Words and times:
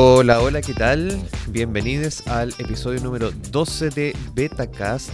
Hola, 0.00 0.40
hola, 0.40 0.60
¿qué 0.60 0.74
tal? 0.74 1.20
Bienvenidos 1.48 2.24
al 2.28 2.50
episodio 2.60 3.00
número 3.00 3.32
12 3.32 3.90
de 3.90 4.16
Betacast, 4.32 5.10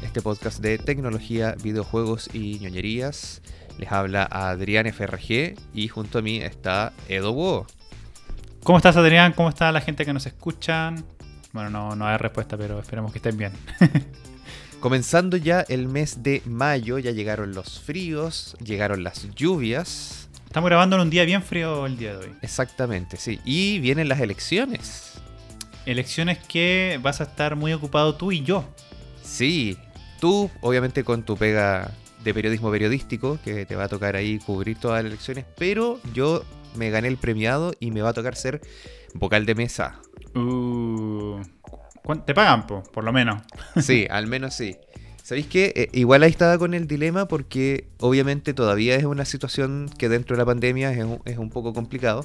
este 0.00 0.22
podcast 0.22 0.60
de 0.60 0.78
tecnología, 0.78 1.56
videojuegos 1.60 2.30
y 2.32 2.60
ñoñerías. 2.60 3.42
Les 3.78 3.90
habla 3.90 4.28
Adrián 4.30 4.86
FRG 4.86 5.56
y 5.74 5.88
junto 5.88 6.20
a 6.20 6.22
mí 6.22 6.36
está 6.36 6.92
Edo 7.08 7.32
Wo. 7.32 7.66
¿Cómo 8.62 8.78
estás, 8.78 8.96
Adrián? 8.96 9.32
¿Cómo 9.32 9.48
está 9.48 9.72
la 9.72 9.80
gente 9.80 10.04
que 10.04 10.12
nos 10.12 10.24
escuchan? 10.24 11.04
Bueno, 11.52 11.68
no, 11.68 11.96
no 11.96 12.06
hay 12.06 12.16
respuesta, 12.16 12.56
pero 12.56 12.78
esperemos 12.78 13.10
que 13.10 13.18
estén 13.18 13.36
bien. 13.36 13.50
Comenzando 14.78 15.36
ya 15.36 15.62
el 15.62 15.88
mes 15.88 16.22
de 16.22 16.42
mayo, 16.46 17.00
ya 17.00 17.10
llegaron 17.10 17.56
los 17.56 17.80
fríos, 17.80 18.56
llegaron 18.62 19.02
las 19.02 19.34
lluvias. 19.34 20.27
Estamos 20.58 20.70
grabando 20.70 20.96
en 20.96 21.02
un 21.02 21.10
día 21.10 21.24
bien 21.24 21.40
frío 21.40 21.86
el 21.86 21.96
día 21.96 22.16
de 22.18 22.26
hoy. 22.26 22.32
Exactamente, 22.42 23.16
sí. 23.16 23.38
Y 23.44 23.78
vienen 23.78 24.08
las 24.08 24.18
elecciones. 24.18 25.12
Elecciones 25.86 26.38
que 26.48 26.98
vas 27.00 27.20
a 27.20 27.24
estar 27.24 27.54
muy 27.54 27.72
ocupado 27.72 28.16
tú 28.16 28.32
y 28.32 28.42
yo. 28.42 28.64
Sí, 29.22 29.78
tú 30.18 30.50
obviamente 30.60 31.04
con 31.04 31.22
tu 31.22 31.36
pega 31.36 31.92
de 32.24 32.34
periodismo 32.34 32.72
periodístico, 32.72 33.38
que 33.44 33.66
te 33.66 33.76
va 33.76 33.84
a 33.84 33.88
tocar 33.88 34.16
ahí 34.16 34.40
cubrir 34.40 34.76
todas 34.80 35.00
las 35.04 35.12
elecciones, 35.12 35.44
pero 35.56 36.00
yo 36.12 36.42
me 36.74 36.90
gané 36.90 37.06
el 37.06 37.18
premiado 37.18 37.72
y 37.78 37.92
me 37.92 38.02
va 38.02 38.08
a 38.08 38.14
tocar 38.14 38.34
ser 38.34 38.60
vocal 39.14 39.46
de 39.46 39.54
mesa. 39.54 40.00
Uh, 40.34 41.40
¿cuán- 42.02 42.26
¿Te 42.26 42.34
pagan, 42.34 42.66
po? 42.66 42.82
por 42.82 43.04
lo 43.04 43.12
menos? 43.12 43.42
Sí, 43.80 44.06
al 44.10 44.26
menos 44.26 44.54
sí. 44.54 44.76
¿Sabéis 45.28 45.46
qué? 45.48 45.74
Eh, 45.76 45.90
igual 45.92 46.22
ahí 46.22 46.30
estaba 46.30 46.56
con 46.56 46.72
el 46.72 46.86
dilema 46.86 47.28
porque 47.28 47.84
obviamente 47.98 48.54
todavía 48.54 48.96
es 48.96 49.04
una 49.04 49.26
situación 49.26 49.90
que 49.98 50.08
dentro 50.08 50.34
de 50.34 50.38
la 50.40 50.46
pandemia 50.46 50.90
es 50.90 51.04
un, 51.04 51.20
es 51.26 51.36
un 51.36 51.50
poco 51.50 51.74
complicado. 51.74 52.24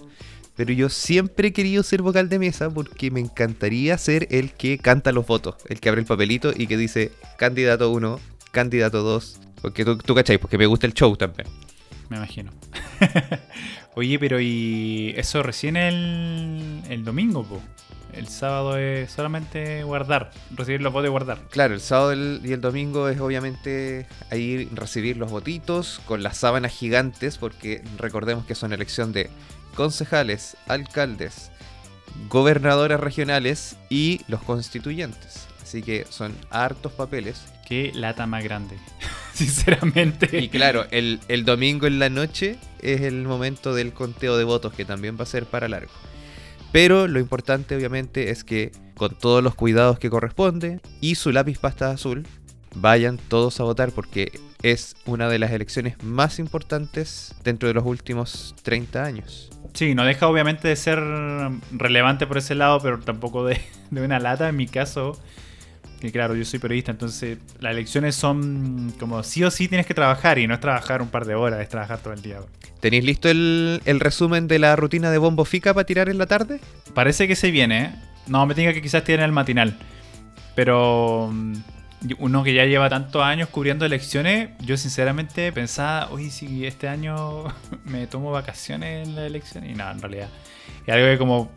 Pero 0.56 0.72
yo 0.72 0.88
siempre 0.88 1.50
he 1.50 1.52
querido 1.52 1.84
ser 1.84 2.02
vocal 2.02 2.30
de 2.30 2.40
mesa 2.40 2.70
porque 2.70 3.12
me 3.12 3.20
encantaría 3.20 3.98
ser 3.98 4.30
el 4.32 4.54
que 4.54 4.78
canta 4.78 5.12
los 5.12 5.28
votos, 5.28 5.56
el 5.68 5.82
que 5.82 5.90
abre 5.90 6.00
el 6.00 6.08
papelito 6.08 6.54
y 6.56 6.66
que 6.66 6.78
dice 6.78 7.12
candidato 7.38 7.92
1, 7.92 8.22
candidato 8.52 9.04
2. 9.04 9.42
Porque 9.62 9.84
tú, 9.84 9.98
tú 9.98 10.16
cacháis, 10.16 10.40
porque 10.40 10.58
me 10.58 10.66
gusta 10.66 10.88
el 10.88 10.94
show 10.94 11.14
también. 11.18 11.50
Me 12.08 12.16
imagino. 12.16 12.54
Oye, 13.96 14.18
pero 14.18 14.40
¿y 14.40 15.14
eso 15.18 15.44
recién 15.44 15.76
el, 15.76 17.04
domingo, 17.04 17.44
po? 17.44 17.62
El 18.14 18.28
sábado 18.28 18.78
es 18.78 19.12
solamente 19.12 19.84
guardar, 19.84 20.32
recibir 20.52 20.82
los 20.82 20.94
votos 20.94 21.08
y 21.08 21.12
guardar. 21.12 21.40
Claro, 21.50 21.74
el 21.74 21.82
sábado 21.82 22.14
y 22.14 22.52
el 22.52 22.62
domingo 22.62 23.10
es 23.10 23.20
obviamente 23.20 24.08
ahí 24.30 24.70
recibir 24.74 25.18
los 25.18 25.32
votitos 25.32 26.00
con 26.06 26.22
las 26.22 26.38
sábanas 26.38 26.72
gigantes, 26.72 27.38
porque 27.38 27.82
recordemos 27.98 28.46
que 28.46 28.56
son 28.56 28.72
elección 28.72 29.14
de 29.14 29.30
concejales, 29.76 30.56
alcaldes, 30.68 31.52
gobernadores 32.30 33.00
regionales 33.00 33.78
y 33.90 34.22
los 34.28 34.42
constituyentes. 34.44 35.48
Así 35.62 35.82
que 35.82 36.06
son 36.10 36.36
hartos 36.52 36.92
papeles. 36.92 37.42
Qué 37.68 37.92
lata 37.96 38.28
más 38.28 38.44
grande, 38.44 38.78
sinceramente. 39.34 40.40
Y 40.40 40.50
claro, 40.50 40.86
el, 40.92 41.20
el 41.28 41.46
domingo 41.46 41.88
en 41.88 41.98
la 41.98 42.10
noche 42.10 42.58
es 42.82 43.02
el 43.02 43.24
momento 43.24 43.74
del 43.74 43.94
conteo 43.94 44.38
de 44.38 44.44
votos, 44.44 44.74
que 44.74 44.86
también 44.86 45.18
va 45.18 45.24
a 45.24 45.26
ser 45.26 45.46
para 45.46 45.68
largo. 45.68 45.92
Pero 46.74 47.08
lo 47.08 47.20
importante 47.20 47.76
obviamente 47.76 48.32
es 48.32 48.44
que 48.44 48.72
con 48.96 49.16
todos 49.16 49.44
los 49.44 49.54
cuidados 49.54 50.00
que 50.00 50.10
corresponde 50.10 50.80
y 51.02 51.14
su 51.14 51.32
lápiz 51.32 51.60
pasta 51.60 51.92
azul, 51.92 52.26
vayan 52.76 53.20
todos 53.20 53.60
a 53.60 53.64
votar 53.64 53.92
porque 53.92 54.32
es 54.64 54.96
una 55.06 55.30
de 55.30 55.38
las 55.38 55.52
elecciones 55.52 56.02
más 56.04 56.40
importantes 56.40 57.36
dentro 57.44 57.68
de 57.68 57.76
los 57.76 57.86
últimos 57.86 58.56
30 58.64 59.04
años. 59.04 59.52
Sí, 59.76 59.94
no 59.94 60.04
deja 60.04 60.28
obviamente 60.28 60.68
de 60.68 60.76
ser 60.76 61.00
relevante 61.72 62.26
por 62.26 62.40
ese 62.40 62.56
lado, 62.56 62.80
pero 62.82 63.00
tampoco 63.00 63.46
de, 63.46 63.62
de 63.92 64.02
una 64.02 64.20
lata 64.20 64.50
en 64.50 64.56
mi 64.56 64.66
caso. 64.66 65.16
Que 66.04 66.12
claro, 66.12 66.36
yo 66.36 66.44
soy 66.44 66.60
periodista, 66.60 66.92
entonces 66.92 67.38
las 67.62 67.72
elecciones 67.72 68.14
son 68.14 68.94
como 69.00 69.24
sí 69.24 69.42
o 69.46 69.50
sí 69.50 69.70
tienes 69.70 69.86
que 69.86 69.94
trabajar 69.94 70.38
y 70.38 70.46
no 70.48 70.54
es 70.54 70.60
trabajar 70.60 71.02
un 71.02 71.08
par 71.08 71.24
de 71.24 71.34
horas, 71.34 71.62
es 71.62 71.70
trabajar 71.70 72.00
todo 72.00 72.12
el 72.12 72.22
día. 72.22 72.40
¿Tenéis 72.82 73.06
listo 73.06 73.30
el, 73.30 73.82
el 73.86 74.02
resumen 74.02 74.50
de 74.50 74.60
la 74.60 74.76
rutina 74.76 75.12
de 75.12 75.18
Bombo 75.18 75.46
Fica 75.46 75.74
para 75.74 75.86
tirar 75.86 76.10
en 76.10 76.18
la 76.18 76.26
tarde? 76.26 76.60
Parece 76.94 77.26
que 77.26 77.38
se 77.38 77.52
viene, 77.52 77.84
¿eh? 77.84 77.96
No, 78.28 78.46
me 78.46 78.54
tenga 78.54 78.74
que 78.74 78.82
quizás 78.82 79.06
tiene 79.06 79.24
el 79.24 79.32
matinal. 79.32 79.78
Pero 80.56 81.30
mm, 81.32 81.54
uno 82.20 82.44
que 82.44 82.54
ya 82.54 82.66
lleva 82.66 82.90
tantos 82.90 83.24
años 83.24 83.48
cubriendo 83.48 83.86
elecciones, 83.86 84.50
yo 84.60 84.76
sinceramente 84.76 85.54
pensaba, 85.54 86.10
uy, 86.12 86.32
si 86.32 86.66
este 86.66 86.90
año 86.90 87.46
me 87.86 88.08
tomo 88.08 88.30
vacaciones 88.30 89.08
en 89.08 89.16
la 89.16 89.26
elección. 89.26 89.66
Y 89.66 89.74
nada, 89.74 89.94
en 89.94 90.02
realidad. 90.02 90.28
Es 90.86 90.94
algo 90.94 91.08
que 91.08 91.18
como, 91.18 91.50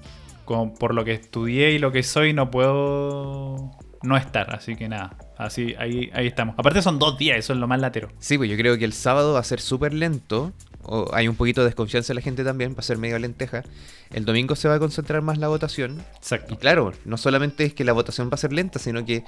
como 0.45 0.73
por 0.73 0.95
lo 0.95 1.05
que 1.05 1.15
estudié 1.15 1.73
y 1.73 1.81
lo 1.81 1.91
que 1.91 2.05
soy, 2.05 2.33
no 2.33 2.49
puedo 2.49 3.77
no 4.03 4.17
estar. 4.17 4.55
Así 4.55 4.77
que 4.77 4.89
nada, 4.89 5.17
así 5.37 5.75
ahí, 5.79 6.11
ahí 6.12 6.27
estamos. 6.27 6.55
Aparte 6.59 6.83
son 6.83 6.99
dos 6.99 7.19
días, 7.19 7.39
eso 7.39 7.53
es 7.53 7.59
lo 7.59 7.67
más 7.67 7.81
latero. 7.81 8.09
Sí, 8.19 8.37
pues 8.39 8.51
yo 8.51 8.57
creo 8.57 8.79
que 8.79 8.84
el 8.84 8.93
sábado 8.93 9.34
va 9.34 9.41
a 9.41 9.45
ser 9.45 9.61
súper 9.61 9.95
lento. 9.95 10.53
O 10.89 11.11
hay 11.12 11.27
un 11.27 11.34
poquito 11.34 11.62
de 11.62 11.67
desconfianza 11.67 12.12
en 12.12 12.17
la 12.17 12.23
gente 12.23 12.45
también, 12.45 12.75
va 12.75 12.79
a 12.79 12.83
ser 12.83 12.97
medio 12.97 13.19
lenteja. 13.19 13.65
El 14.12 14.25
domingo 14.25 14.55
se 14.55 14.69
va 14.69 14.75
a 14.75 14.79
concentrar 14.79 15.21
más 15.21 15.37
la 15.39 15.49
votación. 15.49 15.99
Y 15.99 16.17
Exacto. 16.17 16.57
claro, 16.59 16.93
no 17.05 17.17
solamente 17.17 17.65
es 17.65 17.75
que 17.75 17.84
la 17.84 17.93
votación 17.93 18.29
va 18.31 18.34
a 18.34 18.39
ser 18.39 18.53
lenta, 18.53 18.79
sino 18.79 19.05
que 19.05 19.25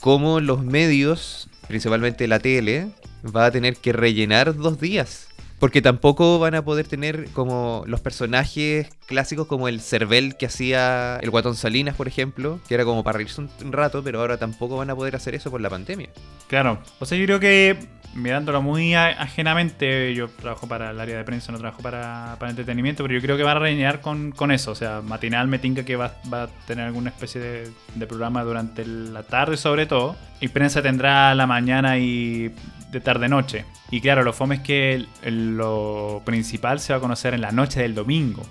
como 0.00 0.40
los 0.40 0.64
medios, 0.64 1.50
principalmente 1.66 2.26
la 2.26 2.38
tele, 2.38 2.88
va 3.24 3.46
a 3.46 3.50
tener 3.50 3.76
que 3.76 3.92
rellenar 3.92 4.54
dos 4.56 4.80
días. 4.80 5.27
Porque 5.58 5.82
tampoco 5.82 6.38
van 6.38 6.54
a 6.54 6.64
poder 6.64 6.86
tener 6.86 7.30
como 7.32 7.82
los 7.86 8.00
personajes 8.00 8.88
clásicos 9.06 9.46
como 9.48 9.68
el 9.68 9.80
Cervel 9.80 10.36
que 10.36 10.46
hacía 10.46 11.18
el 11.20 11.30
Guatón 11.30 11.56
Salinas, 11.56 11.96
por 11.96 12.06
ejemplo, 12.06 12.60
que 12.68 12.74
era 12.74 12.84
como 12.84 13.02
para 13.02 13.16
reírse 13.16 13.40
un, 13.40 13.72
rato, 13.72 14.02
pero 14.04 14.20
ahora 14.20 14.36
tampoco 14.36 14.76
van 14.76 14.90
a 14.90 14.96
poder 14.96 15.16
hacer 15.16 15.34
eso 15.34 15.50
por 15.50 15.60
la 15.60 15.68
pandemia. 15.68 16.10
Claro, 16.46 16.78
o 17.00 17.06
sea, 17.06 17.18
yo 17.18 17.24
creo 17.24 17.40
que 17.40 17.76
mirándolo 18.14 18.62
muy 18.62 18.94
ajenamente, 18.94 20.14
yo 20.14 20.28
trabajo 20.28 20.66
para 20.66 20.90
el 20.90 21.00
área 21.00 21.18
de 21.18 21.24
prensa, 21.24 21.52
no 21.52 21.58
trabajo 21.58 21.82
para, 21.82 22.36
para 22.38 22.50
entretenimiento, 22.50 23.02
pero 23.04 23.14
yo 23.14 23.20
creo 23.20 23.36
que 23.36 23.42
van 23.42 23.56
a 23.56 23.60
rellenar 23.60 24.00
con, 24.00 24.32
con 24.32 24.50
eso. 24.50 24.72
O 24.72 24.74
sea, 24.74 25.00
matinal 25.02 25.48
me 25.48 25.58
tinca 25.58 25.84
que 25.84 25.96
va, 25.96 26.14
va 26.32 26.44
a 26.44 26.46
tener 26.66 26.86
alguna 26.86 27.10
especie 27.10 27.40
de, 27.40 27.70
de 27.94 28.06
programa 28.06 28.42
durante 28.42 28.84
la 28.86 29.22
tarde, 29.22 29.56
sobre 29.56 29.86
todo, 29.86 30.16
y 30.40 30.48
prensa 30.48 30.82
tendrá 30.82 31.34
la 31.34 31.46
mañana 31.46 31.98
y 31.98 32.52
de 32.90 33.00
tarde-noche. 33.00 33.64
Y 33.90 34.00
claro, 34.00 34.22
lo 34.22 34.32
fome 34.32 34.56
es 34.56 34.60
que 34.62 35.06
lo 35.24 36.22
principal 36.24 36.80
se 36.80 36.92
va 36.92 36.98
a 36.98 37.00
conocer 37.00 37.34
en 37.34 37.40
la 37.40 37.52
noche 37.52 37.80
del 37.80 37.94
domingo. 37.94 38.42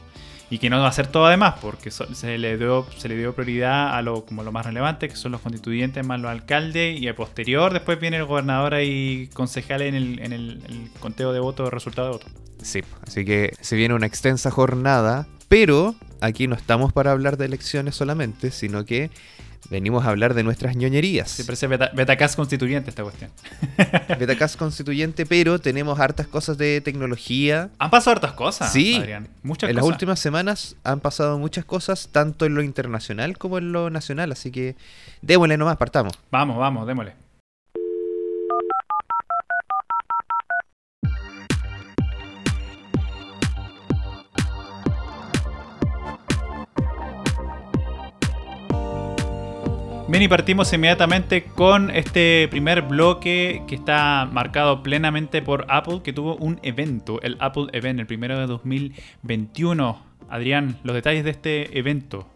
Y 0.49 0.59
que 0.59 0.69
no 0.69 0.79
va 0.79 0.87
a 0.87 0.91
ser 0.91 1.07
todo 1.07 1.25
además, 1.25 1.55
porque 1.61 1.91
se, 1.91 2.37
le 2.37 2.57
dio, 2.57 2.87
se 2.97 3.09
le 3.09 3.17
dio 3.17 3.33
prioridad 3.33 3.95
a 3.95 4.01
lo, 4.01 4.25
como 4.25 4.43
lo 4.43 4.51
más 4.53 4.65
relevante, 4.65 5.09
que 5.09 5.15
son 5.15 5.33
los 5.33 5.41
constituyentes 5.41 6.05
más 6.05 6.21
los 6.21 6.31
alcaldes, 6.31 6.99
y 6.99 7.07
a 7.07 7.15
posterior 7.15 7.73
después 7.73 7.99
viene 7.99 8.17
el 8.17 8.25
gobernador 8.25 8.75
y 8.81 9.29
concejal 9.33 9.81
en 9.81 9.95
el, 9.95 10.19
en 10.19 10.31
el 10.31 10.89
conteo 10.99 11.33
de 11.33 11.41
votos, 11.41 11.71
resultado 11.73 12.07
de 12.07 12.13
votos. 12.13 12.31
Sí, 12.61 12.81
así 13.05 13.25
que 13.25 13.53
se 13.59 13.75
viene 13.75 13.93
una 13.93 14.05
extensa 14.07 14.49
jornada, 14.49 15.27
pero 15.47 15.95
aquí 16.21 16.47
no 16.47 16.55
estamos 16.55 16.93
para 16.93 17.11
hablar 17.11 17.37
de 17.37 17.45
elecciones 17.45 17.95
solamente, 17.95 18.51
sino 18.51 18.85
que 18.85 19.09
venimos 19.69 20.05
a 20.05 20.09
hablar 20.09 20.33
de 20.33 20.43
nuestras 20.43 20.75
ñoñerías. 20.75 21.29
Se 21.29 21.43
parece 21.45 21.67
beta, 21.67 21.91
Betacast 21.93 22.35
constituyente 22.35 22.89
esta 22.89 23.03
cuestión. 23.03 23.31
Betacast 24.19 24.57
constituyente, 24.57 25.25
pero 25.25 25.59
tenemos 25.59 25.99
hartas 25.99 26.27
cosas 26.27 26.57
de 26.57 26.81
tecnología. 26.81 27.69
Han 27.79 27.89
pasado 27.89 28.15
hartas 28.15 28.33
cosas, 28.33 28.71
Sí. 28.71 28.95
Adrián. 28.95 29.27
Muchas 29.43 29.69
en 29.69 29.75
las 29.75 29.85
últimas 29.85 30.19
semanas 30.19 30.75
han 30.83 30.99
pasado 30.99 31.37
muchas 31.37 31.65
cosas, 31.65 32.09
tanto 32.11 32.45
en 32.45 32.55
lo 32.55 32.61
internacional 32.61 33.37
como 33.37 33.57
en 33.57 33.71
lo 33.71 33.89
nacional, 33.89 34.31
así 34.31 34.51
que 34.51 34.75
démosle 35.21 35.57
nomás, 35.57 35.77
partamos. 35.77 36.13
Vamos, 36.31 36.57
vamos, 36.57 36.87
démosle. 36.87 37.26
Bien, 50.17 50.25
y 50.25 50.29
partimos 50.29 50.73
inmediatamente 50.73 51.43
con 51.43 51.91
este 51.91 52.47
primer 52.49 52.81
bloque 52.81 53.61
que 53.67 53.75
está 53.75 54.25
marcado 54.25 54.81
plenamente 54.81 55.43
por 55.43 55.67
Apple, 55.69 56.01
que 56.03 56.11
tuvo 56.11 56.37
un 56.37 56.59
evento, 56.63 57.21
el 57.21 57.37
Apple 57.39 57.67
Event, 57.71 57.99
el 57.99 58.07
primero 58.07 58.39
de 58.39 58.47
2021. 58.47 60.03
Adrián, 60.27 60.79
los 60.81 60.95
detalles 60.95 61.23
de 61.23 61.29
este 61.29 61.77
evento. 61.77 62.27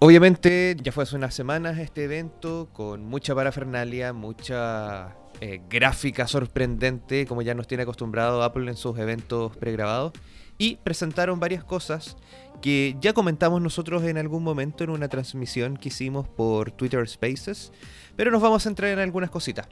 Obviamente 0.00 0.74
ya 0.82 0.90
fue 0.90 1.04
hace 1.04 1.14
unas 1.14 1.32
semanas 1.36 1.78
este 1.78 2.02
evento 2.02 2.70
con 2.72 3.04
mucha 3.04 3.32
parafernalia, 3.32 4.12
mucha 4.12 5.14
eh, 5.40 5.60
gráfica 5.70 6.26
sorprendente, 6.26 7.26
como 7.26 7.42
ya 7.42 7.54
nos 7.54 7.68
tiene 7.68 7.84
acostumbrado 7.84 8.42
Apple 8.42 8.68
en 8.68 8.76
sus 8.76 8.98
eventos 8.98 9.56
pregrabados. 9.56 10.14
Y 10.58 10.76
presentaron 10.76 11.40
varias 11.40 11.64
cosas 11.64 12.16
que 12.62 12.96
ya 13.00 13.12
comentamos 13.12 13.60
nosotros 13.60 14.04
en 14.04 14.16
algún 14.16 14.42
momento 14.42 14.84
en 14.84 14.90
una 14.90 15.08
transmisión 15.08 15.76
que 15.76 15.88
hicimos 15.88 16.28
por 16.28 16.70
Twitter 16.70 17.06
Spaces, 17.08 17.72
pero 18.16 18.30
nos 18.30 18.40
vamos 18.40 18.64
a 18.64 18.68
entrar 18.68 18.90
en 18.90 19.00
algunas 19.00 19.30
cositas. 19.30 19.66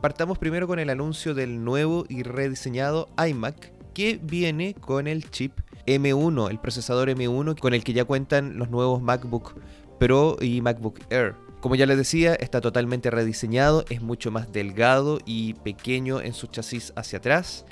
Partamos 0.00 0.38
primero 0.38 0.68
con 0.68 0.78
el 0.78 0.90
anuncio 0.90 1.34
del 1.34 1.64
nuevo 1.64 2.04
y 2.08 2.22
rediseñado 2.22 3.08
iMac 3.26 3.72
que 3.92 4.20
viene 4.22 4.74
con 4.74 5.08
el 5.08 5.28
chip 5.30 5.58
M1, 5.86 6.50
el 6.50 6.60
procesador 6.60 7.08
M1 7.08 7.58
con 7.58 7.74
el 7.74 7.82
que 7.82 7.94
ya 7.94 8.04
cuentan 8.04 8.58
los 8.58 8.70
nuevos 8.70 9.02
MacBook 9.02 9.54
Pro 9.98 10.36
y 10.40 10.60
MacBook 10.60 11.00
Air. 11.10 11.34
Como 11.60 11.74
ya 11.74 11.86
les 11.86 11.96
decía, 11.96 12.34
está 12.34 12.60
totalmente 12.60 13.10
rediseñado, 13.10 13.84
es 13.88 14.00
mucho 14.00 14.30
más 14.30 14.52
delgado 14.52 15.18
y 15.26 15.54
pequeño 15.54 16.20
en 16.20 16.32
su 16.32 16.46
chasis 16.46 16.92
hacia 16.94 17.18
atrás. 17.18 17.64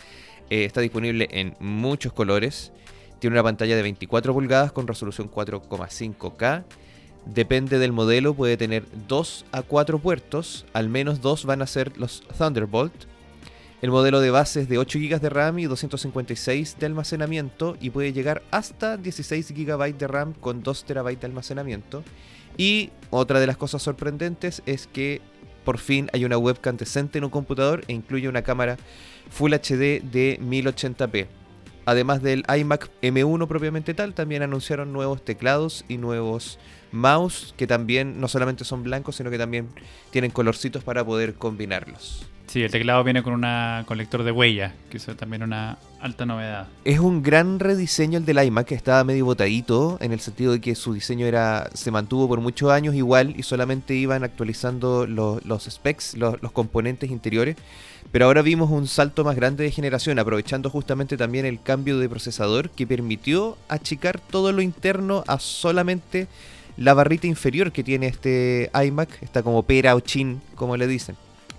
Eh, 0.51 0.65
está 0.65 0.81
disponible 0.81 1.29
en 1.31 1.55
muchos 1.61 2.13
colores. 2.13 2.73
Tiene 3.19 3.35
una 3.35 3.43
pantalla 3.43 3.77
de 3.77 3.83
24 3.83 4.33
pulgadas 4.33 4.73
con 4.73 4.87
resolución 4.87 5.31
4,5K. 5.31 6.65
Depende 7.27 7.79
del 7.79 7.93
modelo, 7.93 8.35
puede 8.35 8.57
tener 8.57 8.85
2 9.09 9.47
a 9.51 9.63
4 9.63 9.99
puertos, 9.99 10.65
al 10.73 10.89
menos 10.89 11.21
2 11.21 11.45
van 11.45 11.63
a 11.63 11.67
ser 11.67 11.97
los 11.99 12.23
Thunderbolt. 12.39 12.95
El 13.83 13.91
modelo 13.91 14.21
de 14.21 14.31
base 14.31 14.63
es 14.63 14.69
de 14.69 14.79
8 14.79 14.99
GB 14.99 15.21
de 15.21 15.29
RAM 15.29 15.59
y 15.59 15.65
256 15.65 16.77
de 16.79 16.87
almacenamiento 16.87 17.77
y 17.81 17.91
puede 17.91 18.13
llegar 18.13 18.43
hasta 18.51 18.97
16 18.97 19.53
GB 19.53 19.99
de 19.99 20.07
RAM 20.07 20.33
con 20.33 20.63
2 20.63 20.85
TB 20.85 21.19
de 21.19 21.27
almacenamiento. 21.27 22.03
Y 22.57 22.91
otra 23.11 23.39
de 23.39 23.47
las 23.47 23.57
cosas 23.57 23.83
sorprendentes 23.83 24.63
es 24.65 24.87
que 24.87 25.21
por 25.67 25.79
fin 25.79 26.09
hay 26.13 26.25
una 26.25 26.39
webcam 26.39 26.77
decente 26.77 27.19
en 27.19 27.25
un 27.25 27.31
computador 27.31 27.85
e 27.89 27.93
incluye 27.93 28.29
una 28.29 28.43
cámara 28.43 28.79
Full 29.31 29.53
HD 29.53 30.01
de 30.01 30.39
1080p. 30.41 31.27
Además 31.85 32.23
del 32.23 32.45
iMac 32.49 32.89
M1 33.03 33.49
propiamente 33.49 33.93
tal, 33.93 34.15
también 34.15 34.43
anunciaron 34.43 34.93
nuevos 34.93 35.25
teclados 35.25 35.85
y 35.89 35.99
nuevos 35.99 36.61
mouse 36.93 37.53
que 37.57 37.67
también 37.67 38.21
no 38.21 38.29
solamente 38.29 38.65
son 38.65 38.85
blancos, 38.85 39.17
sino 39.17 39.31
que 39.31 39.39
también 39.39 39.69
tienen 40.11 40.31
colorcitos 40.31 40.85
para 40.85 41.05
poder 41.05 41.35
combinarlos. 41.35 42.27
Sí, 42.47 42.63
el 42.63 42.71
teclado 42.71 43.03
viene 43.03 43.23
con 43.23 43.33
una 43.33 43.85
con 43.87 43.99
lector 43.99 44.23
de 44.23 44.31
huella, 44.31 44.73
que 44.89 44.99
es 44.99 45.07
también 45.17 45.43
una 45.43 45.79
alta 46.01 46.27
novedad. 46.27 46.69
Es 46.85 47.01
un 47.01 47.23
gran 47.23 47.59
rediseño 47.59 48.19
el 48.19 48.25
del 48.25 48.43
iMac, 48.45 48.67
que 48.67 48.75
estaba 48.75 49.03
medio 49.03 49.25
botadito, 49.25 49.99
en 50.01 50.13
el 50.13 50.21
sentido 50.21 50.53
de 50.53 50.61
que 50.61 50.75
su 50.75 50.95
diseño 50.95 51.27
era 51.27 51.69
se 51.75 51.91
mantuvo 51.91 52.29
por 52.29 52.41
muchos 52.41 52.71
años 52.71 52.95
igual 52.95 53.35
y 53.37 53.43
solamente 53.43 53.95
iban 53.95 54.23
actualizando 54.23 55.07
los, 55.07 55.43
specs, 55.65 56.17
los, 56.17 56.41
los 56.41 56.53
componentes 56.53 57.11
interiores. 57.11 57.57
Pero 58.13 58.27
ahora 58.27 58.43
vimos 58.43 58.71
un 58.71 58.87
salto 58.87 59.25
más 59.25 59.35
grande 59.35 59.65
de 59.65 59.73
generación, 59.73 60.19
aprovechando 60.21 60.71
justamente 60.71 61.17
también 61.17 61.45
el 61.45 61.61
cambio 61.61 61.99
de 61.99 62.09
procesador 62.09 62.71
que 62.71 62.87
permitió 62.87 63.59
achicar 63.69 64.21
todo 64.21 64.53
lo 64.53 64.63
interno 64.63 65.25
a 65.27 65.41
solamente 65.41 66.29
la 66.77 66.95
barrita 66.95 67.27
inferior 67.27 67.73
que 67.73 67.83
tiene 67.83 68.07
este 68.07 68.71
iMac, 68.73 69.23
está 69.23 69.43
como 69.43 69.65
pera 69.65 69.97
o 69.97 70.01
chin, 70.01 70.41
como 70.55 70.77
le 70.77 70.87
dicen. 70.87 71.17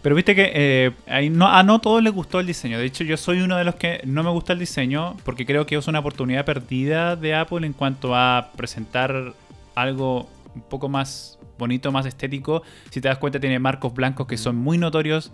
Pero 0.07 0.15
viste 0.15 0.35
que 0.35 0.51
eh, 0.53 1.29
no, 1.31 1.49
a 1.49 1.63
no 1.63 1.81
todos 1.81 2.01
les 2.01 2.13
gustó 2.13 2.39
el 2.39 2.47
diseño. 2.47 2.79
De 2.79 2.85
hecho, 2.85 3.03
yo 3.03 3.17
soy 3.17 3.41
uno 3.41 3.57
de 3.57 3.65
los 3.65 3.75
que 3.75 3.99
no 4.05 4.23
me 4.23 4.29
gusta 4.29 4.53
el 4.53 4.59
diseño 4.59 5.17
porque 5.25 5.45
creo 5.45 5.65
que 5.65 5.75
es 5.75 5.85
una 5.89 5.99
oportunidad 5.99 6.45
perdida 6.45 7.17
de 7.17 7.35
Apple 7.35 7.67
en 7.67 7.73
cuanto 7.73 8.15
a 8.15 8.51
presentar 8.55 9.33
algo 9.75 10.29
un 10.55 10.61
poco 10.61 10.87
más 10.87 11.37
bonito, 11.57 11.91
más 11.91 12.05
estético. 12.05 12.63
Si 12.89 13.01
te 13.01 13.09
das 13.09 13.17
cuenta, 13.17 13.41
tiene 13.41 13.59
marcos 13.59 13.93
blancos 13.93 14.27
que 14.27 14.37
son 14.37 14.55
muy 14.55 14.77
notorios. 14.77 15.33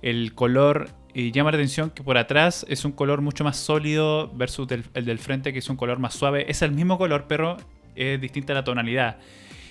El 0.00 0.34
color 0.34 0.88
llama 1.12 1.50
la 1.50 1.58
atención 1.58 1.90
que 1.90 2.02
por 2.02 2.16
atrás 2.16 2.64
es 2.70 2.86
un 2.86 2.92
color 2.92 3.20
mucho 3.20 3.44
más 3.44 3.58
sólido 3.58 4.32
versus 4.34 4.66
el 4.70 5.04
del 5.04 5.18
frente 5.18 5.52
que 5.52 5.58
es 5.58 5.68
un 5.68 5.76
color 5.76 5.98
más 5.98 6.14
suave. 6.14 6.50
Es 6.50 6.62
el 6.62 6.72
mismo 6.72 6.96
color, 6.96 7.26
pero 7.28 7.58
es 7.94 8.18
distinta 8.18 8.54
la 8.54 8.64
tonalidad. 8.64 9.18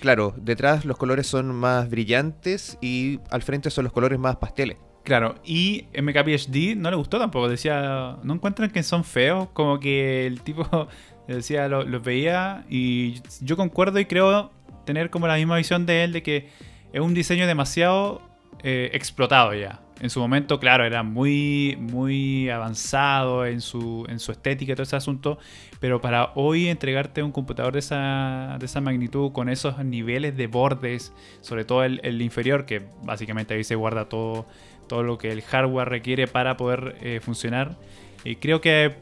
Claro, 0.04 0.34
detrás 0.36 0.84
los 0.84 0.98
colores 0.98 1.26
son 1.26 1.54
más 1.54 1.88
brillantes 1.88 2.76
y 2.82 3.20
al 3.30 3.40
frente 3.40 3.70
son 3.70 3.84
los 3.84 3.92
colores 3.94 4.18
más 4.18 4.36
pasteles. 4.36 4.76
Claro, 5.02 5.36
y 5.42 5.86
MKBHD 5.98 6.76
no 6.76 6.90
le 6.90 6.96
gustó 6.96 7.18
tampoco. 7.18 7.48
Decía, 7.48 8.18
¿no 8.22 8.34
encuentran 8.34 8.68
que 8.68 8.82
son 8.82 9.02
feos? 9.02 9.48
Como 9.54 9.80
que 9.80 10.26
el 10.26 10.42
tipo 10.42 10.88
decía, 11.26 11.68
los 11.68 12.02
veía 12.02 12.66
y 12.68 13.22
yo 13.40 13.56
concuerdo 13.56 13.98
y 13.98 14.04
creo 14.04 14.50
tener 14.84 15.08
como 15.08 15.26
la 15.26 15.36
misma 15.36 15.56
visión 15.56 15.86
de 15.86 16.04
él 16.04 16.12
de 16.12 16.22
que 16.22 16.50
es 16.92 17.00
un 17.00 17.14
diseño 17.14 17.46
demasiado 17.46 18.20
eh, 18.62 18.90
explotado 18.92 19.54
ya 19.54 19.83
en 20.00 20.10
su 20.10 20.20
momento, 20.20 20.58
claro, 20.58 20.84
era 20.84 21.02
muy, 21.02 21.76
muy 21.78 22.50
avanzado 22.50 23.46
en 23.46 23.60
su, 23.60 24.06
en 24.08 24.18
su 24.18 24.32
estética 24.32 24.72
y 24.72 24.74
todo 24.74 24.82
ese 24.82 24.96
asunto, 24.96 25.38
pero 25.80 26.00
para 26.00 26.32
hoy 26.34 26.68
entregarte 26.68 27.22
un 27.22 27.32
computador 27.32 27.74
de 27.74 27.78
esa, 27.78 28.56
de 28.58 28.66
esa 28.66 28.80
magnitud, 28.80 29.32
con 29.32 29.48
esos 29.48 29.78
niveles 29.84 30.36
de 30.36 30.46
bordes, 30.46 31.12
sobre 31.40 31.64
todo 31.64 31.84
el, 31.84 32.22
inferior, 32.22 32.66
que 32.66 32.82
básicamente 33.02 33.54
ahí 33.54 33.64
se 33.64 33.76
guarda 33.76 34.08
todo, 34.08 34.46
todo 34.88 35.02
lo 35.02 35.16
que 35.16 35.30
el 35.30 35.42
hardware 35.42 35.88
requiere 35.88 36.26
para 36.26 36.56
poder 36.56 36.96
eh, 37.00 37.20
funcionar, 37.22 37.76
y 38.24 38.36
creo 38.36 38.60
que 38.60 38.96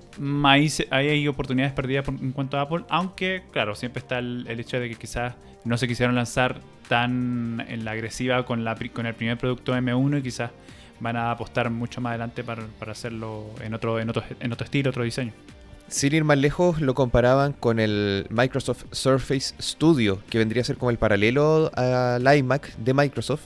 ahí, 0.44 0.68
hay 0.90 1.28
oportunidades 1.28 1.72
perdidas 1.72 2.08
en 2.08 2.32
cuanto 2.32 2.58
a 2.58 2.62
Apple, 2.62 2.84
aunque, 2.88 3.44
claro, 3.52 3.74
siempre 3.76 4.00
está 4.00 4.18
el, 4.18 4.44
el 4.48 4.60
hecho 4.60 4.80
de 4.80 4.88
que 4.88 4.96
quizás 4.96 5.36
no 5.64 5.78
se 5.78 5.86
quisieron 5.86 6.16
lanzar 6.16 6.60
tan 6.88 7.64
en 7.68 7.84
la 7.84 7.92
agresiva 7.92 8.44
con, 8.44 8.64
la, 8.64 8.76
con 8.92 9.06
el 9.06 9.14
primer 9.14 9.38
producto 9.38 9.74
M1 9.74 10.18
y 10.18 10.22
quizás 10.22 10.50
van 11.02 11.16
a 11.16 11.32
apostar 11.32 11.68
mucho 11.68 12.00
más 12.00 12.10
adelante 12.10 12.44
para, 12.44 12.64
hacerlo 12.86 13.50
en 13.60 13.74
otro, 13.74 13.98
en, 13.98 14.08
otro, 14.08 14.22
en 14.40 14.52
otro 14.52 14.64
estilo, 14.64 14.90
otro 14.90 15.02
diseño. 15.02 15.32
Sin 15.88 16.14
ir 16.14 16.24
más 16.24 16.38
lejos, 16.38 16.80
lo 16.80 16.94
comparaban 16.94 17.52
con 17.52 17.78
el 17.78 18.26
Microsoft 18.30 18.84
Surface 18.92 19.54
Studio, 19.60 20.20
que 20.30 20.38
vendría 20.38 20.62
a 20.62 20.64
ser 20.64 20.78
como 20.78 20.90
el 20.90 20.96
paralelo 20.96 21.70
al 21.74 22.34
iMac 22.34 22.74
de 22.76 22.94
Microsoft, 22.94 23.42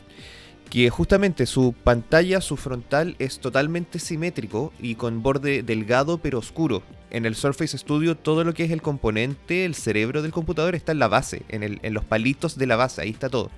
que 0.71 0.91
justamente 0.91 1.47
su 1.47 1.73
pantalla, 1.73 2.41
su 2.41 2.57
frontal 2.57 3.17
es 3.19 3.41
totalmente 3.41 3.99
simétrico 3.99 4.73
y 4.79 4.95
con 4.95 5.23
borde 5.23 5.63
delgado 5.63 6.19
pero 6.19 6.39
oscuro. 6.39 6.83
En 7.11 7.25
el 7.25 7.35
Surface 7.35 7.79
Studio 7.79 8.17
todo 8.17 8.45
lo 8.45 8.53
que 8.53 8.65
es 8.65 8.71
el 8.71 8.83
componente, 8.83 9.65
el 9.65 9.75
cerebro 9.75 10.23
del 10.23 10.33
computador 10.33 10.75
está 10.75 10.93
en 10.93 10.99
la 10.99 11.09
base, 11.09 11.43
en, 11.49 11.63
el, 11.63 11.81
en 11.83 11.95
los 11.95 12.05
palitos 12.05 12.59
de 12.59 12.67
la 12.67 12.77
base, 12.77 13.03
ahí 13.03 13.11
está 13.11 13.29
todo. 13.29 13.51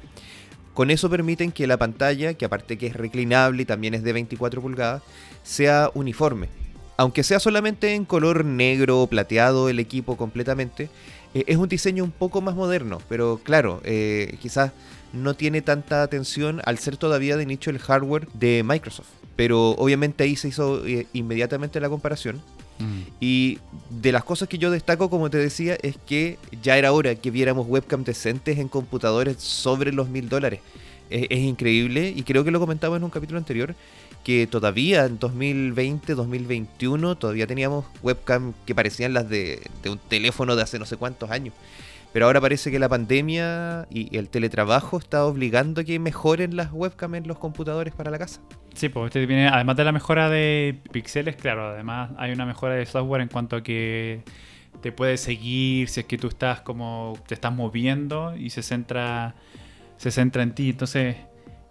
Con 0.79 0.93
eso 0.93 1.11
permiten 1.11 1.51
que 1.51 1.67
la 1.67 1.77
pantalla, 1.77 2.35
que 2.35 2.45
aparte 2.45 2.79
que 2.79 2.87
es 2.87 2.95
reclinable 2.95 3.63
y 3.63 3.65
también 3.65 3.95
es 3.95 4.05
de 4.05 4.13
24 4.13 4.63
pulgadas, 4.63 5.03
sea 5.43 5.91
uniforme. 5.93 6.49
Aunque 6.97 7.25
sea 7.25 7.41
solamente 7.41 7.95
en 7.95 8.05
color 8.05 8.45
negro 8.45 9.01
o 9.01 9.09
plateado 9.09 9.69
el 9.69 9.81
equipo 9.81 10.17
completamente, 10.17 10.89
eh, 11.35 11.43
es 11.49 11.57
un 11.57 11.69
diseño 11.69 12.05
un 12.05 12.13
poco 12.13 12.41
más 12.43 12.55
moderno, 12.55 13.03
pero 13.09 13.41
claro, 13.43 13.81
eh, 13.83 14.39
quizás 14.41 14.71
no 15.13 15.35
tiene 15.35 15.63
tanta 15.63 16.05
atención 16.05 16.63
al 16.65 16.79
ser 16.79 16.97
todavía 16.97 17.37
de 17.37 17.47
nicho 17.47 17.71
el 17.71 17.81
hardware 17.81 18.29
de 18.35 18.63
Microsoft. 18.65 19.09
Pero 19.35 19.71
obviamente 19.71 20.23
ahí 20.23 20.37
se 20.37 20.47
hizo 20.47 20.87
eh, 20.87 21.09
inmediatamente 21.13 21.81
la 21.81 21.89
comparación 21.89 22.41
Mm. 22.79 23.01
Y 23.21 23.59
de 23.91 24.13
las 24.13 24.25
cosas 24.25 24.49
que 24.49 24.59
yo 24.59 24.71
destaco, 24.71 25.11
como 25.11 25.31
te 25.31 25.39
decía, 25.39 25.77
es 25.83 25.97
que 26.07 26.39
ya 26.63 26.79
era 26.79 26.93
hora 26.93 27.15
que 27.15 27.31
viéramos 27.31 27.67
webcam 27.67 28.05
decentes 28.05 28.59
en 28.59 28.69
computadores 28.69 29.37
sobre 29.39 29.93
los 29.93 30.09
mil 30.09 30.29
dólares. 30.29 30.61
Es, 31.11 31.39
increíble 31.39 32.13
y 32.15 32.23
creo 32.23 32.45
que 32.45 32.51
lo 32.51 32.61
comentaba 32.61 32.99
en 32.99 33.03
un 33.03 33.09
capítulo 33.09 33.39
anterior 33.39 33.75
que 34.25 34.47
todavía 34.47 35.07
en 35.07 35.19
2020, 35.19 36.15
2021 36.15 37.17
todavía 37.17 37.47
teníamos 37.47 37.87
webcam 38.03 38.53
que 38.67 38.75
parecían 38.75 39.15
las 39.15 39.27
de, 39.27 39.63
de 39.83 39.89
un 39.89 39.97
teléfono 39.97 40.55
de 40.55 40.63
hace 40.63 40.79
no 40.79 40.85
sé 40.85 40.99
cuántos 40.99 41.31
años. 41.31 41.55
Pero 42.13 42.27
ahora 42.27 42.41
parece 42.41 42.71
que 42.71 42.79
la 42.79 42.89
pandemia 42.89 43.87
y 43.91 44.17
el 44.17 44.29
teletrabajo 44.31 44.99
está 44.99 45.25
obligando 45.27 45.83
a 45.83 45.85
que 45.85 45.99
mejoren 45.99 46.57
las 46.57 46.73
webcams 46.73 47.19
en 47.19 47.29
los 47.29 47.39
computadores 47.39 47.95
para 47.95 48.11
la 48.11 48.19
casa. 48.19 48.41
Sí, 48.75 48.89
pues 48.89 49.07
este 49.07 49.27
viene, 49.27 49.49
además 49.49 49.77
de 49.77 49.85
la 49.85 49.93
mejora 49.93 50.31
de 50.31 50.79
píxeles, 50.91 51.37
claro, 51.37 51.69
además 51.69 52.11
hay 52.17 52.33
una 52.33 52.47
mejora 52.47 52.75
de 52.75 52.87
software 52.87 53.21
en 53.21 53.29
cuanto 53.29 53.57
a 53.57 53.63
que 53.63 54.23
te 54.81 54.93
puede 54.93 55.17
seguir 55.17 55.89
si 55.89 56.01
es 56.01 56.07
que 56.07 56.17
tú 56.17 56.29
estás 56.29 56.61
como 56.61 57.19
te 57.27 57.35
estás 57.35 57.53
moviendo 57.53 58.37
y 58.37 58.51
se 58.51 58.63
centra 58.63 59.35
se 59.97 60.11
centra 60.11 60.43
en 60.43 60.55
ti. 60.55 60.71
Entonces, 60.71 61.17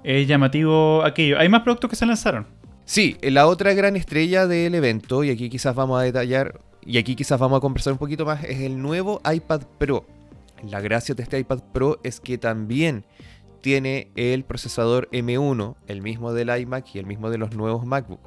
es 0.03 0.27
llamativo 0.27 1.03
aquello. 1.03 1.39
Hay 1.39 1.49
más 1.49 1.63
productos 1.63 1.89
que 1.89 1.95
se 1.95 2.05
lanzaron. 2.05 2.45
Sí, 2.85 3.17
la 3.21 3.47
otra 3.47 3.73
gran 3.73 3.95
estrella 3.95 4.47
del 4.47 4.75
evento, 4.75 5.23
y 5.23 5.29
aquí 5.29 5.49
quizás 5.49 5.75
vamos 5.75 5.99
a 5.99 6.03
detallar, 6.03 6.61
y 6.85 6.97
aquí 6.97 7.15
quizás 7.15 7.39
vamos 7.39 7.57
a 7.57 7.61
conversar 7.61 7.91
un 7.93 7.99
poquito 7.99 8.25
más, 8.25 8.43
es 8.43 8.61
el 8.61 8.81
nuevo 8.81 9.19
iPad 9.29 9.63
Pro. 9.77 10.05
La 10.63 10.81
gracia 10.81 11.13
de 11.15 11.23
este 11.23 11.39
iPad 11.39 11.59
Pro 11.71 11.99
es 12.03 12.19
que 12.19 12.37
también 12.37 13.05
tiene 13.61 14.11
el 14.15 14.43
procesador 14.43 15.09
M1, 15.11 15.75
el 15.87 16.01
mismo 16.01 16.33
del 16.33 16.57
iMac 16.57 16.95
y 16.95 16.99
el 16.99 17.05
mismo 17.05 17.29
de 17.29 17.37
los 17.37 17.55
nuevos 17.55 17.85
MacBook. 17.85 18.21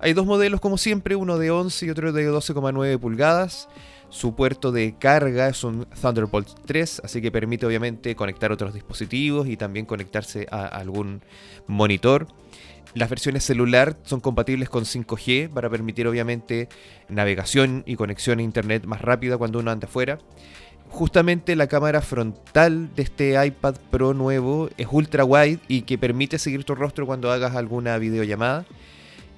Hay 0.00 0.12
dos 0.12 0.26
modelos 0.26 0.60
como 0.60 0.76
siempre, 0.78 1.16
uno 1.16 1.38
de 1.38 1.50
11 1.50 1.86
y 1.86 1.90
otro 1.90 2.12
de 2.12 2.30
12,9 2.30 2.98
pulgadas. 2.98 3.68
Su 4.08 4.34
puerto 4.34 4.70
de 4.70 4.96
carga 4.98 5.48
es 5.48 5.64
un 5.64 5.86
Thunderbolt 6.00 6.48
3, 6.66 7.02
así 7.04 7.22
que 7.22 7.32
permite 7.32 7.66
obviamente 7.66 8.14
conectar 8.14 8.52
otros 8.52 8.74
dispositivos 8.74 9.48
y 9.48 9.56
también 9.56 9.86
conectarse 9.86 10.46
a 10.50 10.66
algún 10.66 11.22
monitor. 11.66 12.26
Las 12.94 13.10
versiones 13.10 13.42
celular 13.44 13.96
son 14.04 14.20
compatibles 14.20 14.68
con 14.68 14.84
5G 14.84 15.48
para 15.48 15.68
permitir 15.68 16.06
obviamente 16.06 16.68
navegación 17.08 17.82
y 17.86 17.96
conexión 17.96 18.38
a 18.38 18.42
internet 18.42 18.84
más 18.84 19.00
rápida 19.00 19.36
cuando 19.36 19.58
uno 19.58 19.72
anda 19.72 19.88
afuera 19.88 20.18
justamente 20.94 21.56
la 21.56 21.66
cámara 21.66 22.00
frontal 22.00 22.88
de 22.94 23.02
este 23.02 23.44
iPad 23.44 23.74
Pro 23.90 24.14
nuevo 24.14 24.70
es 24.76 24.86
ultra 24.88 25.24
wide 25.24 25.58
y 25.66 25.82
que 25.82 25.98
permite 25.98 26.38
seguir 26.38 26.62
tu 26.62 26.76
rostro 26.76 27.04
cuando 27.04 27.32
hagas 27.32 27.56
alguna 27.56 27.98
videollamada. 27.98 28.64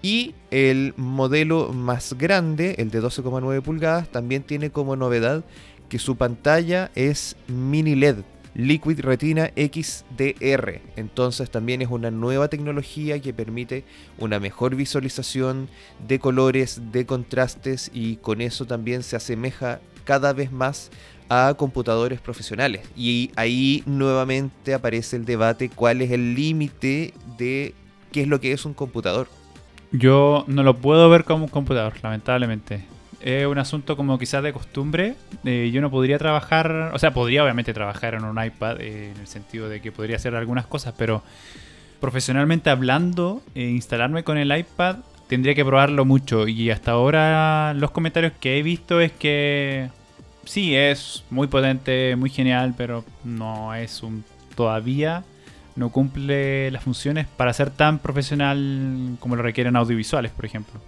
Y 0.03 0.35
el 0.51 0.93
modelo 0.99 1.73
más 1.73 2.13
grande, 2.19 2.75
el 2.77 2.91
de 2.91 3.03
12,9 3.03 3.63
pulgadas, 3.63 4.09
también 4.11 4.43
tiene 4.43 4.71
como 4.71 4.97
novedad 4.97 5.45
que 5.89 5.99
su 5.99 6.17
pantalla 6.17 6.91
es 6.95 7.37
mini 7.49 7.95
LED, 7.95 8.17
Liquid 8.55 9.01
Retina 9.01 9.51
XDR. 9.57 10.81
Entonces 10.97 11.51
también 11.51 11.81
es 11.81 11.89
una 11.89 12.11
nueva 12.11 12.49
tecnología 12.49 13.19
que 13.21 13.33
permite 13.33 13.85
una 14.19 14.39
mejor 14.41 14.77
visualización 14.77 15.71
de 16.07 16.19
colores, 16.19 16.93
de 16.93 17.07
contrastes 17.07 17.91
y 17.95 18.17
con 18.17 18.43
eso 18.43 18.67
también 18.67 19.03
se 19.03 19.17
asemeja 19.17 19.81
cada 20.05 20.33
vez 20.33 20.53
más 20.53 20.91
a 21.28 21.54
computadores 21.56 22.21
profesionales. 22.21 22.88
Y 22.97 23.30
ahí 23.37 23.83
nuevamente 23.87 24.75
aparece 24.75 25.16
el 25.16 25.25
debate 25.25 25.68
cuál 25.68 26.02
es 26.02 26.11
el 26.11 26.35
límite 26.35 27.14
de 27.38 27.75
qué 28.12 28.23
es 28.23 28.28
lo 28.28 28.40
que 28.40 28.52
es 28.52 28.64
un 28.64 28.75
computador. 28.75 29.28
Yo 29.92 30.45
no 30.47 30.62
lo 30.62 30.76
puedo 30.76 31.09
ver 31.09 31.25
como 31.25 31.45
un 31.45 31.50
computador, 31.50 31.95
lamentablemente 32.02 32.97
es 33.26 33.45
un 33.45 33.59
asunto 33.59 33.97
como 33.97 34.18
quizás 34.18 34.42
de 34.42 34.52
costumbre. 34.52 35.14
Eh, 35.45 35.71
yo 35.73 35.80
no 35.80 35.90
podría 35.90 36.16
trabajar, 36.16 36.92
o 36.95 36.99
sea, 36.99 37.12
podría 37.12 37.42
obviamente 37.42 37.75
trabajar 37.75 38.14
en 38.14 38.25
un 38.25 38.42
iPad 38.42 38.80
eh, 38.80 39.11
en 39.11 39.21
el 39.21 39.26
sentido 39.26 39.68
de 39.68 39.80
que 39.80 39.90
podría 39.90 40.14
hacer 40.14 40.37
algunas 40.37 40.66
cosas, 40.66 40.95
pero 40.97 41.25
profesionalmente 42.00 42.71
hablando, 42.71 43.42
e 43.54 43.64
instalarme 43.64 44.23
con 44.23 44.38
el 44.38 44.56
iPad 44.56 44.99
tendría 45.26 45.56
que 45.56 45.64
probarlo 45.64 46.04
mucho 46.04 46.47
y 46.47 46.71
hasta 46.71 46.92
ahora 46.92 47.75
los 47.75 47.90
comentarios 47.90 48.33
que 48.38 48.59
he 48.59 48.62
visto 48.62 49.00
es 49.00 49.11
que 49.11 49.88
sí, 50.47 50.75
es 50.75 51.23
muy 51.29 51.47
potente, 51.47 52.17
muy 52.17 52.31
genial, 52.31 52.75
pero 52.76 53.05
no 53.23 53.75
es 53.75 54.03
un 54.03 54.25
todavía 54.55 55.23
no 55.76 55.91
cumple 55.91 56.71
las 56.71 56.83
funciones 56.83 57.26
para 57.26 57.53
ser 57.53 57.71
tan 57.71 57.99
profesional 57.99 59.17
como 59.21 59.37
lo 59.37 59.43
requieren 59.43 59.76
audiovisuales, 59.76 60.33
por 60.33 60.47
ejemplo. 60.47 60.81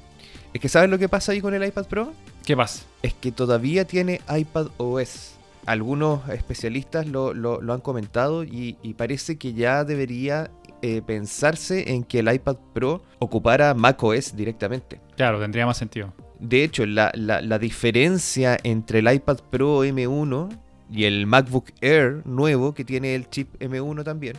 Es 0.54 0.60
que 0.60 0.68
¿sabes 0.68 0.88
lo 0.88 0.98
que 0.98 1.08
pasa 1.08 1.32
ahí 1.32 1.40
con 1.40 1.54
el 1.54 1.64
iPad 1.64 1.86
Pro? 1.86 2.12
¿Qué 2.44 2.56
pasa? 2.56 2.84
Es 3.02 3.12
que 3.12 3.30
todavía 3.30 3.84
tiene 3.84 4.22
iPad 4.34 4.68
OS. 4.78 5.34
Algunos 5.66 6.26
especialistas 6.30 7.06
lo, 7.06 7.60
han 7.70 7.80
comentado 7.82 8.42
y, 8.42 8.74
parece 8.96 9.36
que 9.36 9.52
ya 9.52 9.84
debería 9.84 10.50
eh, 10.80 11.02
pensarse 11.06 11.92
en 11.92 12.04
que 12.04 12.20
el 12.20 12.32
iPad 12.32 12.56
Pro 12.72 13.02
ocupara 13.18 13.74
macOS 13.74 14.34
directamente. 14.34 14.98
Claro, 15.16 15.38
tendría 15.38 15.66
más 15.66 15.76
sentido. 15.76 16.14
De 16.40 16.62
hecho, 16.64 16.86
la, 16.86 17.10
la 17.14 17.58
diferencia 17.58 18.56
entre 18.62 19.00
el 19.00 19.12
iPad 19.12 19.38
Pro 19.50 19.84
M1 19.84 20.48
y 20.90 21.04
el 21.04 21.26
MacBook 21.26 21.70
Air 21.80 22.22
nuevo, 22.24 22.74
que 22.74 22.84
tiene 22.84 23.14
el 23.14 23.28
chip 23.28 23.60
M1 23.60 24.04
también, 24.04 24.36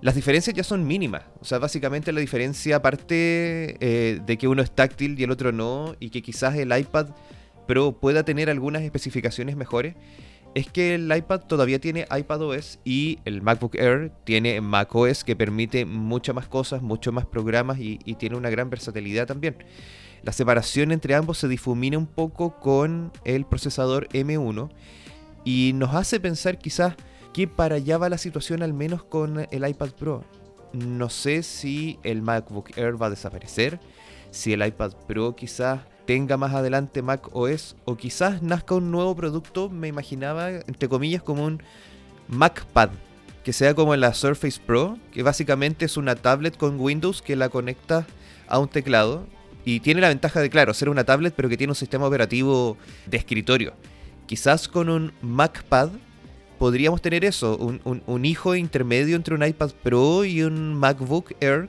las 0.00 0.14
diferencias 0.14 0.54
ya 0.54 0.62
son 0.62 0.86
mínimas. 0.86 1.24
O 1.40 1.44
sea, 1.44 1.58
básicamente 1.58 2.12
la 2.12 2.20
diferencia, 2.20 2.76
aparte 2.76 3.76
eh, 3.80 4.20
de 4.24 4.38
que 4.38 4.48
uno 4.48 4.62
es 4.62 4.70
táctil 4.70 5.18
y 5.18 5.24
el 5.24 5.30
otro 5.30 5.52
no, 5.52 5.96
y 5.98 6.10
que 6.10 6.22
quizás 6.22 6.56
el 6.56 6.76
iPad 6.76 7.08
Pro 7.66 7.92
pueda 7.92 8.22
tener 8.22 8.48
algunas 8.48 8.82
especificaciones 8.82 9.56
mejores, 9.56 9.94
es 10.54 10.68
que 10.70 10.94
el 10.94 11.14
iPad 11.14 11.40
todavía 11.40 11.78
tiene 11.78 12.06
iPadOS 12.10 12.80
y 12.84 13.18
el 13.26 13.42
MacBook 13.42 13.74
Air 13.74 14.10
tiene 14.24 14.60
macOS 14.60 15.22
que 15.22 15.36
permite 15.36 15.84
muchas 15.84 16.34
más 16.34 16.48
cosas, 16.48 16.80
muchos 16.80 17.12
más 17.12 17.26
programas 17.26 17.78
y, 17.78 17.98
y 18.04 18.14
tiene 18.14 18.36
una 18.36 18.48
gran 18.48 18.70
versatilidad 18.70 19.26
también. 19.26 19.56
La 20.22 20.32
separación 20.32 20.92
entre 20.92 21.14
ambos 21.14 21.38
se 21.38 21.48
difumina 21.48 21.98
un 21.98 22.06
poco 22.06 22.58
con 22.58 23.12
el 23.24 23.44
procesador 23.44 24.08
M1 24.08 24.70
y 25.44 25.72
nos 25.74 25.94
hace 25.94 26.20
pensar 26.20 26.58
quizás 26.58 26.94
que 27.32 27.46
para 27.46 27.76
allá 27.76 27.98
va 27.98 28.08
la 28.08 28.18
situación 28.18 28.62
al 28.62 28.72
menos 28.72 29.02
con 29.02 29.46
el 29.50 29.68
iPad 29.68 29.90
Pro. 29.90 30.24
No 30.72 31.08
sé 31.08 31.42
si 31.42 31.98
el 32.02 32.20
MacBook 32.22 32.76
Air 32.76 33.00
va 33.00 33.06
a 33.06 33.10
desaparecer, 33.10 33.80
si 34.30 34.52
el 34.52 34.66
iPad 34.66 34.92
Pro 35.06 35.34
quizás 35.36 35.80
tenga 36.06 36.36
más 36.36 36.54
adelante 36.54 37.02
Mac 37.02 37.28
OS 37.32 37.76
o 37.84 37.96
quizás 37.96 38.42
nazca 38.42 38.74
un 38.74 38.90
nuevo 38.90 39.14
producto, 39.14 39.68
me 39.68 39.88
imaginaba, 39.88 40.50
entre 40.50 40.88
comillas, 40.88 41.22
como 41.22 41.44
un 41.44 41.62
MacPad, 42.28 42.90
que 43.44 43.52
sea 43.52 43.74
como 43.74 43.94
la 43.96 44.12
Surface 44.14 44.60
Pro, 44.64 44.98
que 45.12 45.22
básicamente 45.22 45.84
es 45.84 45.96
una 45.96 46.16
tablet 46.16 46.56
con 46.56 46.80
Windows 46.80 47.22
que 47.22 47.36
la 47.36 47.48
conecta 47.48 48.06
a 48.48 48.58
un 48.58 48.68
teclado 48.68 49.26
y 49.64 49.80
tiene 49.80 50.00
la 50.00 50.08
ventaja 50.08 50.40
de, 50.40 50.50
claro, 50.50 50.72
ser 50.74 50.88
una 50.88 51.04
tablet 51.04 51.34
pero 51.36 51.48
que 51.48 51.56
tiene 51.56 51.70
un 51.72 51.76
sistema 51.76 52.06
operativo 52.06 52.76
de 53.06 53.16
escritorio. 53.16 53.74
Quizás 54.26 54.68
con 54.68 54.88
un 54.88 55.12
MacPad 55.22 55.90
podríamos 56.58 57.00
tener 57.00 57.24
eso, 57.24 57.56
un, 57.56 58.24
hijo 58.24 58.54
intermedio 58.54 59.16
entre 59.16 59.34
un 59.34 59.44
iPad 59.44 59.70
Pro 59.82 60.24
y 60.24 60.42
un 60.42 60.74
MacBook 60.74 61.34
Air 61.40 61.68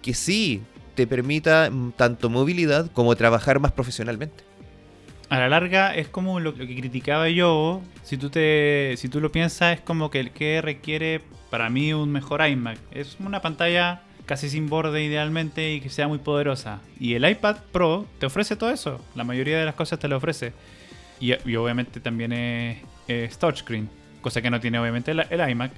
que 0.00 0.14
sí 0.14 0.62
te 0.94 1.06
permita 1.06 1.70
mm, 1.70 1.92
tanto 1.92 2.30
movilidad 2.30 2.90
como 2.92 3.14
trabajar 3.16 3.58
más 3.60 3.72
profesionalmente. 3.72 4.44
A 5.28 5.38
la 5.38 5.48
larga 5.48 5.94
es 5.94 6.08
como 6.08 6.40
lo, 6.40 6.54
que 6.54 6.66
criticaba 6.66 7.28
yo, 7.28 7.82
si 8.02 8.16
tú, 8.16 8.30
te, 8.30 8.94
si 8.96 9.08
tú 9.08 9.20
lo 9.20 9.30
piensas 9.30 9.76
es 9.76 9.80
como 9.82 10.10
que 10.10 10.20
el 10.20 10.30
que 10.30 10.62
requiere 10.62 11.20
para 11.50 11.68
mí 11.68 11.92
un 11.92 12.10
mejor 12.10 12.46
iMac. 12.46 12.78
Es 12.92 13.16
una 13.20 13.42
pantalla 13.42 14.02
casi 14.28 14.48
sin 14.48 14.68
borde 14.68 15.02
idealmente 15.02 15.72
y 15.72 15.80
que 15.80 15.90
sea 15.90 16.06
muy 16.06 16.18
poderosa. 16.18 16.80
Y 17.00 17.14
el 17.14 17.28
iPad 17.28 17.56
Pro 17.72 18.06
te 18.20 18.26
ofrece 18.26 18.54
todo 18.54 18.70
eso, 18.70 19.04
la 19.16 19.24
mayoría 19.24 19.58
de 19.58 19.64
las 19.64 19.74
cosas 19.74 19.98
te 19.98 20.06
lo 20.06 20.18
ofrece. 20.18 20.52
Y, 21.18 21.32
obviamente 21.56 21.98
también 21.98 22.32
es, 22.32 22.78
es 23.08 23.36
touchscreen 23.38 23.88
cosa 24.20 24.42
que 24.42 24.50
no 24.50 24.60
tiene 24.60 24.78
obviamente 24.78 25.12
el, 25.12 25.50
iMac. 25.50 25.72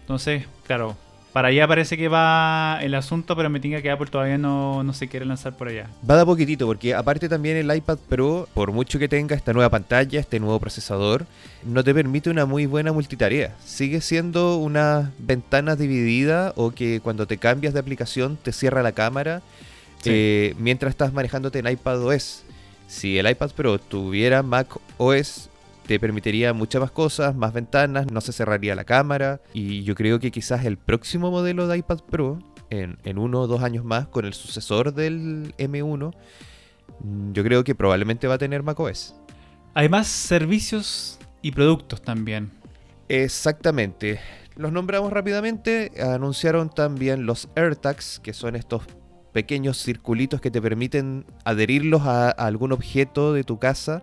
Entonces, 0.00 0.46
claro, 0.66 0.96
para 1.32 1.48
allá 1.48 1.66
parece 1.66 1.96
que 1.96 2.08
va 2.08 2.78
el 2.82 2.94
asunto, 2.94 3.34
pero 3.34 3.48
me 3.48 3.58
tinga 3.58 3.80
que 3.80 3.90
Apple 3.90 4.08
todavía 4.10 4.36
no, 4.36 4.82
no 4.82 4.92
se 4.92 5.08
quiere 5.08 5.24
lanzar 5.24 5.56
por 5.56 5.68
allá. 5.68 5.88
Va 6.08 6.16
de 6.16 6.26
poquitito, 6.26 6.66
porque 6.66 6.94
aparte 6.94 7.28
también 7.28 7.56
el 7.56 7.74
iPad 7.74 7.98
Pro, 8.08 8.48
por 8.52 8.72
mucho 8.72 8.98
que 8.98 9.08
tenga 9.08 9.34
esta 9.34 9.52
nueva 9.52 9.70
pantalla, 9.70 10.20
este 10.20 10.38
nuevo 10.40 10.60
procesador, 10.60 11.26
no 11.64 11.82
te 11.82 11.94
permite 11.94 12.28
una 12.28 12.44
muy 12.44 12.66
buena 12.66 12.92
multitarea. 12.92 13.56
Sigue 13.64 14.00
siendo 14.02 14.56
una 14.56 15.12
ventana 15.18 15.74
dividida 15.74 16.52
o 16.56 16.70
que 16.70 17.00
cuando 17.00 17.26
te 17.26 17.38
cambias 17.38 17.72
de 17.72 17.80
aplicación 17.80 18.36
te 18.36 18.52
cierra 18.52 18.82
la 18.82 18.92
cámara 18.92 19.42
eh, 20.04 20.54
mientras 20.58 20.90
estás 20.90 21.12
manejándote 21.12 21.60
en 21.60 21.68
iPad 21.68 22.04
OS. 22.04 22.44
Si 22.88 23.18
el 23.18 23.30
iPad 23.30 23.52
Pro 23.52 23.78
tuviera 23.78 24.42
Mac 24.42 24.68
OS 24.98 25.48
te 25.86 25.98
permitiría 25.98 26.52
muchas 26.52 26.80
más 26.80 26.90
cosas, 26.90 27.34
más 27.34 27.52
ventanas, 27.52 28.10
no 28.10 28.20
se 28.20 28.32
cerraría 28.32 28.74
la 28.74 28.84
cámara 28.84 29.40
y 29.52 29.82
yo 29.82 29.94
creo 29.94 30.18
que 30.18 30.30
quizás 30.30 30.64
el 30.64 30.76
próximo 30.76 31.30
modelo 31.30 31.66
de 31.66 31.78
iPad 31.78 32.00
Pro, 32.08 32.38
en, 32.70 33.18
uno 33.18 33.42
o 33.42 33.46
dos 33.46 33.62
años 33.62 33.84
más, 33.84 34.08
con 34.08 34.24
el 34.24 34.32
sucesor 34.32 34.94
del 34.94 35.54
M1, 35.58 36.14
mm, 37.00 37.32
yo 37.32 37.44
creo 37.44 37.64
que 37.64 37.74
probablemente 37.74 38.26
va 38.26 38.34
a 38.34 38.38
tener 38.38 38.62
macOS. 38.62 39.14
Hay 39.74 39.88
más 39.88 40.06
servicios 40.06 41.18
y 41.42 41.50
productos 41.50 42.00
también. 42.00 42.50
Exactamente. 43.08 44.20
Los 44.56 44.72
nombramos 44.72 45.12
rápidamente. 45.12 45.92
Anunciaron 46.00 46.70
también 46.70 47.26
los 47.26 47.48
AirTags, 47.56 48.20
que 48.20 48.32
son 48.32 48.54
estos 48.56 48.82
pequeños 49.32 49.82
circulitos 49.82 50.40
que 50.40 50.50
te 50.50 50.60
permiten 50.60 51.24
adherirlos 51.44 52.02
a 52.02 52.30
algún 52.30 52.72
objeto 52.72 53.32
de 53.32 53.44
tu 53.44 53.58
casa 53.58 54.02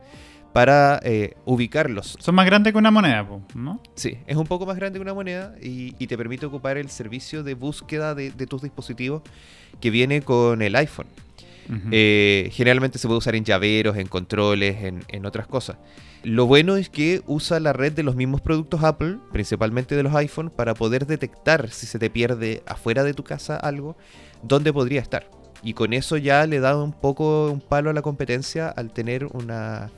para 0.60 1.00
eh, 1.04 1.36
ubicarlos. 1.46 2.18
Son 2.20 2.36
más 2.36 2.46
grandes 2.46 2.74
que 2.74 2.78
una 2.78 2.92
moneda, 2.92 3.26
¿no? 3.56 3.82
Sí, 3.96 4.18
es 4.28 4.36
un 4.36 4.46
poco 4.46 4.66
más 4.66 4.76
grande 4.76 5.00
que 5.00 5.02
una 5.02 5.14
moneda 5.14 5.56
y, 5.62 5.94
te 6.06 6.18
permite 6.18 6.46
ocupar 6.48 6.78
el 6.78 6.90
servicio 6.90 7.44
de 7.44 7.54
búsqueda 7.54 8.14
de, 8.14 8.32
tus 8.32 8.62
dispositivos 8.64 9.22
que 9.80 9.90
viene 9.90 10.22
con 10.22 10.62
el 10.62 10.76
iPhone. 10.76 11.08
Eh, 11.92 12.50
generalmente 12.52 13.00
se 13.00 13.08
puede 13.08 13.20
usar 13.20 13.36
en 13.36 13.46
llaveros, 13.46 13.96
en 13.96 14.08
controles, 14.08 14.84
en, 15.08 15.26
otras 15.26 15.48
cosas. 15.48 15.78
Lo 16.24 16.46
bueno 16.46 16.76
es 16.76 16.90
que 16.90 17.22
usa 17.26 17.62
la 17.62 17.72
red 17.72 17.94
de 17.94 18.04
los 18.04 18.18
mismos 18.18 18.42
productos 18.42 18.84
Apple, 18.84 19.16
principalmente 19.32 19.96
de 19.96 20.04
los 20.04 20.14
iPhone, 20.14 20.50
para 20.54 20.74
poder 20.74 21.08
detectar 21.08 21.70
si 21.70 21.86
se 21.86 22.00
te 22.00 22.10
pierde 22.10 22.64
afuera 22.66 23.06
de 23.06 23.14
tu 23.14 23.24
casa 23.24 23.56
algo, 23.56 23.96
dónde 24.44 24.74
podría 24.74 25.00
estar. 25.00 25.32
Y 25.64 25.72
con 25.74 25.94
eso 25.94 26.18
ya 26.18 26.46
le 26.48 26.60
da 26.60 26.76
un 26.76 26.92
poco 26.92 27.50
un 27.50 27.62
palo 27.62 27.92
a 27.92 27.94
la 27.94 28.02
competencia 28.02 28.68
al 28.68 28.92
tener 28.92 29.26
una, 29.28 29.90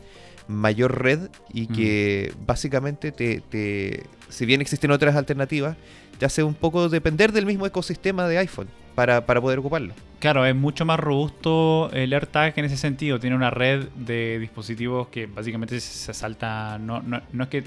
mayor 0.47 1.01
red 1.01 1.29
y 1.53 1.67
que 1.67 2.33
mm. 2.33 2.45
básicamente 2.45 3.11
te, 3.11 4.03
si 4.29 4.45
bien 4.45 4.61
existen 4.61 4.91
otras 4.91 5.15
alternativas, 5.15 5.77
te 6.17 6.25
hace 6.25 6.43
un 6.43 6.53
poco 6.53 6.89
depender 6.89 7.31
del 7.31 7.45
mismo 7.45 7.65
ecosistema 7.65 8.27
de 8.27 8.37
iPhone 8.37 8.67
para, 8.95 9.23
poder 9.25 9.59
ocuparlo. 9.59 9.93
Claro, 10.19 10.45
es 10.45 10.55
mucho 10.55 10.85
más 10.85 10.99
robusto 10.99 11.89
el 11.93 12.13
AirTag 12.13 12.53
en 12.57 12.65
ese 12.65 12.77
sentido. 12.77 13.19
Tiene 13.19 13.35
una 13.35 13.49
red 13.49 13.87
de 13.95 14.37
dispositivos 14.39 15.07
que 15.07 15.25
básicamente 15.25 15.79
se 15.79 16.13
salta. 16.13 16.77
No, 16.77 17.01
no, 17.01 17.21
no 17.31 17.43
es 17.43 17.49
que 17.49 17.63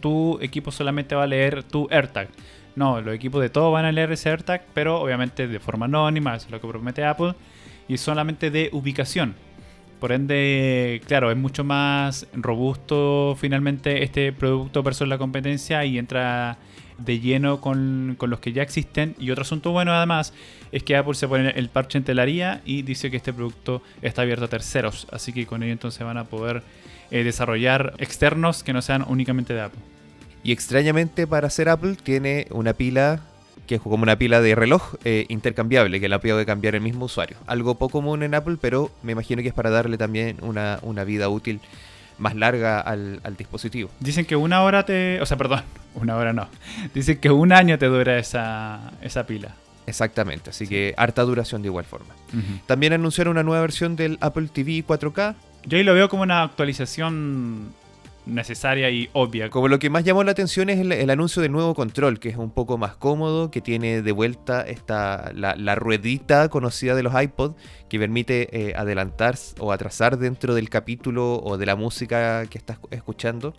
tu 0.00 0.38
equipo 0.40 0.70
solamente 0.70 1.14
va 1.14 1.24
a 1.24 1.26
leer 1.26 1.64
tu 1.64 1.88
AirTag. 1.90 2.28
No, 2.76 3.00
los 3.00 3.14
equipos 3.14 3.40
de 3.40 3.48
todos 3.48 3.72
van 3.72 3.86
a 3.86 3.92
leer 3.92 4.12
ese 4.12 4.28
AirTag, 4.28 4.66
pero 4.74 5.00
obviamente 5.00 5.48
de 5.48 5.58
forma 5.58 5.86
anónima, 5.86 6.36
eso 6.36 6.46
es 6.46 6.52
lo 6.52 6.60
que 6.60 6.68
promete 6.68 7.04
Apple, 7.04 7.34
y 7.88 7.96
solamente 7.96 8.50
de 8.50 8.68
ubicación. 8.72 9.34
Por 10.00 10.12
ende, 10.12 11.00
claro, 11.06 11.30
es 11.30 11.36
mucho 11.36 11.64
más 11.64 12.26
robusto 12.34 13.36
finalmente 13.38 14.02
este 14.02 14.32
producto 14.32 14.82
versus 14.82 15.08
la 15.08 15.16
competencia 15.16 15.84
y 15.84 15.98
entra 15.98 16.58
de 16.98 17.20
lleno 17.20 17.60
con, 17.60 18.14
con 18.18 18.30
los 18.30 18.40
que 18.40 18.52
ya 18.52 18.62
existen. 18.62 19.14
Y 19.18 19.30
otro 19.30 19.42
asunto 19.42 19.72
bueno 19.72 19.92
además 19.92 20.32
es 20.72 20.82
que 20.82 20.96
Apple 20.96 21.14
se 21.14 21.28
pone 21.28 21.50
el 21.50 21.68
parche 21.68 21.98
en 21.98 22.04
telaría 22.04 22.60
y 22.64 22.82
dice 22.82 23.10
que 23.10 23.16
este 23.16 23.32
producto 23.32 23.82
está 24.02 24.22
abierto 24.22 24.44
a 24.44 24.48
terceros. 24.48 25.06
Así 25.10 25.32
que 25.32 25.46
con 25.46 25.62
ello 25.62 25.72
entonces 25.72 26.04
van 26.04 26.18
a 26.18 26.24
poder 26.24 26.62
eh, 27.10 27.24
desarrollar 27.24 27.94
externos 27.98 28.62
que 28.62 28.72
no 28.72 28.82
sean 28.82 29.04
únicamente 29.08 29.54
de 29.54 29.62
Apple. 29.62 29.80
Y 30.42 30.52
extrañamente 30.52 31.26
para 31.26 31.48
hacer 31.48 31.68
Apple 31.68 31.96
tiene 32.02 32.46
una 32.50 32.72
pila 32.72 33.20
que 33.66 33.76
es 33.76 33.80
como 33.80 34.02
una 34.02 34.16
pila 34.16 34.40
de 34.40 34.54
reloj 34.54 34.94
eh, 35.04 35.26
intercambiable, 35.28 36.00
que 36.00 36.08
la 36.08 36.20
puede 36.20 36.46
cambiar 36.46 36.74
el 36.74 36.80
mismo 36.80 37.06
usuario. 37.06 37.36
Algo 37.46 37.74
poco 37.74 37.98
común 37.98 38.22
en 38.22 38.34
Apple, 38.34 38.56
pero 38.60 38.90
me 39.02 39.12
imagino 39.12 39.42
que 39.42 39.48
es 39.48 39.54
para 39.54 39.70
darle 39.70 39.96
también 39.98 40.36
una, 40.42 40.78
una 40.82 41.04
vida 41.04 41.28
útil 41.28 41.60
más 42.18 42.34
larga 42.34 42.80
al, 42.80 43.20
al, 43.24 43.36
dispositivo. 43.36 43.90
Dicen 44.00 44.24
que 44.24 44.36
una 44.36 44.62
hora 44.62 44.84
te... 44.84 45.20
O 45.20 45.26
sea, 45.26 45.36
perdón, 45.36 45.62
una 45.94 46.16
hora 46.16 46.32
no. 46.32 46.48
Dicen 46.94 47.18
que 47.18 47.30
un 47.30 47.52
año 47.52 47.78
te 47.78 47.86
dura 47.86 48.18
esa, 48.18 48.92
esa 49.02 49.26
pila. 49.26 49.54
Exactamente, 49.86 50.50
así 50.50 50.66
que 50.66 50.94
harta 50.96 51.22
duración 51.22 51.62
de 51.62 51.68
igual 51.68 51.84
forma. 51.84 52.14
Uh 52.32 52.38
-huh. 52.38 52.60
También 52.66 52.92
anunciaron 52.92 53.32
una 53.32 53.44
nueva 53.44 53.60
versión 53.60 53.94
del 53.94 54.18
Apple 54.20 54.48
TV 54.52 54.84
4K. 54.84 55.36
Yo 55.64 55.78
ahí 55.78 55.84
lo 55.84 55.94
veo 55.94 56.08
como 56.08 56.22
una 56.22 56.42
actualización 56.42 57.72
necesaria 58.26 58.90
y 58.90 59.08
obvia. 59.12 59.48
Como 59.50 59.68
lo 59.68 59.78
que 59.78 59.88
más 59.88 60.04
llamó 60.04 60.24
la 60.24 60.32
atención 60.32 60.68
es 60.68 60.78
el, 60.80 60.92
el, 60.92 61.10
anuncio 61.10 61.40
del 61.40 61.52
nuevo 61.52 61.74
control, 61.74 62.18
que 62.18 62.28
es 62.28 62.36
un 62.36 62.50
poco 62.50 62.76
más 62.76 62.96
cómodo, 62.96 63.50
que 63.50 63.60
tiene 63.60 64.02
de 64.02 64.12
vuelta 64.12 64.62
esta, 64.62 65.32
la, 65.34 65.54
la 65.56 65.74
ruedita 65.74 66.48
conocida 66.48 66.94
de 66.94 67.02
los 67.02 67.20
iPod, 67.20 67.54
que 67.88 67.98
permite 67.98 68.48
eh, 68.52 68.74
adelantar 68.76 69.36
o 69.58 69.72
atrasar 69.72 70.18
dentro 70.18 70.54
del 70.54 70.68
capítulo 70.68 71.40
o 71.42 71.56
de 71.56 71.66
la 71.66 71.76
música 71.76 72.44
que 72.46 72.58
estás 72.58 72.78
escuchando. 72.90 73.54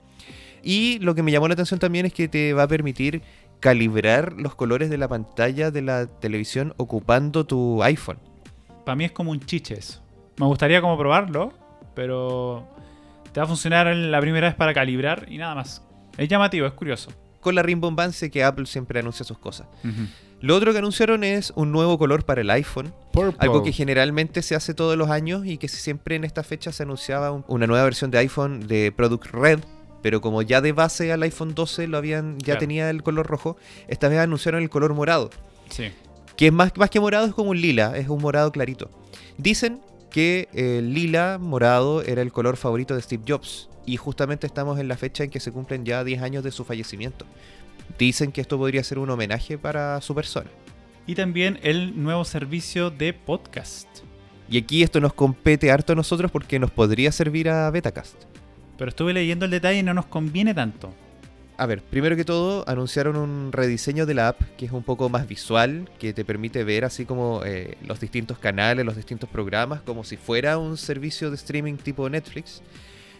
Y 0.63 0.99
lo 0.99 1.15
que 1.15 1.23
me 1.23 1.31
llamó 1.31 1.47
la 1.47 1.53
atención 1.53 1.79
también 1.79 2.05
es 2.05 2.13
que 2.13 2.27
te 2.27 2.53
va 2.53 2.63
a 2.63 2.67
permitir 2.67 3.21
calibrar 3.59 4.33
los 4.33 4.55
colores 4.55 4.89
de 4.89 4.97
la 4.97 5.07
pantalla 5.07 5.71
de 5.71 5.81
la 5.81 6.07
televisión 6.07 6.73
ocupando 6.77 7.45
tu 7.45 7.81
iPhone. 7.83 8.19
Para 8.85 8.95
mí 8.95 9.05
es 9.05 9.11
como 9.11 9.31
un 9.31 9.39
chiche 9.39 9.75
eso. 9.75 10.01
Me 10.37 10.45
gustaría 10.45 10.81
como 10.81 10.97
probarlo, 10.97 11.53
pero 11.95 12.67
te 13.31 13.39
va 13.39 13.45
a 13.45 13.47
funcionar 13.47 13.87
la 13.95 14.19
primera 14.21 14.47
vez 14.47 14.55
para 14.55 14.73
calibrar 14.73 15.25
y 15.29 15.37
nada 15.37 15.55
más. 15.55 15.83
Es 16.17 16.27
llamativo, 16.27 16.65
es 16.67 16.73
curioso. 16.73 17.11
Con 17.39 17.55
la 17.55 17.63
rimbombancia 17.63 18.29
que 18.29 18.43
Apple 18.43 18.65
siempre 18.65 18.99
anuncia 18.99 19.23
sus 19.23 19.37
cosas. 19.37 19.67
Uh 19.83 19.87
-huh. 19.87 20.07
Lo 20.39 20.55
otro 20.55 20.71
que 20.71 20.79
anunciaron 20.79 21.23
es 21.23 21.51
un 21.55 21.71
nuevo 21.71 21.97
color 21.97 22.23
para 22.23 22.41
el 22.41 22.49
iPhone. 22.51 22.93
Purple. 23.11 23.37
Algo 23.39 23.63
que 23.63 23.71
generalmente 23.71 24.43
se 24.43 24.55
hace 24.55 24.73
todos 24.75 24.95
los 24.95 25.09
años 25.09 25.45
y 25.45 25.57
que 25.57 25.67
siempre 25.67 26.15
en 26.15 26.23
esta 26.23 26.43
fecha 26.43 26.71
se 26.71 26.83
anunciaba 26.83 27.31
un, 27.31 27.43
una 27.47 27.65
nueva 27.65 27.83
versión 27.83 28.11
de 28.11 28.19
iPhone 28.19 28.67
de 28.67 28.91
Product 28.91 29.25
Red. 29.31 29.59
Pero 30.03 30.21
como 30.21 30.43
ya 30.43 30.61
de 30.61 30.73
base 30.73 31.11
al 31.11 31.23
iPhone 31.23 31.55
12 31.55 31.87
lo 31.87 31.97
habían, 31.97 32.37
ya 32.37 32.45
claro. 32.45 32.59
tenía 32.59 32.89
el 32.91 33.01
color 33.01 33.25
rojo, 33.25 33.57
esta 33.87 34.09
vez 34.09 34.19
anunciaron 34.19 34.61
el 34.61 34.69
color 34.69 34.93
morado. 34.93 35.31
Sí. 35.69 35.91
Que 36.35 36.47
es 36.47 36.53
más, 36.53 36.71
más 36.77 36.91
que 36.91 36.99
morado, 36.99 37.25
es 37.25 37.33
como 37.33 37.49
un 37.49 37.59
lila, 37.59 37.97
es 37.97 38.07
un 38.07 38.21
morado 38.21 38.51
clarito. 38.51 38.91
Dicen 39.37 39.81
que 40.17 40.49
el 40.51 40.95
lila 40.95 41.37
morado 41.39 42.01
era 42.01 42.23
el 42.23 42.31
color 42.31 42.57
favorito 42.57 42.95
de 42.95 43.03
Steve 43.03 43.21
Jobs. 43.27 43.69
Y 43.85 43.97
justamente 43.97 44.47
estamos 44.47 44.79
en 44.79 44.87
la 44.87 44.97
fecha 44.97 45.23
en 45.23 45.29
que 45.29 45.39
se 45.39 45.51
cumplen 45.51 45.85
ya 45.85 46.03
10 46.03 46.23
años 46.23 46.43
de 46.43 46.49
su 46.49 46.65
fallecimiento. 46.65 47.27
Dicen 47.99 48.31
que 48.31 48.41
esto 48.41 48.57
podría 48.57 48.83
ser 48.83 48.97
un 48.97 49.11
homenaje 49.11 49.59
para 49.59 50.01
su 50.01 50.15
persona. 50.15 50.49
Y 51.05 51.13
también 51.13 51.59
el 51.61 52.01
nuevo 52.01 52.25
servicio 52.25 52.89
de 52.89 53.13
podcast. 53.13 53.87
Y 54.49 54.57
aquí 54.57 54.81
esto 54.81 54.99
nos 54.99 55.13
compete 55.13 55.69
harto 55.69 55.93
a 55.93 55.95
nosotros 55.95 56.31
porque 56.31 56.57
nos 56.57 56.71
podría 56.71 57.11
servir 57.11 57.47
a 57.47 57.69
Betacast. 57.69 58.15
Pero 58.75 58.89
estuve 58.89 59.13
leyendo 59.13 59.45
el 59.45 59.51
detalle 59.51 59.77
y 59.77 59.83
no 59.83 59.93
nos 59.93 60.07
conviene 60.07 60.55
tanto. 60.55 60.91
A 61.59 61.65
ver, 61.65 61.81
primero 61.81 62.15
que 62.15 62.23
todo, 62.23 62.63
anunciaron 62.67 63.15
un 63.15 63.51
rediseño 63.51 64.05
de 64.05 64.13
la 64.13 64.27
app 64.27 64.39
que 64.57 64.67
es 64.67 64.71
un 64.71 64.83
poco 64.83 65.09
más 65.09 65.27
visual, 65.27 65.89
que 65.97 66.13
te 66.13 66.23
permite 66.23 66.63
ver 66.63 66.85
así 66.85 67.03
como 67.03 67.41
eh, 67.43 67.79
los 67.83 67.99
distintos 67.99 68.37
canales, 68.37 68.85
los 68.85 68.95
distintos 68.95 69.27
programas, 69.27 69.81
como 69.81 70.03
si 70.03 70.17
fuera 70.17 70.59
un 70.59 70.77
servicio 70.77 71.31
de 71.31 71.35
streaming 71.35 71.77
tipo 71.77 72.07
Netflix. 72.07 72.61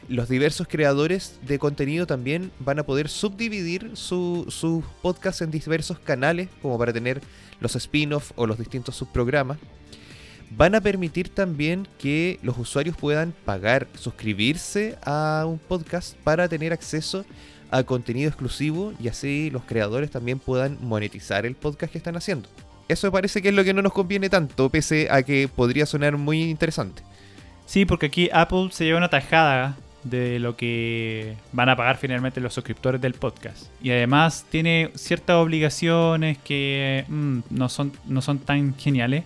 Los 0.07 0.29
diversos 0.29 0.67
creadores 0.67 1.39
de 1.47 1.57
contenido 1.57 2.05
también 2.05 2.51
van 2.59 2.77
a 2.77 2.83
poder 2.83 3.09
subdividir 3.09 3.89
sus 3.95 4.53
su 4.53 4.83
podcasts 5.01 5.41
en 5.41 5.49
diversos 5.49 5.97
canales, 5.97 6.47
como 6.61 6.77
para 6.77 6.93
tener 6.93 7.21
los 7.59 7.75
spin-offs 7.75 8.33
o 8.35 8.45
los 8.45 8.59
distintos 8.59 8.95
subprogramas. 8.95 9.57
Van 10.51 10.75
a 10.75 10.81
permitir 10.81 11.29
también 11.29 11.87
que 11.97 12.39
los 12.43 12.57
usuarios 12.57 12.95
puedan 12.95 13.33
pagar, 13.45 13.87
suscribirse 13.95 14.95
a 15.03 15.43
un 15.47 15.57
podcast 15.57 16.15
para 16.17 16.47
tener 16.47 16.71
acceso 16.71 17.25
a 17.71 17.83
contenido 17.83 18.29
exclusivo 18.29 18.93
y 18.99 19.07
así 19.07 19.49
los 19.51 19.63
creadores 19.63 20.11
también 20.11 20.39
puedan 20.39 20.77
monetizar 20.81 21.45
el 21.45 21.55
podcast 21.55 21.91
que 21.91 21.97
están 21.97 22.15
haciendo. 22.15 22.49
Eso 22.87 23.11
parece 23.11 23.41
que 23.41 23.49
es 23.49 23.55
lo 23.55 23.63
que 23.63 23.73
no 23.73 23.81
nos 23.81 23.93
conviene 23.93 24.29
tanto, 24.29 24.69
pese 24.69 25.07
a 25.11 25.23
que 25.23 25.49
podría 25.53 25.85
sonar 25.85 26.17
muy 26.17 26.43
interesante. 26.43 27.03
Sí, 27.65 27.85
porque 27.85 28.05
aquí 28.05 28.29
Apple 28.31 28.69
se 28.71 28.85
lleva 28.85 28.97
una 28.97 29.09
tajada 29.09 29.75
de 30.03 30.39
lo 30.39 30.55
que 30.55 31.35
van 31.51 31.67
a 31.67 31.75
pagar 31.75 31.97
finalmente 31.97 32.39
los 32.39 32.53
suscriptores 32.53 33.01
del 33.01 33.13
podcast. 33.13 33.67
Y 33.81 33.91
además 33.91 34.45
tiene 34.49 34.91
ciertas 34.95 35.35
obligaciones 35.35 36.37
que 36.37 37.03
mmm, 37.09 37.39
no, 37.49 37.67
son, 37.67 37.91
no 38.05 38.21
son 38.21 38.39
tan 38.39 38.75
geniales. 38.77 39.25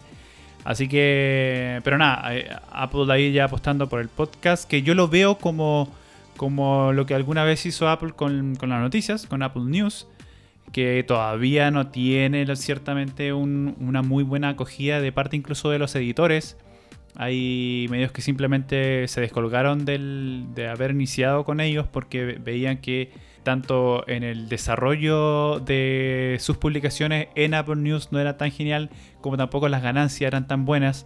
Así 0.64 0.88
que, 0.88 1.82
pero 1.84 1.98
nada, 1.98 2.36
eh, 2.36 2.50
Apple 2.72 3.12
ahí 3.12 3.32
ya 3.32 3.46
apostando 3.46 3.90
por 3.90 4.00
el 4.00 4.10
podcast, 4.10 4.68
que 4.68 4.82
yo 4.82 4.94
lo 4.96 5.08
veo 5.08 5.38
como 5.38 5.92
como 6.42 6.92
lo 6.92 7.06
que 7.06 7.14
alguna 7.14 7.44
vez 7.44 7.68
hizo 7.68 7.88
Apple 7.88 8.14
con, 8.16 8.54
las 8.60 8.82
noticias, 8.82 9.28
con 9.28 9.44
Apple 9.44 9.66
News, 9.66 10.08
que 10.72 11.06
todavía 11.08 11.70
no 11.70 11.90
tiene 11.90 12.56
ciertamente 12.56 13.32
un, 13.32 13.76
una 13.80 14.02
muy 14.02 14.24
buena 14.24 14.50
acogida 14.50 15.02
de 15.02 15.12
parte 15.12 15.36
incluso 15.36 15.70
de 15.70 15.78
los 15.78 15.94
editores. 15.94 16.58
Hay 17.16 17.86
medios 17.92 18.12
que 18.12 18.24
simplemente 18.24 19.08
se 19.08 19.22
descolgaron 19.22 19.86
de 19.86 20.68
haber 20.68 20.90
iniciado 20.90 21.46
con 21.46 21.60
ellos 21.60 21.86
porque 21.86 22.40
veían 22.44 22.80
que 22.80 23.12
tanto 23.44 24.04
en 24.08 24.24
el 24.24 24.50
desarrollo 24.50 25.60
de 25.60 26.38
sus 26.40 26.58
publicaciones 26.58 27.28
en 27.36 27.54
Apple 27.54 27.76
News 27.76 28.12
no 28.12 28.20
era 28.20 28.38
tan 28.38 28.50
genial 28.50 28.90
como 29.22 29.38
tampoco 29.38 29.70
las 29.70 29.84
ganancias 29.84 30.28
eran 30.28 30.48
tan 30.48 30.66
buenas. 30.66 31.06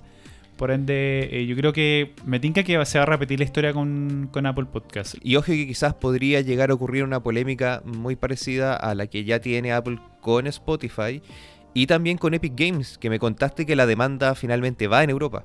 Por 0.57 0.71
ende, 0.71 1.27
eh, 1.31 1.45
yo 1.45 1.55
creo 1.55 1.73
que 1.73 2.13
me 2.25 2.39
tinca 2.39 2.63
que 2.63 2.83
se 2.85 2.97
va 2.97 3.03
a 3.03 3.07
repetir 3.07 3.39
la 3.39 3.45
historia 3.45 3.73
con, 3.73 4.29
con, 4.31 4.45
Apple 4.45 4.65
Podcast. 4.65 5.15
Y 5.21 5.35
ojo 5.35 5.47
que 5.47 5.67
quizás 5.67 5.95
podría 5.95 6.39
llegar 6.41 6.71
a 6.71 6.73
ocurrir 6.73 7.03
una 7.03 7.21
polémica 7.21 7.81
muy 7.83 8.15
parecida 8.15 8.75
a 8.75 8.95
la 8.95 9.07
que 9.07 9.25
ya 9.25 9.39
tiene 9.39 9.73
Apple 9.73 9.99
con 10.21 10.47
Spotify 10.47 11.21
y 11.73 11.87
también 11.87 12.17
con 12.17 12.33
Epic 12.33 12.53
Games, 12.55 12.97
que 12.97 13.09
me 13.09 13.19
contaste 13.19 13.65
que 13.65 13.75
la 13.75 13.85
demanda 13.85 14.33
finalmente 14.33 14.87
va 14.87 15.03
en 15.03 15.09
Europa. 15.09 15.43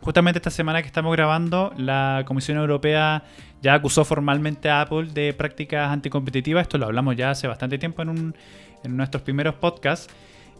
Justamente 0.00 0.38
esta 0.38 0.50
semana 0.50 0.80
que 0.80 0.86
estamos 0.86 1.14
grabando, 1.14 1.74
la 1.76 2.22
Comisión 2.26 2.56
Europea 2.56 3.24
ya 3.60 3.74
acusó 3.74 4.04
formalmente 4.04 4.70
a 4.70 4.80
Apple 4.80 5.08
de 5.12 5.34
prácticas 5.34 5.90
anticompetitivas. 5.90 6.62
Esto 6.62 6.78
lo 6.78 6.86
hablamos 6.86 7.16
ya 7.16 7.30
hace 7.30 7.48
bastante 7.48 7.76
tiempo 7.76 8.00
en, 8.00 8.08
un, 8.08 8.34
en 8.82 8.96
nuestros 8.96 9.22
primeros 9.22 9.56
podcasts. 9.56 10.12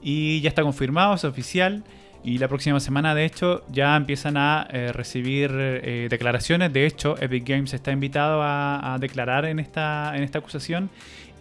Y 0.02 0.40
ya 0.42 0.50
está 0.50 0.62
confirmado, 0.62 1.14
es 1.14 1.24
oficial. 1.24 1.84
Y 2.24 2.38
la 2.38 2.48
próxima 2.48 2.80
semana, 2.80 3.14
de 3.14 3.24
hecho, 3.24 3.64
ya 3.70 3.96
empiezan 3.96 4.36
a 4.36 4.66
eh, 4.70 4.92
recibir 4.92 5.50
eh, 5.54 6.08
declaraciones. 6.10 6.72
De 6.72 6.84
hecho, 6.84 7.16
Epic 7.20 7.48
Games 7.48 7.72
está 7.74 7.92
invitado 7.92 8.42
a, 8.42 8.94
a, 8.94 8.98
declarar 8.98 9.44
en 9.44 9.60
esta, 9.60 10.12
en 10.16 10.22
esta 10.22 10.40
acusación. 10.40 10.90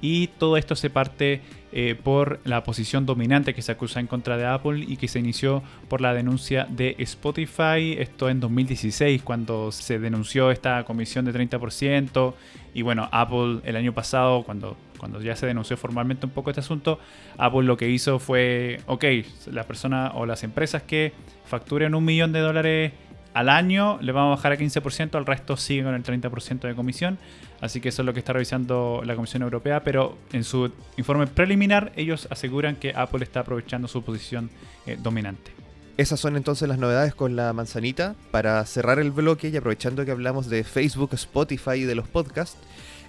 Y 0.02 0.28
todo 0.28 0.58
esto 0.58 0.76
se 0.76 0.90
parte 0.90 1.42
eh, 1.72 1.96
por 2.02 2.40
la 2.44 2.64
posición 2.64 3.06
dominante 3.06 3.54
que 3.54 3.62
se 3.62 3.72
acusa 3.72 4.00
en 4.00 4.08
contra 4.08 4.38
de 4.38 4.46
Apple 4.46 4.86
y 4.88 4.98
que 4.98 5.08
se 5.08 5.20
inició 5.20 5.64
por 5.90 6.02
la 6.02 6.14
denuncia 6.14 6.66
de 6.70 6.96
Spotify. 7.00 7.96
Esto 7.98 8.30
en 8.30 8.40
2016, 8.40 9.22
cuando 9.24 9.72
se 9.72 10.00
denunció 10.00 10.52
esta 10.52 10.84
comisión 10.86 11.26
de 11.26 11.34
30%. 11.34 12.34
Y 12.74 12.84
bueno, 12.84 13.10
Apple 13.12 13.60
el 13.64 13.76
año 13.76 13.94
pasado, 13.94 14.44
cuando 14.44 14.78
cuando 14.98 15.22
ya 15.22 15.36
se 15.36 15.46
denunció 15.46 15.78
formalmente 15.78 16.26
un 16.26 16.32
poco 16.32 16.50
este 16.50 16.60
asunto, 16.62 17.00
Apple 17.38 17.64
lo 17.64 17.78
que 17.78 17.90
hizo 17.90 18.20
fue, 18.20 18.82
ok, 18.88 19.06
las 19.52 19.66
personas 19.66 20.12
o 20.16 20.26
las 20.26 20.44
empresas 20.44 20.84
que 20.84 21.14
facturen 21.46 21.96
un 21.96 22.04
millón 22.04 22.34
de 22.34 22.40
dólares 22.40 22.94
al 23.34 23.50
año 23.50 24.00
le 24.02 24.12
vamos 24.12 24.34
a 24.34 24.36
bajar 24.38 24.54
a 24.54 24.58
15%, 24.58 25.16
al 25.16 25.26
resto 25.26 25.58
sigue 25.58 25.84
con 25.84 25.94
el 25.94 26.04
30% 26.04 26.62
de 26.62 26.76
comisión. 26.76 27.18
Así 27.60 27.82
que 27.82 27.90
eso 27.90 28.02
es 28.02 28.06
lo 28.06 28.14
que 28.14 28.20
está 28.20 28.34
revisando 28.34 29.02
la 29.04 29.16
Comisión 29.16 29.42
Europea, 29.42 29.84
pero 29.84 30.18
en 30.32 30.44
su 30.44 30.72
informe 30.98 31.28
preliminar 31.28 31.92
ellos 31.96 32.28
aseguran 32.30 32.76
que 32.76 32.94
Apple 32.96 33.24
está 33.24 33.40
aprovechando 33.40 33.88
su 33.88 34.04
posición 34.04 34.50
eh, 34.86 34.98
dominante. 35.02 35.52
Esas 35.98 36.20
son 36.20 36.38
entonces 36.38 36.70
las 36.70 36.78
novedades 36.78 37.16
con 37.16 37.36
la 37.36 37.52
manzanita. 37.54 38.16
Para 38.30 38.64
cerrar 38.66 39.00
el 39.00 39.10
bloque 39.10 39.50
y 39.50 39.58
aprovechando 39.58 40.06
que 40.06 40.12
hablamos 40.12 40.48
de 40.48 40.64
Facebook, 40.64 41.10
Spotify 41.14 41.78
y 41.78 41.84
de 41.84 41.96
los 41.96 42.08
podcasts, 42.08 42.58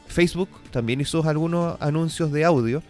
Facebook 0.07 0.49
también 0.71 1.03
hizo 1.03 1.23
algunos 1.29 1.77
anuncios 1.83 2.33
de 2.33 2.47
audio. 2.47 2.83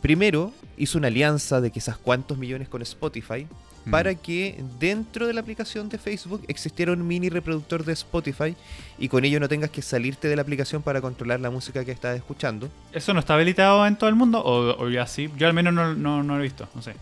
Primero, 0.00 0.52
hizo 0.76 0.98
una 0.98 1.08
alianza 1.08 1.60
de 1.60 1.72
quizás 1.72 1.98
cuántos 1.98 2.38
millones 2.38 2.68
con 2.68 2.80
Spotify. 2.82 3.48
Mm. 3.84 3.90
para 3.90 4.14
que 4.14 4.62
dentro 4.78 5.26
de 5.26 5.32
la 5.32 5.40
aplicación 5.40 5.88
de 5.88 5.96
Facebook 5.96 6.44
existiera 6.48 6.92
un 6.92 7.06
mini 7.06 7.30
reproductor 7.30 7.84
de 7.84 7.94
Spotify 7.94 8.54
y 8.98 9.08
con 9.08 9.24
ello 9.24 9.40
no 9.40 9.48
tengas 9.48 9.70
que 9.70 9.80
salirte 9.80 10.28
de 10.28 10.36
la 10.36 10.42
aplicación 10.42 10.82
para 10.82 11.00
controlar 11.00 11.40
la 11.40 11.50
música 11.50 11.84
que 11.84 11.92
estás 11.92 12.16
escuchando. 12.16 12.68
¿Eso 12.92 13.14
no 13.14 13.20
está 13.20 13.34
habilitado 13.34 13.86
en 13.86 13.96
todo 13.96 14.10
el 14.10 14.16
mundo? 14.16 14.42
¿O, 14.44 14.84
o 14.84 14.90
ya 14.90 15.06
sí? 15.06 15.30
Yo 15.38 15.46
al 15.46 15.54
menos 15.54 15.72
no, 15.72 15.94
no, 15.94 16.22
no 16.22 16.34
lo 16.34 16.40
he 16.40 16.42
visto, 16.42 16.68
no 16.74 16.82
sé. 16.82 16.94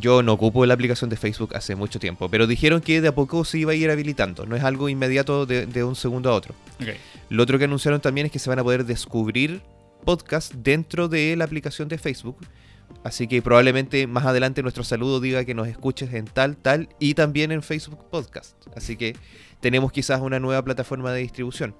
Yo 0.00 0.22
no 0.22 0.32
ocupo 0.32 0.64
la 0.64 0.72
aplicación 0.72 1.10
de 1.10 1.16
Facebook 1.16 1.54
hace 1.54 1.74
mucho 1.74 2.00
tiempo, 2.00 2.30
pero 2.30 2.46
dijeron 2.46 2.80
que 2.80 3.02
de 3.02 3.08
a 3.08 3.14
poco 3.14 3.44
se 3.44 3.58
iba 3.58 3.72
a 3.72 3.74
ir 3.74 3.90
habilitando, 3.90 4.46
no 4.46 4.56
es 4.56 4.64
algo 4.64 4.88
inmediato 4.88 5.44
de, 5.44 5.66
de 5.66 5.84
un 5.84 5.96
segundo 5.96 6.30
a 6.30 6.34
otro. 6.34 6.54
Ok. 6.80 6.88
Lo 7.28 7.42
otro 7.42 7.58
que 7.58 7.64
anunciaron 7.64 8.00
también 8.00 8.26
es 8.26 8.32
que 8.32 8.38
se 8.38 8.48
van 8.48 8.58
a 8.58 8.64
poder 8.64 8.86
descubrir 8.86 9.60
podcasts 10.06 10.54
dentro 10.62 11.08
de 11.08 11.36
la 11.36 11.44
aplicación 11.44 11.88
de 11.88 11.98
Facebook. 11.98 12.38
Así 13.04 13.26
que 13.26 13.42
probablemente 13.42 14.06
más 14.06 14.24
adelante 14.24 14.62
nuestro 14.62 14.84
saludo 14.84 15.20
diga 15.20 15.44
que 15.44 15.54
nos 15.54 15.68
escuches 15.68 16.12
en 16.14 16.24
tal, 16.24 16.56
tal 16.56 16.88
y 16.98 17.14
también 17.14 17.52
en 17.52 17.62
Facebook 17.62 18.08
Podcast. 18.10 18.56
Así 18.76 18.96
que 18.96 19.16
tenemos 19.60 19.92
quizás 19.92 20.20
una 20.20 20.40
nueva 20.40 20.62
plataforma 20.62 21.12
de 21.12 21.20
distribución. 21.20 21.74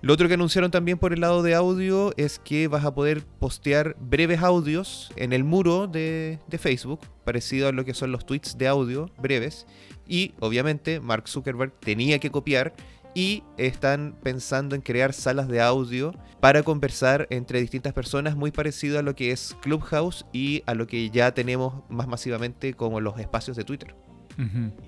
Lo 0.00 0.12
otro 0.12 0.28
que 0.28 0.34
anunciaron 0.34 0.70
también 0.70 0.98
por 0.98 1.14
el 1.14 1.20
lado 1.20 1.42
de 1.42 1.54
audio 1.54 2.12
es 2.18 2.38
que 2.38 2.68
vas 2.68 2.84
a 2.84 2.94
poder 2.94 3.22
postear 3.38 3.96
breves 3.98 4.42
audios 4.42 5.10
en 5.16 5.32
el 5.32 5.44
muro 5.44 5.86
de, 5.86 6.38
de 6.46 6.58
Facebook, 6.58 7.00
parecido 7.24 7.68
a 7.68 7.72
lo 7.72 7.86
que 7.86 7.94
son 7.94 8.12
los 8.12 8.26
tweets 8.26 8.58
de 8.58 8.68
audio 8.68 9.10
breves. 9.16 9.66
Y 10.06 10.34
obviamente 10.40 11.00
Mark 11.00 11.26
Zuckerberg 11.26 11.72
tenía 11.80 12.18
que 12.18 12.30
copiar 12.30 12.74
y 13.14 13.42
están 13.56 14.16
pensando 14.22 14.74
en 14.74 14.82
crear 14.82 15.12
salas 15.12 15.48
de 15.48 15.60
audio 15.60 16.14
para 16.40 16.62
conversar 16.62 17.26
entre 17.30 17.60
distintas 17.60 17.92
personas, 17.92 18.36
muy 18.36 18.50
parecido 18.50 18.98
a 18.98 19.02
lo 19.02 19.14
que 19.14 19.30
es 19.30 19.56
Clubhouse 19.62 20.26
y 20.32 20.62
a 20.66 20.74
lo 20.74 20.86
que 20.86 21.08
ya 21.10 21.32
tenemos 21.32 21.82
más 21.88 22.08
masivamente 22.08 22.74
como 22.74 23.00
los 23.00 23.18
espacios 23.18 23.56
de 23.56 23.64
Twitter. 23.64 23.94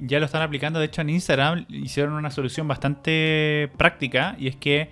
Ya 0.00 0.18
lo 0.18 0.26
están 0.26 0.42
aplicando, 0.42 0.80
de 0.80 0.86
hecho 0.86 1.02
en 1.02 1.10
Instagram 1.10 1.66
hicieron 1.68 2.14
una 2.14 2.32
solución 2.32 2.66
bastante 2.66 3.70
práctica 3.76 4.34
y 4.40 4.48
es 4.48 4.56
que 4.56 4.90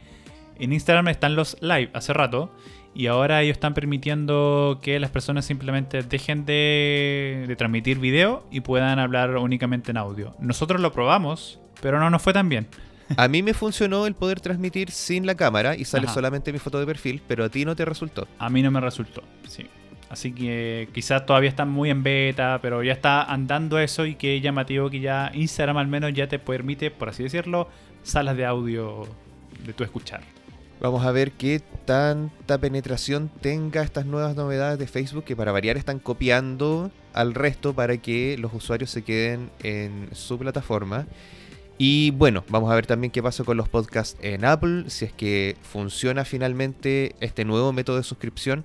en 0.61 0.73
Instagram 0.73 1.09
están 1.09 1.35
los 1.35 1.57
live 1.61 1.91
hace 1.93 2.13
rato 2.13 2.55
y 2.95 3.09
ahora 3.09 3.43
ellos 3.43 3.57
están 3.57 3.75
permitiendo 3.75 4.79
que 4.81 5.01
las 5.01 5.11
personas 5.11 5.45
simplemente 5.45 6.03
dejen 6.03 6.47
de, 6.47 7.47
de 7.49 7.57
transmitir 7.57 7.99
video 7.99 8.47
y 8.53 8.61
puedan 8.61 9.01
hablar 9.01 9.37
únicamente 9.37 9.91
en 9.91 9.97
audio. 9.97 10.37
Nosotros 10.39 10.81
lo 10.81 10.93
probamos, 10.93 11.59
pero 11.83 11.99
no 11.99 12.09
nos 12.09 12.23
fue 12.23 12.33
tan 12.33 12.49
bien. 12.49 12.69
A 13.17 13.29
mí 13.29 13.43
me 13.43 13.55
funcionó 13.55 14.07
el 14.07 14.15
poder 14.15 14.41
transmitir 14.41 14.91
sin 14.91 15.27
la 15.27 15.35
cámara 15.35 15.77
y 15.77 15.85
sale 15.85 16.07
Ajá. 16.07 16.15
solamente 16.15 16.53
mi 16.53 16.59
foto 16.59 16.79
de 16.81 16.87
perfil, 16.87 17.23
pero 17.27 17.45
a 17.45 17.49
ti 17.49 17.65
no 17.65 17.77
te 17.77 17.85
resultó. 17.85 18.27
A 18.39 18.49
mí 18.49 18.63
no 18.63 18.71
me 18.71 18.81
resultó, 18.81 19.23
sí. 19.49 19.67
Así 20.11 20.33
que 20.33 20.89
quizás 20.93 21.27
todavía 21.27 21.49
están 21.49 21.71
muy 21.71 21.91
en 21.91 22.03
beta, 22.03 22.61
pero 22.63 22.83
ya 22.83 22.93
está 22.93 23.25
andando 23.25 23.79
eso 23.79 24.07
y 24.07 24.15
que 24.15 24.41
llamativo 24.41 24.89
que 24.89 25.01
ya 25.01 25.31
Instagram 25.35 25.77
al 25.77 25.89
menos 25.89 26.13
ya 26.13 26.29
te 26.29 26.39
permite, 26.39 26.91
por 26.91 27.09
así 27.09 27.25
decirlo, 27.25 27.69
salas 28.03 28.37
de 28.37 28.47
audio 28.47 29.09
de 29.67 29.73
tu 29.73 29.83
escuchar. 29.83 30.21
Vamos 30.81 31.05
a 31.05 31.13
ver 31.13 31.33
qué 31.33 31.63
tanta 31.85 32.59
penetración 32.59 33.31
tenga 33.41 33.83
estas 33.83 34.07
nuevas 34.07 34.37
novedades 34.37 34.79
de 34.79 34.87
Facebook 34.87 35.25
que 35.25 35.35
para 35.35 35.51
variar 35.51 35.77
están 35.77 35.99
copiando 35.99 36.91
al 37.13 37.35
resto 37.35 37.75
para 37.75 37.97
que 37.97 38.37
los 38.39 38.53
usuarios 38.53 38.91
se 38.91 39.03
queden 39.03 39.51
en 39.63 40.09
su 40.13 40.39
plataforma. 40.39 41.07
Y 41.77 42.13
bueno, 42.13 42.45
vamos 42.49 42.71
a 42.71 42.75
ver 42.75 42.87
también 42.87 43.11
qué 43.11 43.23
pasa 43.23 43.43
con 43.43 43.57
los 43.57 43.69
podcasts 43.69 44.17
en 44.23 44.45
Apple, 44.45 44.85
si 44.89 45.07
es 45.07 45.13
que 45.13 45.57
funciona 45.63 46.25
finalmente 46.25 47.17
este 47.21 47.45
nuevo 47.45 47.73
método 47.73 47.97
de 47.97 48.05
suscripción 48.05 48.65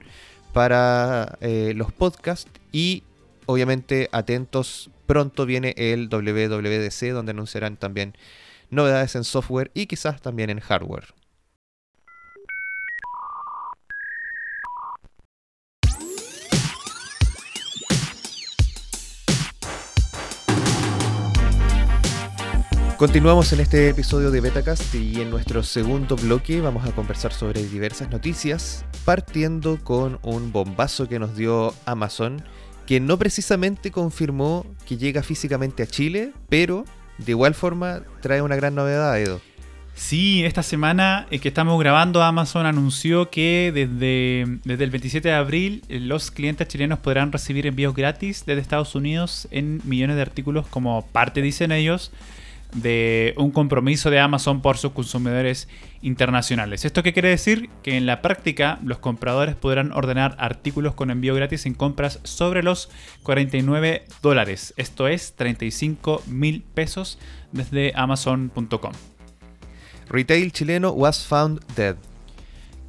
para 0.54 1.38
eh, 1.42 1.74
los 1.76 1.92
podcasts 1.92 2.50
y 2.72 3.04
obviamente 3.48 4.10
atentos, 4.12 4.92
pronto 5.08 5.48
viene 5.48 5.74
el 5.76 6.08
WWDC 6.08 7.12
donde 7.12 7.32
anunciarán 7.32 7.78
también 7.78 8.16
novedades 8.70 9.16
en 9.16 9.24
software 9.24 9.72
y 9.74 9.88
quizás 9.88 10.22
también 10.22 10.52
en 10.52 10.60
hardware. 10.60 11.19
Continuamos 23.00 23.54
en 23.54 23.62
este 23.62 23.88
episodio 23.88 24.30
de 24.30 24.42
Betacast 24.42 24.94
y 24.94 25.22
en 25.22 25.30
nuestro 25.30 25.64
segundo 25.64 26.18
bloque 26.18 26.60
vamos 26.60 26.86
a 26.86 26.92
conversar 26.92 27.32
sobre 27.32 27.66
diversas 27.66 28.10
noticias, 28.10 28.84
partiendo 29.06 29.82
con 29.82 30.20
un 30.22 30.52
bombazo 30.52 31.08
que 31.08 31.18
nos 31.18 31.34
dio 31.38 31.74
Amazon, 31.86 32.44
que 32.86 33.00
no 33.00 33.18
precisamente 33.18 33.92
confirmó 33.92 34.66
que 34.86 34.98
llega 34.98 35.24
físicamente 35.24 35.82
a 35.82 35.88
Chile, 35.88 36.34
pero 36.50 36.84
de 37.20 37.32
igual 37.32 37.54
forma 37.54 38.02
trae 38.20 38.42
una 38.42 38.58
gran 38.58 38.76
novedad, 38.76 39.18
Edo. 39.18 39.40
Sí, 39.96 40.44
esta 40.44 40.62
semana 40.62 41.26
eh, 41.32 41.40
que 41.40 41.48
estamos 41.48 41.80
grabando, 41.80 42.22
Amazon 42.22 42.66
anunció 42.66 43.30
que 43.30 43.72
desde, 43.74 44.60
desde 44.66 44.84
el 44.84 44.90
27 44.90 45.30
de 45.30 45.36
abril 45.36 45.84
eh, 45.88 46.02
los 46.02 46.32
clientes 46.32 46.68
chilenos 46.68 47.00
podrán 47.00 47.32
recibir 47.32 47.66
envíos 47.66 47.96
gratis 47.96 48.44
desde 48.46 48.60
Estados 48.60 48.94
Unidos 48.94 49.48
en 49.52 49.82
millones 49.86 50.18
de 50.18 50.22
artículos 50.22 50.68
como 50.68 51.06
parte, 51.08 51.42
dicen 51.42 51.72
ellos, 51.72 52.12
de 52.74 53.34
un 53.38 53.52
compromiso 53.52 54.10
de 54.10 54.20
Amazon 54.20 54.62
por 54.62 54.78
sus 54.78 54.92
consumidores 54.92 55.68
internacionales. 56.02 56.86
¿Esto 56.86 57.04
qué 57.04 57.14
quiere 57.14 57.30
decir? 57.30 57.70
Que 57.84 57.98
en 57.98 58.06
la 58.06 58.22
práctica 58.22 58.80
los 58.84 59.00
compradores 59.00 59.56
podrán 59.56 59.92
ordenar 59.92 60.36
artículos 60.40 60.94
con 60.94 61.12
envío 61.12 61.36
gratis 61.36 61.66
en 61.66 61.74
compras 61.74 62.20
sobre 62.24 62.64
los 62.64 62.90
49 63.24 64.06
dólares. 64.22 64.74
Esto 64.78 65.08
es 65.08 65.34
35 65.34 66.24
mil 66.28 66.64
pesos 66.74 67.20
desde 67.52 67.94
amazon.com. 67.96 68.94
Retail 70.10 70.52
chileno 70.52 70.92
was 70.92 71.26
found 71.26 71.60
dead. 71.76 71.96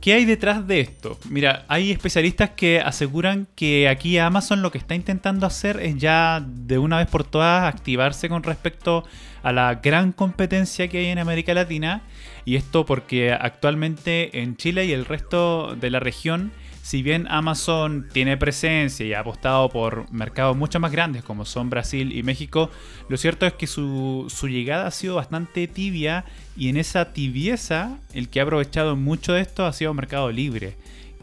¿Qué 0.00 0.14
hay 0.14 0.24
detrás 0.24 0.66
de 0.66 0.80
esto? 0.80 1.18
Mira, 1.28 1.66
hay 1.68 1.90
especialistas 1.90 2.50
que 2.50 2.80
aseguran 2.80 3.46
que 3.54 3.86
aquí 3.86 4.16
Amazon 4.16 4.62
lo 4.62 4.72
que 4.72 4.78
está 4.78 4.94
intentando 4.94 5.46
hacer 5.46 5.78
es 5.78 5.96
ya 5.98 6.42
de 6.42 6.78
una 6.78 6.96
vez 6.96 7.06
por 7.06 7.24
todas 7.24 7.64
activarse 7.64 8.30
con 8.30 8.42
respecto 8.42 9.04
a 9.42 9.52
la 9.52 9.74
gran 9.74 10.12
competencia 10.12 10.88
que 10.88 10.98
hay 10.98 11.06
en 11.06 11.18
América 11.18 11.52
Latina. 11.52 12.00
Y 12.46 12.56
esto 12.56 12.86
porque 12.86 13.32
actualmente 13.32 14.40
en 14.40 14.56
Chile 14.56 14.86
y 14.86 14.92
el 14.92 15.04
resto 15.04 15.76
de 15.76 15.90
la 15.90 16.00
región, 16.00 16.50
si 16.90 17.04
bien 17.04 17.28
Amazon 17.30 18.08
tiene 18.12 18.36
presencia 18.36 19.06
y 19.06 19.14
ha 19.14 19.20
apostado 19.20 19.68
por 19.68 20.10
mercados 20.12 20.56
mucho 20.56 20.80
más 20.80 20.90
grandes 20.90 21.22
como 21.22 21.44
son 21.44 21.70
Brasil 21.70 22.12
y 22.12 22.24
México, 22.24 22.68
lo 23.08 23.16
cierto 23.16 23.46
es 23.46 23.52
que 23.52 23.68
su, 23.68 24.26
su 24.28 24.48
llegada 24.48 24.88
ha 24.88 24.90
sido 24.90 25.14
bastante 25.14 25.68
tibia 25.68 26.24
y 26.56 26.68
en 26.68 26.76
esa 26.76 27.12
tibieza 27.12 27.96
el 28.12 28.28
que 28.28 28.40
ha 28.40 28.42
aprovechado 28.42 28.96
mucho 28.96 29.34
de 29.34 29.42
esto 29.42 29.66
ha 29.66 29.72
sido 29.72 29.94
Mercado 29.94 30.32
Libre, 30.32 30.74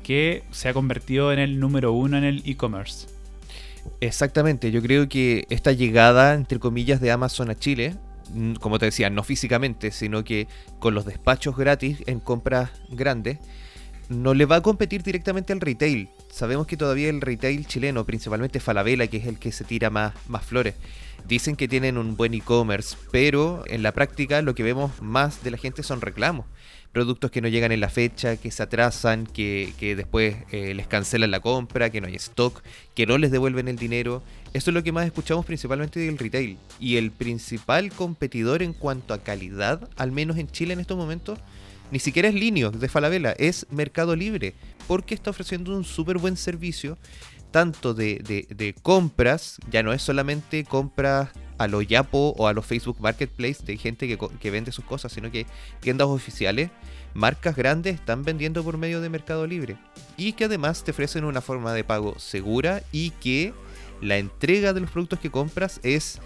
que 0.03 0.43
se 0.51 0.69
ha 0.69 0.73
convertido 0.73 1.33
en 1.33 1.39
el 1.39 1.59
número 1.59 1.91
uno 1.91 2.17
en 2.17 2.23
el 2.23 2.43
e-commerce. 2.45 3.07
Exactamente, 3.99 4.71
yo 4.71 4.81
creo 4.81 5.09
que 5.09 5.47
esta 5.49 5.73
llegada, 5.73 6.33
entre 6.35 6.59
comillas, 6.59 7.01
de 7.01 7.11
Amazon 7.11 7.49
a 7.49 7.55
Chile, 7.55 7.95
como 8.61 8.79
te 8.79 8.85
decía, 8.85 9.09
no 9.09 9.21
físicamente, 9.21 9.91
sino 9.91 10.23
que 10.23 10.47
con 10.79 10.93
los 10.93 11.03
despachos 11.03 11.57
gratis 11.57 12.03
en 12.05 12.21
compras 12.21 12.71
grandes, 12.89 13.39
no 14.09 14.33
le 14.33 14.45
va 14.45 14.57
a 14.57 14.61
competir 14.61 15.03
directamente 15.03 15.53
al 15.53 15.61
retail. 15.61 16.09
Sabemos 16.31 16.67
que 16.67 16.77
todavía 16.77 17.09
el 17.09 17.21
retail 17.21 17.65
chileno, 17.67 18.05
principalmente 18.05 18.59
Falabella, 18.59 19.07
que 19.07 19.17
es 19.17 19.27
el 19.27 19.37
que 19.37 19.51
se 19.51 19.63
tira 19.63 19.89
más, 19.89 20.13
flores, 20.45 20.75
dicen 21.27 21.55
que 21.55 21.67
tienen 21.67 21.97
un 21.97 22.15
buen 22.15 22.33
e-commerce, 22.33 22.95
pero 23.11 23.63
en 23.67 23.83
la 23.83 23.91
práctica 23.91 24.41
lo 24.41 24.55
que 24.55 24.63
vemos 24.63 25.01
más 25.01 25.43
de 25.43 25.51
la 25.51 25.57
gente 25.57 25.83
son 25.83 26.01
reclamos. 26.01 26.45
Productos 26.93 27.29
que 27.31 27.41
no 27.41 27.49
llegan 27.49 27.71
en 27.71 27.81
la 27.81 27.89
fecha, 27.89 28.37
que 28.37 28.49
se 28.49 28.63
atrasan, 28.63 29.27
que, 29.27 29.73
que 29.77 29.95
después 29.95 30.37
eh, 30.51 30.73
les 30.73 30.87
cancelan 30.87 31.29
la 31.29 31.41
compra, 31.41 31.89
que 31.91 32.01
no 32.01 32.07
hay 32.07 32.15
stock, 32.15 32.63
que 32.95 33.05
no 33.05 33.17
les 33.17 33.29
devuelven 33.29 33.67
el 33.67 33.75
dinero. 33.75 34.23
Eso 34.53 34.71
es 34.71 34.73
lo 34.73 34.81
que 34.83 34.93
más 34.93 35.05
escuchamos 35.05 35.45
principalmente 35.45 35.99
del 35.99 36.17
retail. 36.17 36.57
Y 36.79 36.95
el 36.95 37.11
principal 37.11 37.91
competidor 37.91 38.63
en 38.63 38.73
cuanto 38.73 39.13
a 39.13 39.21
calidad, 39.21 39.87
al 39.97 40.11
menos 40.11 40.37
en 40.37 40.49
Chile 40.49 40.73
en 40.73 40.79
estos 40.79 40.97
momentos, 40.97 41.39
ni 41.91 41.99
siquiera 41.99 42.27
es 42.29 42.35
Linio 42.35 42.71
de 42.71 42.89
Falabella, 42.89 43.31
es 43.37 43.65
Mercado 43.69 44.15
Libre, 44.15 44.53
porque 44.87 45.15
está 45.15 45.29
ofreciendo 45.31 45.75
un 45.75 45.83
súper 45.83 46.17
buen 46.17 46.37
servicio, 46.37 46.97
tanto 47.51 47.93
de, 47.93 48.15
de- 48.25 48.47
de 48.53 48.73
compras, 48.73 49.57
ya 49.71 49.83
no 49.83 49.93
es 49.93 50.01
solamente 50.01 50.63
compras 50.65 51.29
a 51.57 51.67
lo 51.67 51.81
Yapo 51.81 52.35
o 52.37 52.47
a 52.47 52.53
los 52.53 52.65
Facebook 52.65 52.97
Marketplace 52.99 53.63
de 53.65 53.77
gente 53.77 54.07
que, 54.07 54.17
que 54.39 54.51
vende 54.51 54.71
sus 54.71 54.85
cosas, 54.85 55.11
sino 55.13 55.31
que 55.31 55.45
tiendas 55.79 56.07
oficiales, 56.07 56.69
marcas 57.13 57.55
grandes 57.55 57.95
están 57.95 58.23
vendiendo 58.23 58.63
por 58.63 58.77
medio 58.77 59.01
de 59.01 59.09
Mercado 59.09 59.47
Libre. 59.47 59.77
Y 60.17 60.33
que 60.33 60.45
además 60.45 60.83
te 60.83 60.91
ofrecen 60.91 61.23
una 61.23 61.41
forma 61.41 61.73
de 61.73 61.83
pago 61.83 62.19
segura 62.19 62.83
y 62.91 63.09
que 63.11 63.53
la 64.01 64.17
entrega 64.17 64.73
de 64.73 64.81
los 64.81 64.91
productos 64.91 65.19
que 65.19 65.31
compras 65.31 65.79
es 65.83 66.19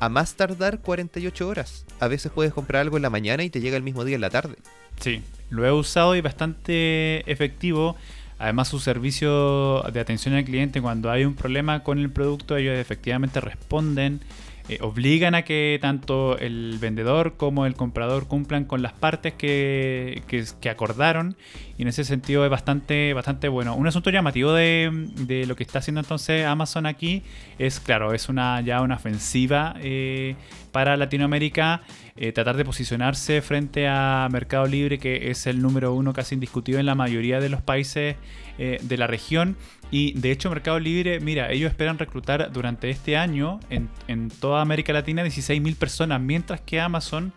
a 0.00 0.08
más 0.08 0.36
tardar 0.36 0.80
48 0.80 1.46
horas. 1.48 1.84
A 2.00 2.08
veces 2.08 2.32
puedes 2.32 2.54
comprar 2.54 2.80
algo 2.80 2.96
en 2.96 3.02
la 3.02 3.10
mañana 3.10 3.42
y 3.44 3.50
te 3.50 3.60
llega 3.60 3.76
el 3.76 3.82
mismo 3.82 4.04
día 4.04 4.14
en 4.14 4.20
la 4.22 4.30
tarde. 4.30 4.56
Sí, 5.00 5.22
lo 5.50 5.66
he 5.66 5.72
usado 5.72 6.16
y 6.16 6.20
bastante 6.20 7.30
efectivo. 7.30 7.96
Además, 8.38 8.68
su 8.68 8.78
servicio 8.78 9.82
de 9.92 10.00
atención 10.00 10.34
al 10.34 10.44
cliente, 10.44 10.80
cuando 10.80 11.10
hay 11.10 11.24
un 11.24 11.34
problema 11.34 11.82
con 11.82 11.98
el 11.98 12.10
producto, 12.10 12.56
ellos 12.56 12.76
efectivamente 12.76 13.40
responden 13.40 14.20
eh, 14.68 14.78
obligan 14.82 15.34
a 15.34 15.42
que 15.42 15.78
tanto 15.80 16.36
el 16.36 16.76
vendedor 16.78 17.38
como 17.38 17.64
el 17.64 17.74
comprador 17.74 18.28
cumplan 18.28 18.66
con 18.66 18.82
las 18.82 18.92
partes 18.92 19.32
que, 19.32 20.22
que, 20.26 20.68
acordaron 20.68 21.36
y 21.78 21.82
en 21.82 21.88
ese 21.88 22.04
sentido 22.04 22.44
es 22.44 22.50
bastante, 22.50 23.14
bastante 23.14 23.48
bueno. 23.48 23.74
Un 23.74 23.86
asunto 23.86 24.10
llamativo 24.10 24.52
de, 24.52 24.90
de, 25.20 25.46
lo 25.46 25.56
que 25.56 25.62
está 25.62 25.78
haciendo 25.78 26.02
entonces 26.02 26.44
Amazon 26.44 26.84
aquí 26.84 27.22
es, 27.58 27.80
claro, 27.80 28.12
es 28.12 28.28
una 28.28 28.60
ya 28.60 28.82
una 28.82 28.96
ofensiva 28.96 29.74
eh, 29.80 30.36
para 30.70 30.98
Latinoamérica, 30.98 31.80
eh, 32.16 32.32
tratar 32.32 32.58
de 32.58 32.66
posicionarse 32.66 33.40
frente 33.40 33.88
a 33.88 34.28
Mercado 34.30 34.66
Libre, 34.66 34.98
que 34.98 35.30
es 35.30 35.46
el 35.46 35.62
número 35.62 35.94
uno 35.94 36.12
casi 36.12 36.34
indiscutido 36.34 36.78
en 36.78 36.84
la 36.84 36.94
mayoría 36.94 37.40
de 37.40 37.48
los 37.48 37.62
países 37.62 38.16
de 38.58 38.96
la 38.96 39.06
región 39.06 39.56
y 39.90 40.12
de 40.12 40.30
hecho 40.30 40.50
Mercado 40.50 40.78
Libre, 40.78 41.20
mira, 41.20 41.50
ellos 41.50 41.70
esperan 41.70 41.98
reclutar 41.98 42.52
durante 42.52 42.90
este 42.90 43.16
año 43.16 43.60
en, 43.70 44.30
toda 44.40 44.60
América 44.60 44.92
Latina 44.92 45.24
16.000 45.24 45.76
personas, 45.76 46.20
mientras 46.20 46.60
que 46.60 46.80
Amazon 46.80 47.32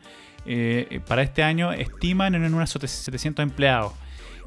eh, 0.45 0.99
para 1.07 1.21
este 1.21 1.43
año 1.43 1.71
estiman 1.71 2.35
en 2.35 2.53
unos 2.53 2.69
700 2.69 3.43
empleados. 3.43 3.93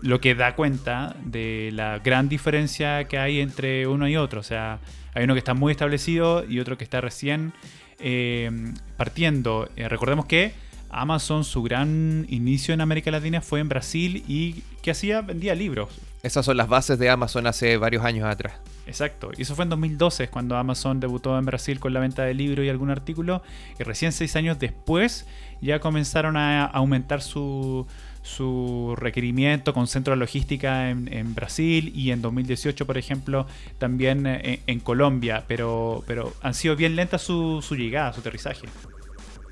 Lo 0.02 0.20
que 0.20 0.34
da 0.34 0.54
cuenta 0.54 1.16
de 1.24 1.70
la 1.72 1.98
gran 1.98 2.28
diferencia 2.28 3.04
que 3.04 3.16
hay 3.16 3.40
entre 3.40 3.86
uno 3.86 4.06
y 4.06 4.16
otro. 4.16 4.40
O 4.40 4.42
sea, 4.42 4.80
hay 5.14 5.24
uno 5.24 5.32
que 5.32 5.38
está 5.38 5.54
muy 5.54 5.70
establecido 5.70 6.44
y 6.46 6.60
otro 6.60 6.76
que 6.76 6.84
está 6.84 7.00
recién 7.00 7.54
eh, 8.00 8.50
partiendo. 8.98 9.68
Eh, 9.76 9.88
recordemos 9.88 10.26
que 10.26 10.52
Amazon, 10.90 11.44
su 11.44 11.62
gran 11.62 12.26
inicio 12.28 12.74
en 12.74 12.82
América 12.82 13.10
Latina 13.10 13.40
fue 13.40 13.60
en 13.60 13.68
Brasil 13.70 14.24
y 14.28 14.62
que 14.82 14.90
hacía, 14.90 15.22
vendía 15.22 15.54
libros. 15.54 15.88
Esas 16.24 16.46
son 16.46 16.56
las 16.56 16.70
bases 16.70 16.98
de 16.98 17.10
Amazon 17.10 17.46
hace 17.46 17.76
varios 17.76 18.02
años 18.02 18.26
atrás. 18.26 18.54
Exacto, 18.86 19.30
y 19.36 19.42
eso 19.42 19.54
fue 19.54 19.64
en 19.64 19.68
2012 19.68 20.28
cuando 20.28 20.56
Amazon 20.56 20.98
debutó 20.98 21.38
en 21.38 21.44
Brasil 21.44 21.78
con 21.78 21.92
la 21.92 22.00
venta 22.00 22.22
de 22.22 22.32
libros 22.32 22.64
y 22.64 22.70
algún 22.70 22.90
artículo, 22.90 23.42
y 23.78 23.82
recién 23.82 24.10
seis 24.10 24.34
años 24.34 24.58
después 24.58 25.26
ya 25.60 25.80
comenzaron 25.80 26.38
a 26.38 26.64
aumentar 26.64 27.20
su, 27.20 27.86
su 28.22 28.94
requerimiento 28.96 29.74
con 29.74 29.86
centro 29.86 30.14
de 30.14 30.16
logística 30.16 30.88
en, 30.88 31.34
Brasil 31.34 31.92
y 31.94 32.10
en 32.10 32.22
2018, 32.22 32.86
por 32.86 32.96
ejemplo, 32.96 33.46
también 33.76 34.26
eh, 34.26 34.60
en, 34.66 34.80
Colombia, 34.80 35.44
pero, 35.46 36.04
pero 36.06 36.32
han 36.40 36.54
sido 36.54 36.74
bien 36.74 36.96
lentas 36.96 37.20
su, 37.20 37.60
su 37.60 37.76
llegada, 37.76 38.14
su 38.14 38.20
aterrizaje. 38.20 38.66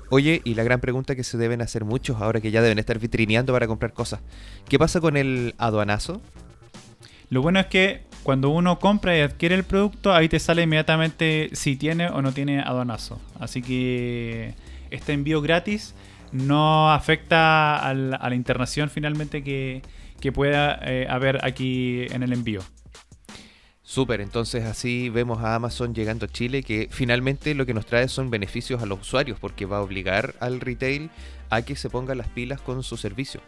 Oye, 0.09 0.41
y 0.43 0.55
la 0.55 0.63
gran 0.63 0.79
pregunta 0.79 1.15
que 1.15 1.23
se 1.23 1.37
deben 1.37 1.61
hacer 1.61 1.85
muchos 1.85 2.19
ahora 2.19 2.41
que 2.41 2.49
ya 2.49 2.63
deben 2.63 2.79
estar 2.79 2.97
vitrineando 2.97 3.53
para 3.53 3.67
comprar 3.67 3.93
cosas. 3.93 4.21
¿Qué 4.67 4.79
pasa 4.79 4.99
con 4.99 5.17
el 5.17 5.53
aduanazo? 5.59 6.19
Lo 7.33 7.41
bueno 7.41 7.59
es 7.59 7.65
que 7.65 8.03
cuando 8.21 8.49
uno 8.49 8.77
compra 8.77 9.17
y 9.17 9.21
adquiere 9.21 9.55
el 9.55 9.63
producto, 9.63 10.13
ahí 10.13 10.29
te 10.29 10.39
sale 10.39 10.61
inmediatamente 10.61 11.49
si 11.53 11.75
tiene 11.75 12.05
o 12.09 12.21
no 12.21 12.31
tiene 12.31 12.59
aduanazo. 12.59 13.19
Así 13.39 13.63
que 13.63 14.53
este 14.91 15.13
envío 15.13 15.41
gratis 15.41 15.95
no 16.31 16.91
afecta 16.91 17.89
a 17.89 17.95
la 17.95 18.35
internación 18.35 18.91
finalmente 18.91 19.43
que, 19.43 19.81
pueda 20.31 20.79
eh, 20.83 21.07
haber 21.09 21.43
aquí 21.43 22.05
en 22.11 22.21
el 22.21 22.33
envío. 22.33 22.61
Súper, 23.81 24.21
entonces 24.21 24.65
así 24.65 25.09
vemos 25.09 25.39
a 25.39 25.55
Amazon 25.55 25.95
llegando 25.95 26.27
a 26.27 26.29
Chile 26.29 26.61
que 26.61 26.87
finalmente 26.91 27.55
lo 27.55 27.65
que 27.65 27.73
nos 27.73 27.87
trae 27.87 28.09
son 28.09 28.29
beneficios 28.29 28.83
a 28.83 28.85
los 28.85 29.01
usuarios 29.01 29.39
porque 29.39 29.65
va 29.65 29.77
a 29.77 29.81
obligar 29.81 30.35
al 30.39 30.61
retail 30.61 31.09
a 31.49 31.63
que 31.63 31.75
se 31.75 31.89
ponga 31.89 32.13
las 32.13 32.27
pilas 32.27 32.61
con 32.61 32.83
su 32.83 32.95
servicio. 32.95 33.41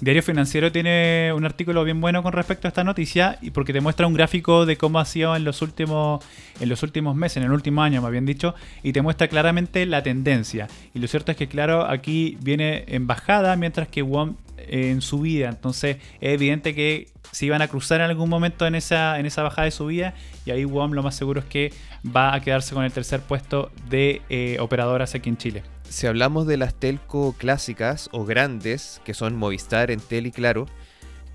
Diario 0.00 0.22
Financiero 0.22 0.72
tiene 0.72 1.32
un 1.34 1.44
artículo 1.44 1.84
bien 1.84 2.00
bueno 2.00 2.22
con 2.22 2.32
respecto 2.32 2.66
a 2.66 2.70
esta 2.70 2.84
noticia 2.84 3.38
y 3.42 3.50
porque 3.50 3.72
te 3.72 3.80
muestra 3.80 4.06
un 4.06 4.14
gráfico 4.14 4.64
de 4.66 4.76
cómo 4.76 4.98
ha 4.98 5.04
sido 5.04 5.36
en 5.36 5.44
los 5.44 5.60
últimos 5.62 6.24
en 6.60 6.68
los 6.68 6.82
últimos 6.82 7.14
meses, 7.14 7.38
en 7.38 7.44
el 7.44 7.52
último 7.52 7.82
año, 7.82 8.00
más 8.00 8.10
bien 8.10 8.26
dicho, 8.26 8.54
y 8.82 8.92
te 8.92 9.02
muestra 9.02 9.28
claramente 9.28 9.86
la 9.86 10.02
tendencia. 10.02 10.68
Y 10.94 10.98
lo 10.98 11.08
cierto 11.08 11.32
es 11.32 11.36
que 11.36 11.48
claro, 11.48 11.84
aquí 11.84 12.38
viene 12.40 12.84
en 12.88 13.06
bajada 13.06 13.56
mientras 13.56 13.88
que 13.88 14.02
WOM 14.02 14.36
en 14.56 15.00
subida. 15.02 15.48
Entonces 15.48 15.96
es 16.20 16.34
evidente 16.34 16.74
que 16.74 17.08
se 17.32 17.46
iban 17.46 17.62
a 17.62 17.68
cruzar 17.68 18.00
en 18.00 18.10
algún 18.10 18.30
momento 18.30 18.66
en 18.66 18.74
esa, 18.74 19.18
en 19.18 19.26
esa 19.26 19.42
bajada 19.42 19.64
de 19.64 19.70
subida 19.72 20.14
y 20.46 20.50
ahí 20.50 20.64
WOM 20.64 20.92
lo 20.92 21.02
más 21.02 21.16
seguro 21.16 21.40
es 21.40 21.46
que 21.46 21.72
va 22.04 22.34
a 22.34 22.40
quedarse 22.40 22.74
con 22.74 22.84
el 22.84 22.92
tercer 22.92 23.20
puesto 23.20 23.70
de 23.88 24.22
eh, 24.28 24.56
operadoras 24.60 25.14
aquí 25.14 25.28
en 25.28 25.36
Chile 25.36 25.73
si 25.88 26.06
hablamos 26.06 26.46
de 26.46 26.56
las 26.56 26.74
telco 26.74 27.34
clásicas 27.38 28.08
o 28.12 28.24
grandes, 28.24 29.00
que 29.04 29.14
son 29.14 29.36
Movistar, 29.36 29.90
Entel 29.90 30.26
y 30.26 30.32
Claro, 30.32 30.66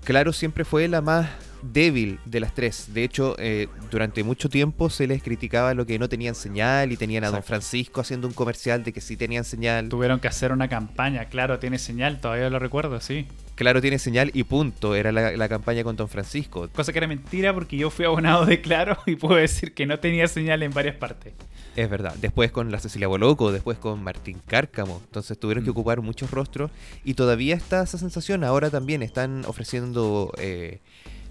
Claro 0.04 0.32
siempre 0.32 0.64
fue 0.64 0.88
la 0.88 1.02
más 1.02 1.28
débil 1.62 2.18
de 2.24 2.40
las 2.40 2.54
tres. 2.54 2.94
De 2.94 3.04
hecho, 3.04 3.36
eh, 3.38 3.68
durante 3.90 4.24
mucho 4.24 4.48
tiempo 4.48 4.88
se 4.88 5.06
les 5.06 5.22
criticaba 5.22 5.74
lo 5.74 5.86
que 5.86 5.98
no 5.98 6.08
tenían 6.08 6.34
señal 6.34 6.92
y 6.92 6.96
tenían 6.96 7.24
a 7.24 7.30
Don 7.30 7.42
Francisco 7.42 8.00
haciendo 8.00 8.26
un 8.26 8.32
comercial 8.32 8.82
de 8.82 8.92
que 8.92 9.00
sí 9.00 9.16
tenían 9.16 9.44
señal. 9.44 9.88
Tuvieron 9.88 10.20
que 10.20 10.28
hacer 10.28 10.52
una 10.52 10.68
campaña, 10.68 11.26
claro, 11.26 11.58
tiene 11.58 11.78
señal, 11.78 12.20
todavía 12.20 12.48
lo 12.48 12.58
recuerdo, 12.58 13.00
sí. 13.00 13.26
Claro 13.56 13.82
tiene 13.82 13.98
señal 13.98 14.30
y 14.32 14.44
punto. 14.44 14.94
Era 14.94 15.12
la, 15.12 15.48
campaña 15.48 15.84
con 15.84 15.94
Don 15.96 16.08
Francisco. 16.08 16.66
Cosa 16.72 16.92
que 16.92 16.98
era 16.98 17.06
mentira 17.06 17.52
porque 17.52 17.76
yo 17.76 17.90
fui 17.90 18.06
abonado 18.06 18.46
de 18.46 18.62
Claro 18.62 18.96
y 19.06 19.16
puedo 19.16 19.36
decir 19.36 19.74
que 19.74 19.84
no 19.84 19.98
tenía 19.98 20.28
señal 20.28 20.62
en 20.62 20.72
varias 20.72 20.96
partes. 20.96 21.34
Es 21.76 21.88
verdad. 21.88 22.14
Después 22.20 22.50
con 22.50 22.70
la 22.70 22.80
Cecilia 22.80 23.08
Boloco, 23.08 23.52
después 23.52 23.78
con 23.78 24.02
Martín 24.02 24.40
Cárcamo. 24.46 25.00
Entonces 25.04 25.38
tuvieron 25.38 25.64
que 25.64 25.70
mm. 25.70 25.72
ocupar 25.72 26.00
muchos 26.00 26.30
rostros 26.30 26.70
y 27.04 27.14
todavía 27.14 27.54
está 27.54 27.82
esa 27.82 27.98
sensación. 27.98 28.44
Ahora 28.44 28.70
también 28.70 29.02
están 29.02 29.44
ofreciendo 29.46 30.32
eh, 30.38 30.80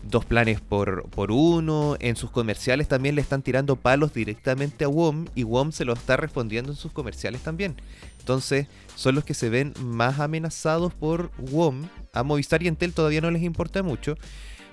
dos 0.04 0.26
planes 0.26 0.62
por, 0.62 1.10
por 1.10 1.32
uno. 1.32 1.98
En 2.00 2.16
sus 2.16 2.32
comerciales 2.32 2.88
también 2.88 3.16
le 3.16 3.22
están 3.22 3.42
tirando 3.42 3.76
palos 3.76 4.14
directamente 4.14 4.86
a 4.86 4.88
WOM 4.88 5.26
y 5.36 5.44
WOM 5.44 5.72
se 5.72 5.86
lo 5.86 5.94
está 5.94 6.16
respondiendo 6.16 6.72
en 6.72 6.78
sus 6.78 6.92
comerciales 6.92 7.42
también. 7.42 7.76
Entonces 8.20 8.68
son 8.96 9.16
los 9.16 9.26
que 9.26 9.34
se 9.34 9.50
ven 9.50 9.74
más 9.82 10.20
amenazados 10.20 10.94
por 10.94 11.32
WOM. 11.38 11.88
A 12.14 12.24
Movistar 12.24 12.64
y 12.64 12.68
Entel 12.68 12.94
todavía 12.94 13.22
no 13.22 13.32
les 13.32 13.44
importa 13.44 13.84
mucho. 13.84 14.18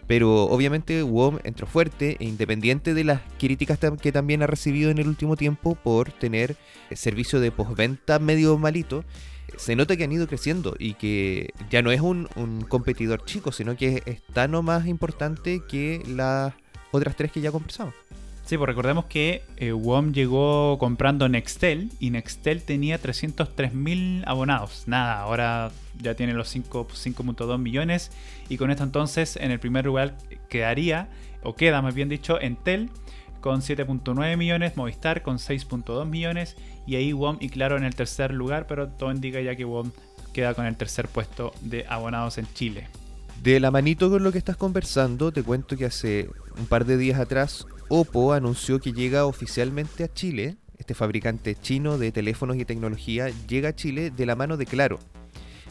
Pero 0.06 0.44
obviamente 0.44 1.02
WOM 1.02 1.38
entró 1.42 1.66
fuerte 1.66 2.16
e 2.20 2.24
independiente 2.24 2.94
de 2.94 3.04
las 3.04 3.20
críticas 3.38 3.78
que 4.00 4.12
también 4.12 4.42
ha 4.42 4.46
recibido 4.46 4.90
en 4.90 4.98
el 4.98 5.08
último 5.08 5.36
tiempo 5.36 5.74
por 5.74 6.12
tener 6.12 6.56
servicio 6.94 7.40
de 7.40 7.50
postventa 7.50 8.18
medio 8.18 8.56
malito, 8.56 9.04
se 9.56 9.76
nota 9.76 9.96
que 9.96 10.04
han 10.04 10.12
ido 10.12 10.26
creciendo 10.26 10.76
y 10.78 10.94
que 10.94 11.50
ya 11.70 11.82
no 11.82 11.90
es 11.90 12.00
un, 12.00 12.28
competidor 12.68 13.24
chico, 13.24 13.52
sino 13.52 13.76
que 13.76 14.02
es 14.06 14.22
tan 14.32 14.54
o 14.54 14.62
más 14.62 14.86
importante 14.86 15.62
que 15.68 16.02
las 16.06 16.52
otras 16.92 17.16
tres 17.16 17.32
que 17.32 17.40
ya 17.40 17.50
conversamos. 17.50 17.94
Sí, 18.46 18.56
pues 18.56 18.68
recordemos 18.68 19.06
que 19.06 19.42
eh, 19.56 19.72
WOM 19.72 20.12
llegó 20.12 20.78
comprando 20.78 21.28
Nextel 21.28 21.90
y 21.98 22.10
Nextel 22.10 22.62
tenía 22.62 23.02
303.000 23.02 24.22
abonados. 24.24 24.84
Nada, 24.86 25.18
ahora 25.18 25.72
ya 26.00 26.14
tiene 26.14 26.32
los 26.32 26.54
5.2 26.54 27.58
millones 27.58 28.12
y 28.48 28.56
con 28.56 28.70
esto 28.70 28.84
entonces 28.84 29.34
en 29.34 29.50
el 29.50 29.58
primer 29.58 29.84
lugar 29.84 30.16
quedaría, 30.48 31.08
o 31.42 31.56
queda 31.56 31.82
más 31.82 31.96
bien 31.96 32.08
dicho, 32.08 32.40
Entel 32.40 32.88
con 33.40 33.62
7.9 33.62 34.36
millones, 34.36 34.76
Movistar 34.76 35.22
con 35.22 35.38
6.2 35.38 36.06
millones 36.06 36.54
y 36.86 36.94
ahí 36.94 37.12
WOM 37.12 37.38
y 37.40 37.48
Claro 37.48 37.76
en 37.76 37.82
el 37.82 37.96
tercer 37.96 38.32
lugar, 38.32 38.68
pero 38.68 38.86
todo 38.90 39.10
indica 39.10 39.40
ya 39.40 39.56
que 39.56 39.64
WOM 39.64 39.90
queda 40.32 40.54
con 40.54 40.66
el 40.66 40.76
tercer 40.76 41.08
puesto 41.08 41.52
de 41.62 41.84
abonados 41.88 42.38
en 42.38 42.46
Chile. 42.54 42.86
De 43.42 43.58
la 43.58 43.72
manito 43.72 44.08
con 44.08 44.22
lo 44.22 44.30
que 44.30 44.38
estás 44.38 44.56
conversando, 44.56 45.32
te 45.32 45.42
cuento 45.42 45.76
que 45.76 45.84
hace 45.84 46.28
un 46.56 46.66
par 46.66 46.84
de 46.84 46.96
días 46.96 47.18
atrás 47.18 47.66
Oppo 47.88 48.32
anunció 48.32 48.80
que 48.80 48.92
llega 48.92 49.26
oficialmente 49.26 50.02
a 50.02 50.12
Chile. 50.12 50.56
Este 50.76 50.94
fabricante 50.94 51.54
chino 51.54 51.98
de 51.98 52.10
teléfonos 52.10 52.56
y 52.56 52.64
tecnología 52.64 53.28
llega 53.46 53.68
a 53.68 53.76
Chile 53.76 54.10
de 54.10 54.26
la 54.26 54.34
mano 54.34 54.56
de 54.56 54.66
Claro. 54.66 54.98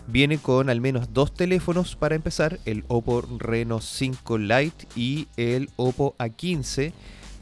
Viene 0.07 0.37
con 0.37 0.69
al 0.69 0.79
menos 0.79 1.13
dos 1.13 1.33
teléfonos 1.33 1.97
para 1.97 2.15
empezar, 2.15 2.59
el 2.63 2.85
Oppo 2.87 3.21
Reno 3.37 3.81
5 3.81 4.37
Lite 4.37 4.87
y 4.95 5.27
el 5.35 5.69
Oppo 5.75 6.15
A15. 6.17 6.93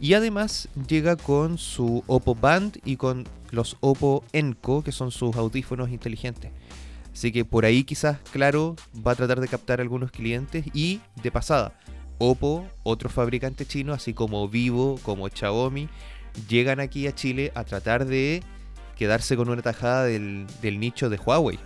Y 0.02 0.16
además 0.16 0.70
llega 0.88 1.18
con 1.18 1.60
su 1.60 2.04
Oppo 2.08 2.34
Band 2.34 2.80
y 2.84 2.96
con 2.96 3.26
los 3.52 3.78
Oppo 3.80 4.24
Enco, 4.34 4.84
que 4.84 4.92
son 4.92 5.12
sus 5.12 5.36
audífonos 5.36 5.92
inteligentes. 5.92 6.52
Así 7.14 7.32
que 7.32 7.46
por 7.46 7.66
ahí 7.66 7.84
quizás, 7.84 8.18
claro, 8.32 8.76
va 9.06 9.12
a 9.12 9.16
tratar 9.16 9.40
de 9.40 9.48
captar 9.48 9.82
algunos 9.82 10.10
clientes 10.10 10.66
y 10.74 11.00
de 11.22 11.32
pasada, 11.32 11.78
Oppo, 12.26 12.66
otro 12.84 13.10
fabricante 13.10 13.66
chino, 13.66 13.92
así 13.92 14.14
como 14.14 14.48
Vivo, 14.48 14.98
como 15.04 15.28
Xiaomi, 15.28 15.90
llegan 16.48 16.80
aquí 16.80 17.06
a 17.06 17.14
Chile 17.14 17.52
a 17.54 17.66
tratar 17.66 18.06
de 18.06 18.42
quedarse 18.96 19.36
con 19.36 19.50
una 19.50 19.62
tajada 19.62 20.06
del, 20.06 20.48
nicho 20.80 21.10
de 21.10 21.18
Huawei. 21.18 21.60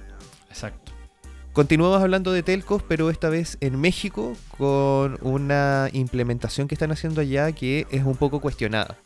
Exacto. 0.49 0.91
Continuamos 1.53 2.01
hablando 2.01 2.31
de 2.31 2.41
telcos, 2.41 2.81
pero 2.87 3.11
esta 3.11 3.29
vez 3.29 3.59
en 3.61 3.79
México 3.79 4.35
con 4.57 5.19
una 5.21 5.89
implementación 5.93 6.67
que 6.67 6.73
están 6.73 6.91
haciendo 6.91 7.21
allá 7.21 7.51
que 7.51 7.85
es 7.91 8.03
un 8.03 8.15
poco 8.15 8.41
cuestionada. 8.41 8.97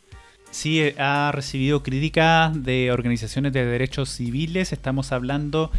Sí, 0.50 0.80
eh, 0.80 0.94
ha 0.98 1.32
recibido 1.34 1.82
críticas 1.82 2.62
de 2.62 2.92
organizaciones 2.92 3.52
de 3.52 3.66
derechos 3.66 4.08
civiles. 4.08 4.72
Estamos 4.72 5.12
hablando 5.12 5.70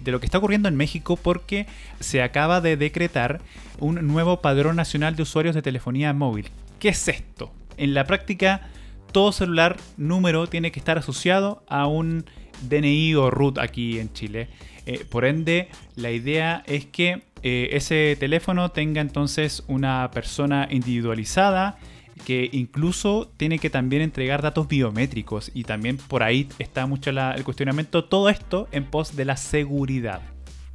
de 0.00 0.12
lo 0.12 0.20
que 0.20 0.26
está 0.26 0.38
ocurriendo 0.38 0.68
en 0.68 0.76
México 0.76 1.16
porque 1.16 1.66
se 2.00 2.22
acaba 2.22 2.60
de 2.60 2.76
decretar 2.76 3.40
un 3.78 4.06
nuevo 4.06 4.40
padrón 4.40 4.76
nacional 4.76 5.16
de 5.16 5.22
usuarios 5.22 5.54
de 5.54 5.62
telefonía 5.62 6.12
móvil. 6.12 6.48
¿Qué 6.78 6.90
es 6.90 7.08
esto? 7.08 7.52
En 7.76 7.94
la 7.94 8.04
práctica, 8.04 8.68
todo 9.12 9.32
celular 9.32 9.76
número 9.96 10.46
tiene 10.46 10.72
que 10.72 10.78
estar 10.78 10.98
asociado 10.98 11.62
a 11.68 11.86
un 11.86 12.24
DNI 12.68 13.14
o 13.14 13.30
root 13.30 13.58
aquí 13.58 13.98
en 13.98 14.12
Chile. 14.12 14.48
Eh, 14.86 15.04
por 15.08 15.24
ende, 15.24 15.68
la 15.96 16.10
idea 16.10 16.62
es 16.66 16.86
que 16.86 17.22
eh, 17.42 17.70
ese 17.72 18.16
teléfono 18.18 18.70
tenga 18.70 19.00
entonces 19.00 19.64
una 19.66 20.10
persona 20.12 20.68
individualizada 20.70 21.78
que 22.24 22.48
incluso 22.52 23.30
tiene 23.36 23.58
que 23.58 23.70
también 23.70 24.02
entregar 24.02 24.42
datos 24.42 24.68
biométricos 24.68 25.50
y 25.54 25.64
también 25.64 25.96
por 25.96 26.22
ahí 26.22 26.48
está 26.58 26.86
mucho 26.86 27.10
el 27.10 27.44
cuestionamiento, 27.44 28.04
todo 28.04 28.28
esto 28.28 28.68
en 28.72 28.84
pos 28.84 29.16
de 29.16 29.24
la 29.24 29.36
seguridad. 29.36 30.20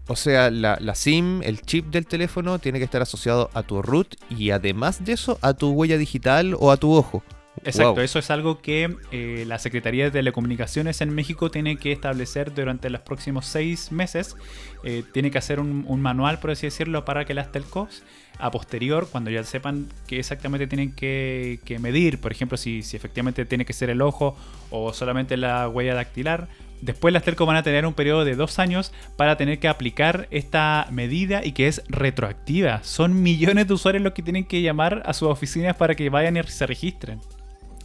O 0.09 0.15
sea, 0.15 0.49
la, 0.49 0.95
SIM, 0.95 1.41
el 1.43 1.61
chip 1.61 1.87
del 1.87 2.05
teléfono 2.05 2.59
tiene 2.59 2.79
que 2.79 2.85
estar 2.85 3.01
asociado 3.01 3.49
a 3.53 3.63
tu 3.63 3.81
root 3.81 4.15
y 4.29 4.51
además 4.51 5.03
de 5.03 5.13
eso 5.13 5.37
a 5.41 5.53
tu 5.53 5.71
huella 5.71 5.97
digital 5.97 6.55
o 6.57 6.71
a 6.71 6.77
tu 6.77 6.93
ojo. 6.93 7.23
Exacto, 7.63 8.01
eso 8.01 8.19
es 8.19 8.29
algo 8.29 8.61
que 8.61 8.95
eh, 9.11 9.43
la 9.47 9.59
Secretaría 9.59 10.05
de 10.05 10.11
Telecomunicaciones 10.11 11.01
en 11.01 11.13
México 11.13 11.49
tiene 11.49 11.77
que 11.77 11.91
establecer 11.91 12.53
durante 12.53 12.89
los 12.89 13.01
próximos 13.01 13.45
seis 13.45 13.91
meses. 13.91 14.37
Eh, 14.83 15.03
tiene 15.11 15.31
que 15.31 15.39
hacer 15.39 15.59
un, 15.59 16.01
manual, 16.01 16.39
por 16.39 16.51
así 16.51 16.67
decirlo, 16.67 17.03
para 17.03 17.25
que 17.25 17.33
las 17.33 17.51
telcos 17.51 18.03
a 18.39 18.51
posterior, 18.51 19.07
cuando 19.11 19.29
ya 19.29 19.43
sepan 19.43 19.87
qué 20.07 20.19
exactamente 20.19 20.67
tienen 20.67 20.91
que, 20.91 21.59
medir, 21.79 22.19
por 22.19 22.31
ejemplo, 22.31 22.57
si, 22.57 22.83
si, 22.83 22.95
efectivamente 22.97 23.45
tiene 23.45 23.65
que 23.65 23.73
ser 23.73 23.89
el 23.89 24.01
ojo 24.01 24.35
o 24.69 24.93
solamente 24.93 25.37
la 25.37 25.67
huella 25.67 25.95
dactilar, 25.95 26.47
después 26.81 27.13
las 27.13 27.23
telcos 27.23 27.47
van 27.47 27.57
a 27.57 27.63
tener 27.63 27.85
un 27.85 27.93
periodo 27.93 28.25
de 28.25 28.35
dos 28.35 28.59
años 28.59 28.91
para 29.15 29.37
tener 29.37 29.59
que 29.59 29.67
aplicar 29.67 30.27
esta 30.31 30.87
medida 30.91 31.43
y 31.43 31.53
que 31.53 31.67
es 31.67 31.81
retroactiva. 31.87 32.83
Son 32.83 33.21
millones 33.23 33.67
de 33.67 33.73
usuarios 33.73 34.03
los 34.03 34.13
que 34.13 34.21
tienen 34.21 34.45
que 34.45 34.61
llamar 34.61 35.03
a 35.05 35.13
sus 35.13 35.29
oficinas 35.29 35.75
para 35.75 35.95
que 35.95 36.09
vayan 36.09 36.37
y 36.37 36.43
se 36.43 36.67
registren 36.67 37.19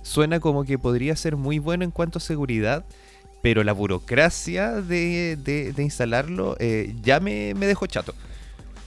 suena 0.02 0.40
como 0.40 0.64
que 0.64 0.78
podría 0.78 1.16
ser 1.16 1.36
muy 1.36 1.58
bueno 1.58 1.84
en 1.84 1.90
cuanto 1.90 2.18
a 2.18 2.20
seguridad, 2.20 2.84
pero 3.40 3.64
la 3.64 3.72
burocracia 3.72 4.72
de, 4.72 5.74
instalarlo 5.78 6.56
eh, 6.58 6.94
ya 7.02 7.20
me, 7.20 7.54
dejó 7.54 7.86
chato. 7.86 8.14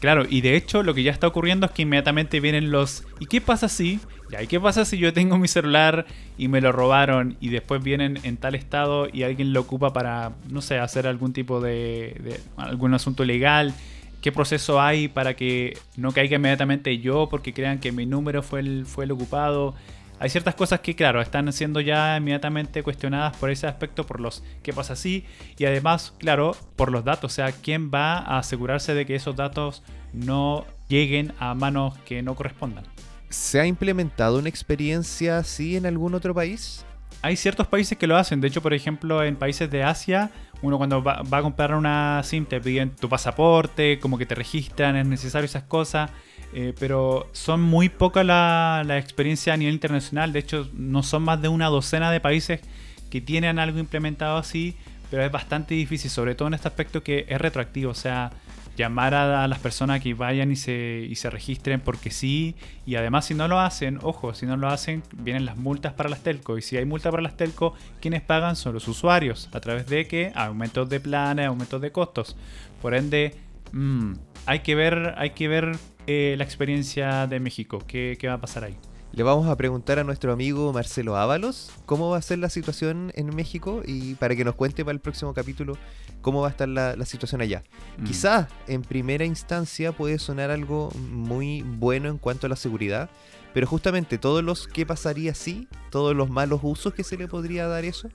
Claro, 0.05 0.23
y 0.29 0.41
de 0.41 0.55
hecho 0.55 0.83
lo 0.83 0.93
que 0.93 1.01
ya 1.01 1.11
está 1.11 1.25
ocurriendo 1.25 1.65
es 1.65 1.71
que 1.71 1.81
inmediatamente 1.81 2.39
vienen 2.39 2.69
los... 2.69 3.03
¿Y 3.19 3.25
qué 3.25 3.41
pasa 3.41 3.67
si? 3.67 3.99
Ya, 4.29 4.43
¿y 4.43 4.45
qué 4.45 4.59
pasa 4.59 4.85
si 4.85 4.99
yo 4.99 5.11
tengo 5.13 5.39
mi 5.39 5.47
celular 5.47 6.05
y 6.37 6.47
me 6.47 6.61
lo 6.61 6.71
robaron 6.71 7.37
y 7.41 7.49
después 7.49 7.81
vienen 7.81 8.19
en 8.21 8.37
tal 8.37 8.53
estado 8.53 9.07
y 9.11 9.23
alguien 9.23 9.51
lo 9.51 9.61
ocupa 9.61 9.93
para, 9.93 10.33
no 10.47 10.61
sé, 10.61 10.77
hacer 10.77 11.07
algún 11.07 11.33
tipo 11.33 11.59
de, 11.59 12.21
de 12.23 12.39
algún 12.55 12.93
asunto 12.93 13.25
legal? 13.25 13.73
¿Qué 14.21 14.31
proceso 14.31 14.79
hay 14.79 15.07
para 15.07 15.35
que 15.35 15.75
no 15.97 16.11
caiga 16.11 16.35
inmediatamente 16.35 16.99
yo 16.99 17.27
porque 17.27 17.51
crean 17.51 17.79
que 17.79 17.91
mi 17.91 18.05
número 18.05 18.43
fue 18.43 18.59
el, 18.59 18.85
fue 18.85 19.05
el 19.05 19.11
ocupado? 19.11 19.73
Hay 20.19 20.29
ciertas 20.29 20.55
cosas 20.55 20.79
que, 20.79 20.95
claro, 20.95 21.21
están 21.21 21.51
siendo 21.51 21.81
ya 21.81 22.17
inmediatamente 22.17 22.83
cuestionadas 22.83 23.35
por 23.37 23.49
ese 23.49 23.67
aspecto, 23.67 24.05
por 24.05 24.19
los 24.19 24.43
qué 24.63 24.73
pasa 24.73 24.93
así, 24.93 25.25
y 25.57 25.65
además, 25.65 26.13
claro, 26.17 26.55
por 26.75 26.91
los 26.91 27.03
datos, 27.03 27.33
o 27.33 27.35
sea, 27.35 27.51
quién 27.51 27.91
va 27.93 28.17
a 28.17 28.39
asegurarse 28.39 28.93
de 28.93 29.05
que 29.05 29.15
esos 29.15 29.35
datos 29.35 29.83
no 30.13 30.65
lleguen 30.87 31.33
a 31.39 31.53
manos 31.53 31.97
que 32.05 32.21
no 32.21 32.35
correspondan. 32.35 32.85
¿Se 33.29 33.59
ha 33.59 33.65
implementado 33.65 34.39
una 34.39 34.49
experiencia 34.49 35.37
así 35.39 35.75
en 35.75 35.85
algún 35.85 36.15
otro 36.15 36.33
país? 36.33 36.85
Hay 37.21 37.35
ciertos 37.35 37.67
países 37.67 37.97
que 37.97 38.07
lo 38.07 38.15
hacen, 38.15 38.39
de 38.39 38.47
hecho, 38.47 38.61
por 38.61 38.73
ejemplo, 38.73 39.23
en 39.23 39.35
países 39.35 39.69
de 39.69 39.83
Asia, 39.83 40.31
uno 40.61 40.77
cuando 40.77 41.03
va, 41.03 41.21
va 41.23 41.39
a 41.39 41.41
comprar 41.41 41.75
una 41.75 42.21
SIM 42.23 42.45
te 42.45 42.61
piden 42.61 42.95
tu 42.95 43.09
pasaporte, 43.09 43.99
como 43.99 44.17
que 44.17 44.25
te 44.25 44.35
registran, 44.35 44.95
es 44.95 45.07
necesario 45.07 45.45
esas 45.45 45.63
cosas. 45.63 46.11
Eh, 46.57 46.73
pero 46.79 47.27
son 47.33 47.61
muy 47.61 47.89
pocas 47.89 48.25
la, 48.25 48.81
la 48.85 48.97
experiencia 48.97 49.53
a 49.53 49.57
nivel 49.57 49.73
internacional. 49.73 50.31
De 50.31 50.39
hecho, 50.39 50.69
no 50.73 51.03
son 51.03 51.23
más 51.23 51.41
de 51.41 51.49
una 51.49 51.67
docena 51.67 52.11
de 52.11 52.21
países 52.21 52.61
que 53.09 53.19
tienen 53.19 53.59
algo 53.59 53.77
implementado 53.77 54.37
así, 54.37 54.77
pero 55.11 55.25
es 55.25 55.31
bastante 55.33 55.75
difícil, 55.75 56.09
sobre 56.09 56.33
todo 56.33 56.47
en 56.47 56.53
este 56.53 56.69
aspecto 56.69 57.03
que 57.03 57.25
es 57.27 57.41
retroactivo. 57.41 57.91
O 57.91 57.93
sea, 57.93 58.31
llamar 58.77 59.13
a, 59.13 59.45
las 59.49 59.59
personas 59.59 59.99
que 59.99 60.13
vayan 60.13 60.49
y 60.49 60.55
se, 60.55 61.05
y 61.09 61.15
se 61.15 61.29
registren 61.29 61.81
porque 61.81 62.09
sí. 62.09 62.55
Y 62.85 62.95
además, 62.95 63.25
si 63.25 63.33
no 63.33 63.49
lo 63.49 63.59
hacen, 63.59 63.99
ojo, 64.01 64.33
si 64.33 64.45
no 64.45 64.55
lo 64.55 64.69
hacen, 64.69 65.03
vienen 65.11 65.43
las 65.43 65.57
multas 65.57 65.91
para 65.91 66.07
las 66.07 66.23
telco. 66.23 66.57
Y 66.57 66.61
si 66.61 66.77
hay 66.77 66.85
multa 66.85 67.11
para 67.11 67.21
las 67.21 67.35
telco, 67.35 67.73
quienes 67.99 68.21
pagan 68.21 68.55
son 68.55 68.75
los 68.75 68.87
usuarios, 68.87 69.49
a 69.51 69.59
través 69.59 69.87
de 69.87 70.07
que 70.07 70.31
aumentos 70.35 70.87
de 70.87 71.01
planes, 71.01 71.47
aumentos 71.47 71.81
de 71.81 71.91
costos. 71.91 72.37
Por 72.81 72.95
ende, 72.95 73.35
mmm, 73.73 74.13
hay 74.45 74.59
que 74.59 74.75
ver, 74.75 75.15
hay 75.17 75.31
que 75.31 75.49
ver 75.49 75.77
eh, 76.07 76.35
la 76.37 76.43
experiencia 76.43 77.27
de 77.27 77.39
México. 77.39 77.79
¿Qué, 77.87 78.17
va 78.27 78.33
a 78.33 78.41
pasar 78.41 78.63
ahí? 78.63 78.75
Le 79.11 79.23
vamos 79.23 79.47
a 79.47 79.55
preguntar 79.55 79.97
a 79.97 80.03
nuestro 80.03 80.33
amigo 80.33 80.73
Marcelo 80.73 81.15
Ábalos 81.15 81.71
cómo 81.85 82.09
va 82.09 82.17
a 82.17 82.21
ser 82.21 82.39
la 82.39 82.49
situación 82.49 83.11
en 83.15 83.33
México 83.33 83.81
y 83.85 84.15
para 84.15 84.35
que 84.35 84.43
nos 84.43 84.55
cuente 84.55 84.83
para 84.83 84.93
el 84.93 84.99
próximo 84.99 85.33
capítulo 85.33 85.77
cómo 86.21 86.41
va 86.41 86.47
a 86.47 86.51
estar 86.51 86.67
la, 86.67 87.05
situación 87.05 87.41
allá. 87.41 87.63
Mm. 87.97 88.03
Quizás 88.03 88.47
en 88.67 88.81
primera 88.81 89.25
instancia 89.25 89.93
puede 89.93 90.19
sonar 90.19 90.51
algo 90.51 90.91
muy 91.11 91.61
bueno 91.61 92.09
en 92.09 92.17
cuanto 92.17 92.47
a 92.47 92.49
la 92.49 92.55
seguridad, 92.55 93.09
pero 93.53 93.67
justamente 93.67 94.17
todos 94.17 94.43
los 94.43 94.67
que 94.67 94.85
pasaría 94.85 95.31
así, 95.31 95.67
todos 95.91 96.15
los 96.15 96.29
malos 96.29 96.59
usos 96.61 96.93
que 96.93 97.05
se 97.05 97.17
le 97.17 97.27
podría 97.27 97.67
dar 97.67 97.85
eso, 97.85 98.09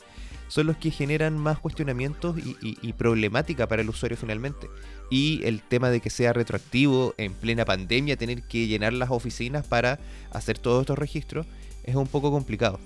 son 0.50 0.66
los 0.66 0.76
que 0.76 0.90
generan 0.90 1.38
más 1.38 1.58
cuestionamientos 1.58 2.36
y 2.60 2.92
problemática 2.92 3.66
para 3.66 3.80
el 3.80 3.88
usuario 3.88 4.18
finalmente 4.18 4.68
y 5.10 5.44
el 5.44 5.60
tema 5.60 5.90
de 5.90 6.00
que 6.00 6.08
sea 6.08 6.32
retroactivo 6.32 7.14
en 7.18 7.32
plena 7.34 7.64
pandemia, 7.64 8.16
tener 8.16 8.42
que 8.42 8.68
llenar 8.68 8.92
las 8.92 9.10
oficinas 9.10 9.66
para 9.66 9.98
hacer 10.30 10.58
todos 10.58 10.82
estos 10.82 10.98
registros, 10.98 11.46
es 11.84 11.96
un 11.96 12.06
poco 12.06 12.30
complicado. 12.30 12.78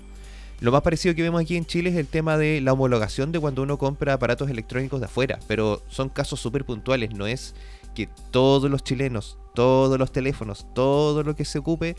Lo 0.61 0.71
más 0.71 0.81
parecido 0.81 1.13
que 1.15 1.21
vemos 1.21 1.41
aquí 1.41 1.57
en 1.57 1.65
Chile 1.65 1.89
es 1.89 1.95
el 1.97 2.07
tema 2.07 2.37
de 2.37 2.61
la 2.61 2.73
homologación 2.73 3.31
de 3.31 3.39
cuando 3.39 3.61
uno 3.61 3.77
compra 3.77 4.13
aparatos 4.13 4.49
electrónicos 4.49 4.99
de 4.99 5.05
afuera, 5.05 5.39
pero 5.47 5.83
son 5.89 6.09
casos 6.09 6.39
súper 6.39 6.65
puntuales, 6.65 7.13
no 7.13 7.27
es 7.27 7.53
que 7.93 8.09
todos 8.31 8.69
los 8.71 8.83
chilenos, 8.83 9.37
todos 9.53 9.99
los 9.99 10.11
teléfonos, 10.11 10.65
todo 10.73 11.23
lo 11.23 11.35
que 11.35 11.45
se 11.45 11.59
ocupe, 11.59 11.95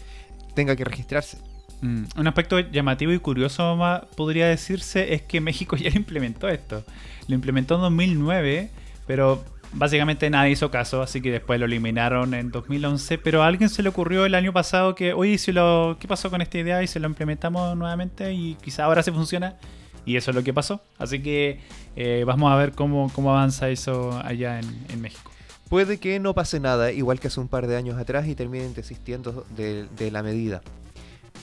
tenga 0.55 0.75
que 0.75 0.85
registrarse. 0.85 1.39
Mm, 1.83 2.05
un 2.17 2.27
aspecto 2.27 2.59
llamativo 2.61 3.13
y 3.13 3.19
curioso 3.19 3.79
podría 4.17 4.47
decirse 4.47 5.15
es 5.15 5.23
que 5.23 5.41
México 5.41 5.77
ya 5.77 5.91
lo 5.91 5.97
implementó 5.97 6.49
esto. 6.49 6.85
Lo 7.29 7.35
implementó 7.35 7.75
en 7.77 7.83
2009, 7.83 8.71
pero 9.07 9.45
básicamente 9.73 10.29
nadie 10.31 10.53
hizo 10.53 10.71
caso, 10.71 11.03
así 11.03 11.21
que 11.21 11.31
después 11.31 11.59
lo 11.61 11.67
eliminaron 11.67 12.35
en 12.35 12.51
2011. 12.51 13.19
Pero 13.19 13.43
a 13.43 13.47
alguien 13.47 13.69
se 13.69 13.83
le 13.83 13.89
ocurrió 13.89 14.25
el 14.25 14.35
año 14.35 14.53
pasado 14.53 14.95
que, 14.95 15.13
oye, 15.13 15.39
si 15.39 15.53
lo, 15.53 15.97
¿qué 16.01 16.09
pasó 16.09 16.31
con 16.31 16.41
esta 16.41 16.59
idea? 16.59 16.83
Y 16.83 16.87
se 16.87 17.01
lo 17.01 17.09
implementamos 17.09 17.77
nuevamente 17.77 18.33
y 18.33 18.57
quizá 18.63 18.85
ahora 18.85 19.03
se 19.03 19.13
funciona. 19.13 19.57
Y 20.05 20.17
eso 20.17 20.31
es 20.31 20.37
lo 20.37 20.45
que 20.45 20.55
pasó. 20.55 20.81
Así 20.99 21.21
que 21.21 21.61
eh, 21.97 22.23
vamos 22.25 22.53
a 22.53 22.57
ver 22.57 22.73
cómo, 22.73 23.11
cómo 23.13 23.31
avanza 23.31 23.69
eso 23.69 24.21
allá 24.25 24.61
en, 24.61 25.01
México. 25.01 25.33
Puede 25.69 25.99
que 25.99 26.21
no 26.21 26.33
pase 26.33 26.61
nada, 26.61 26.93
igual 26.93 27.19
que 27.19 27.27
hace 27.27 27.41
un 27.41 27.49
par 27.49 27.67
de 27.67 27.77
años 27.77 27.99
atrás, 27.99 28.29
y 28.29 28.37
terminen 28.37 28.73
desistiendo 28.73 29.45
de, 29.57 29.89
de 29.97 30.13
la 30.13 30.23
medida. 30.23 30.63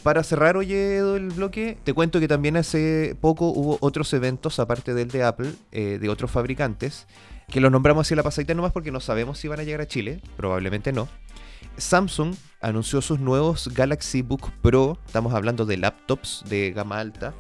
Para 0.01 0.23
cerrar, 0.23 0.57
oye, 0.57 0.97
el 0.97 1.29
bloque, 1.29 1.77
te 1.83 1.93
cuento 1.93 2.19
que 2.19 2.27
también 2.27 2.57
hace 2.57 3.15
poco 3.21 3.47
hubo 3.47 3.77
otros 3.79 4.11
eventos, 4.13 4.59
aparte 4.59 4.93
del 4.93 5.09
de 5.09 5.23
Apple, 5.23 5.51
eh, 5.71 5.97
de 6.01 6.09
otros 6.09 6.31
fabricantes, 6.31 7.07
que 7.47 7.61
los 7.61 7.71
nombramos 7.71 8.07
así 8.07 8.15
la 8.15 8.23
pasadita 8.23 8.53
nomás 8.53 8.73
porque 8.73 8.91
no 8.91 8.99
sabemos 8.99 9.37
si 9.37 9.47
van 9.47 9.59
a 9.59 9.63
llegar 9.63 9.81
a 9.81 9.87
Chile, 9.87 10.21
probablemente 10.35 10.91
no. 10.91 11.07
Samsung 11.77 12.35
anunció 12.61 13.01
sus 13.01 13.19
nuevos 13.19 13.69
Galaxy 13.73 14.21
Book 14.21 14.51
Pro, 14.61 14.99
estamos 15.05 15.33
hablando 15.33 15.65
de 15.65 15.77
laptops 15.77 16.43
de 16.49 16.71
gama 16.71 16.99
alta. 16.99 17.33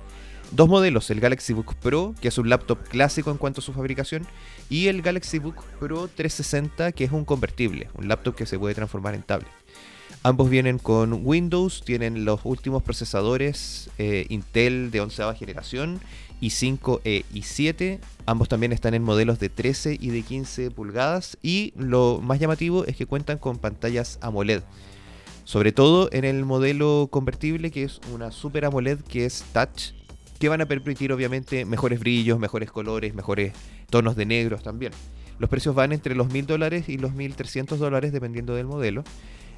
Dos 0.51 0.69
modelos, 0.69 1.09
el 1.09 1.19
Galaxy 1.19 1.53
Book 1.53 1.75
Pro, 1.75 2.13
que 2.21 2.27
es 2.27 2.37
un 2.37 2.47
laptop 2.47 2.77
clásico 2.87 3.31
en 3.31 3.37
cuanto 3.37 3.59
a 3.59 3.63
su 3.63 3.73
fabricación, 3.73 4.27
y 4.69 4.87
el 4.87 5.01
Galaxy 5.01 5.39
Book 5.39 5.63
Pro 5.79 6.07
360, 6.07 6.91
que 6.91 7.05
es 7.05 7.11
un 7.11 7.25
convertible, 7.25 7.89
un 7.95 8.07
laptop 8.07 8.35
que 8.35 8.45
se 8.45 8.59
puede 8.59 8.75
transformar 8.75 9.15
en 9.15 9.23
tablet. 9.23 9.62
Ambos 10.25 10.49
vienen 10.49 10.79
con 10.79 11.19
Windows, 11.25 11.83
tienen 11.83 12.23
los 12.23 12.39
últimos 12.45 12.81
procesadores 12.81 13.89
eh, 13.97 14.25
Intel 14.29 14.89
de 14.89 15.01
11 15.01 15.35
generación, 15.35 15.99
i5 16.41 17.01
e 17.03 17.25
i7. 17.33 17.99
Ambos 18.25 18.47
también 18.47 18.71
están 18.71 18.93
en 18.93 19.03
modelos 19.03 19.37
de 19.39 19.49
13 19.49 19.97
y 19.99 20.11
de 20.11 20.21
15 20.21 20.71
pulgadas. 20.71 21.37
Y 21.43 21.73
lo 21.75 22.21
más 22.23 22.39
llamativo 22.39 22.85
es 22.85 22.95
que 22.95 23.05
cuentan 23.05 23.37
con 23.37 23.57
pantallas 23.57 24.17
AMOLED. 24.21 24.63
Sobre 25.43 25.73
todo 25.73 26.07
en 26.13 26.23
el 26.23 26.45
modelo 26.45 27.09
convertible, 27.11 27.69
que 27.69 27.83
es 27.83 27.99
una 28.13 28.31
Super 28.31 28.63
AMOLED 28.63 29.01
que 29.01 29.25
es 29.25 29.43
touch, 29.51 29.91
que 30.39 30.47
van 30.47 30.61
a 30.61 30.65
permitir 30.65 31.11
obviamente 31.11 31.65
mejores 31.65 31.99
brillos, 31.99 32.39
mejores 32.39 32.71
colores, 32.71 33.13
mejores 33.13 33.51
tonos 33.89 34.15
de 34.15 34.25
negros 34.25 34.63
también. 34.63 34.93
Los 35.37 35.49
precios 35.49 35.75
van 35.75 35.91
entre 35.91 36.15
los 36.15 36.31
1000 36.31 36.45
dólares 36.45 36.87
y 36.87 36.97
los 36.97 37.13
1300 37.13 37.77
dólares 37.77 38.13
dependiendo 38.13 38.55
del 38.55 38.67
modelo. 38.67 39.03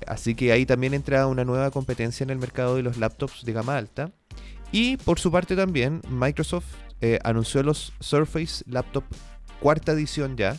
Así 0.08 0.36
que 0.36 0.52
ahí 0.52 0.66
también 0.66 0.94
entra 0.94 1.28
una 1.28 1.46
nueva 1.46 1.72
competencia 1.72 2.24
en 2.24 2.30
el 2.30 2.38
mercado 2.38 2.76
de 2.76 2.84
los 2.84 2.98
laptops 2.98 3.44
de 3.44 3.54
gama 3.54 3.78
alta. 3.78 4.12
Y 4.72 4.98
por 4.98 5.20
su 5.20 5.32
parte 5.32 5.56
también 5.56 6.02
Microsoft 6.10 6.66
eh, 7.02 7.20
anunció 7.24 7.64
los 7.64 7.94
Surface 8.00 8.64
Laptop 8.68 9.04
cuarta 9.60 9.94
edición 9.94 10.38
ya. 10.38 10.58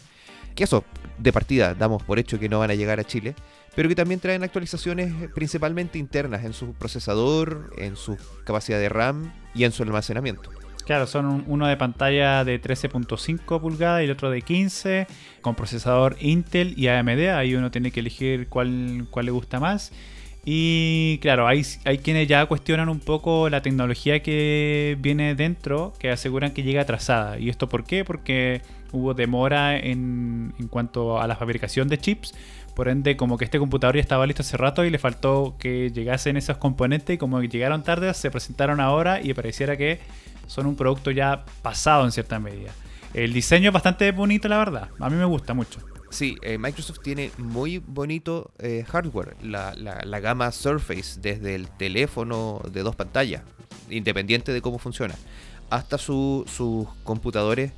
Que 0.55 0.65
eso, 0.65 0.85
de 1.19 1.33
partida, 1.33 1.75
damos 1.75 2.03
por 2.03 2.19
hecho 2.19 2.39
que 2.39 2.49
no 2.49 2.61
van 2.61 2.71
a 2.71 2.75
llegar 2.75 2.99
a 2.99 3.05
Chile. 3.05 3.35
Pero 3.75 3.91
que 3.91 3.95
también 3.95 4.21
traen 4.21 4.43
actualizaciones 4.43 5.13
principalmente 5.35 5.99
internas 5.99 6.45
en 6.45 6.55
su 6.55 6.73
procesador, 6.73 7.73
en 7.77 7.97
su 7.97 8.17
capacidad 8.45 8.79
de 8.79 8.89
RAM 8.89 9.35
y 9.55 9.65
en 9.65 9.73
su 9.73 9.83
almacenamiento. 9.83 10.51
Claro, 10.87 11.09
son 11.09 11.43
uno 11.49 11.67
de 11.67 11.77
pantalla 11.77 12.45
de 12.45 12.63
13.5 12.63 13.61
pulgadas 13.61 14.03
y 14.03 14.05
el 14.05 14.13
otro 14.13 14.31
de 14.31 14.41
15, 14.41 15.09
con 15.41 15.57
procesador 15.57 16.17
Intel 16.21 16.75
y 16.77 16.87
AMD. 16.87 17.37
Ahí 17.37 17.57
uno 17.57 17.73
tiene 17.73 17.91
que 17.91 17.99
elegir 17.99 18.47
cuál, 18.49 19.09
cuál 19.11 19.27
le 19.27 19.33
gusta 19.33 19.59
más. 19.59 19.93
Y 20.45 21.19
claro, 21.23 21.49
hay, 21.49 21.63
hay 21.85 21.99
quienes 21.99 22.29
ya 22.29 22.47
cuestionan 22.47 22.89
un 22.89 23.01
poco 23.01 23.51
la 23.51 23.63
tecnología 23.63 24.23
que 24.23 24.97
viene 25.01 25.35
dentro, 25.35 25.93
que 25.99 26.11
aseguran 26.11 26.53
que 26.53 26.63
llega 26.63 26.83
atrasada. 26.83 27.37
¿Y 27.37 27.49
esto 27.49 27.69
por 27.69 27.83
qué? 27.83 28.05
Porque 28.05 28.63
hubo 28.93 29.13
demora 29.13 29.77
en, 29.77 30.55
en 30.57 30.69
cuanto 30.69 31.21
a 31.21 31.27
la 31.27 31.35
fabricación 31.35 31.89
de 31.89 31.99
chips. 31.99 32.33
Por 32.77 32.89
ende, 32.89 33.17
como 33.17 33.39
que 33.39 33.45
este 33.45 33.59
computador 33.59 33.97
ya 33.97 34.03
estaba 34.03 34.25
listo 34.25 34.43
hace 34.43 34.57
rato 34.57 34.85
y 34.85 34.91
le 34.91 34.99
faltó 34.99 35.57
que 35.59 35.91
llegasen 35.91 36.37
esos 36.37 36.59
componentes 36.59 37.15
y 37.15 37.19
como 37.19 37.41
que 37.41 37.49
llegaron 37.49 37.83
tarde, 37.83 38.15
se 38.15 38.31
presentaron 38.31 38.79
ahora 38.79 39.21
y 39.21 39.35
pareciera 39.35 39.77
que 39.77 39.99
son 40.47 40.67
un 40.67 40.77
producto 40.77 41.11
ya 41.11 41.45
pasado 41.63 42.05
en 42.05 42.13
cierta 42.13 42.39
medida. 42.39 42.73
El 43.15 43.33
diseño 43.33 43.71
es 43.71 43.73
bastante 43.73 44.11
bonito, 44.13 44.49
la 44.49 44.59
verdad. 44.59 44.91
A 44.99 45.09
mí 45.09 45.17
me 45.17 45.25
gusta 45.25 45.55
mucho. 45.55 45.81
Sí, 46.11 46.37
eh, 46.43 46.59
Microsoft 46.59 47.01
tiene 47.03 47.31
muy 47.39 47.79
bonito 47.79 48.51
eh, 48.59 48.85
hardware. 48.89 49.37
La, 49.43 49.75
la, 49.75 50.21
gama 50.21 50.53
Surface, 50.53 51.21
desde 51.21 51.55
el 51.55 51.69
teléfono 51.69 52.63
de 52.71 52.83
dos 52.83 52.95
pantallas, 52.95 53.43
independiente 53.91 54.53
de 54.53 54.63
cómo 54.63 54.79
funciona, 54.79 55.15
hasta 55.71 55.99
sus 55.99 56.47
computadores 57.05 57.73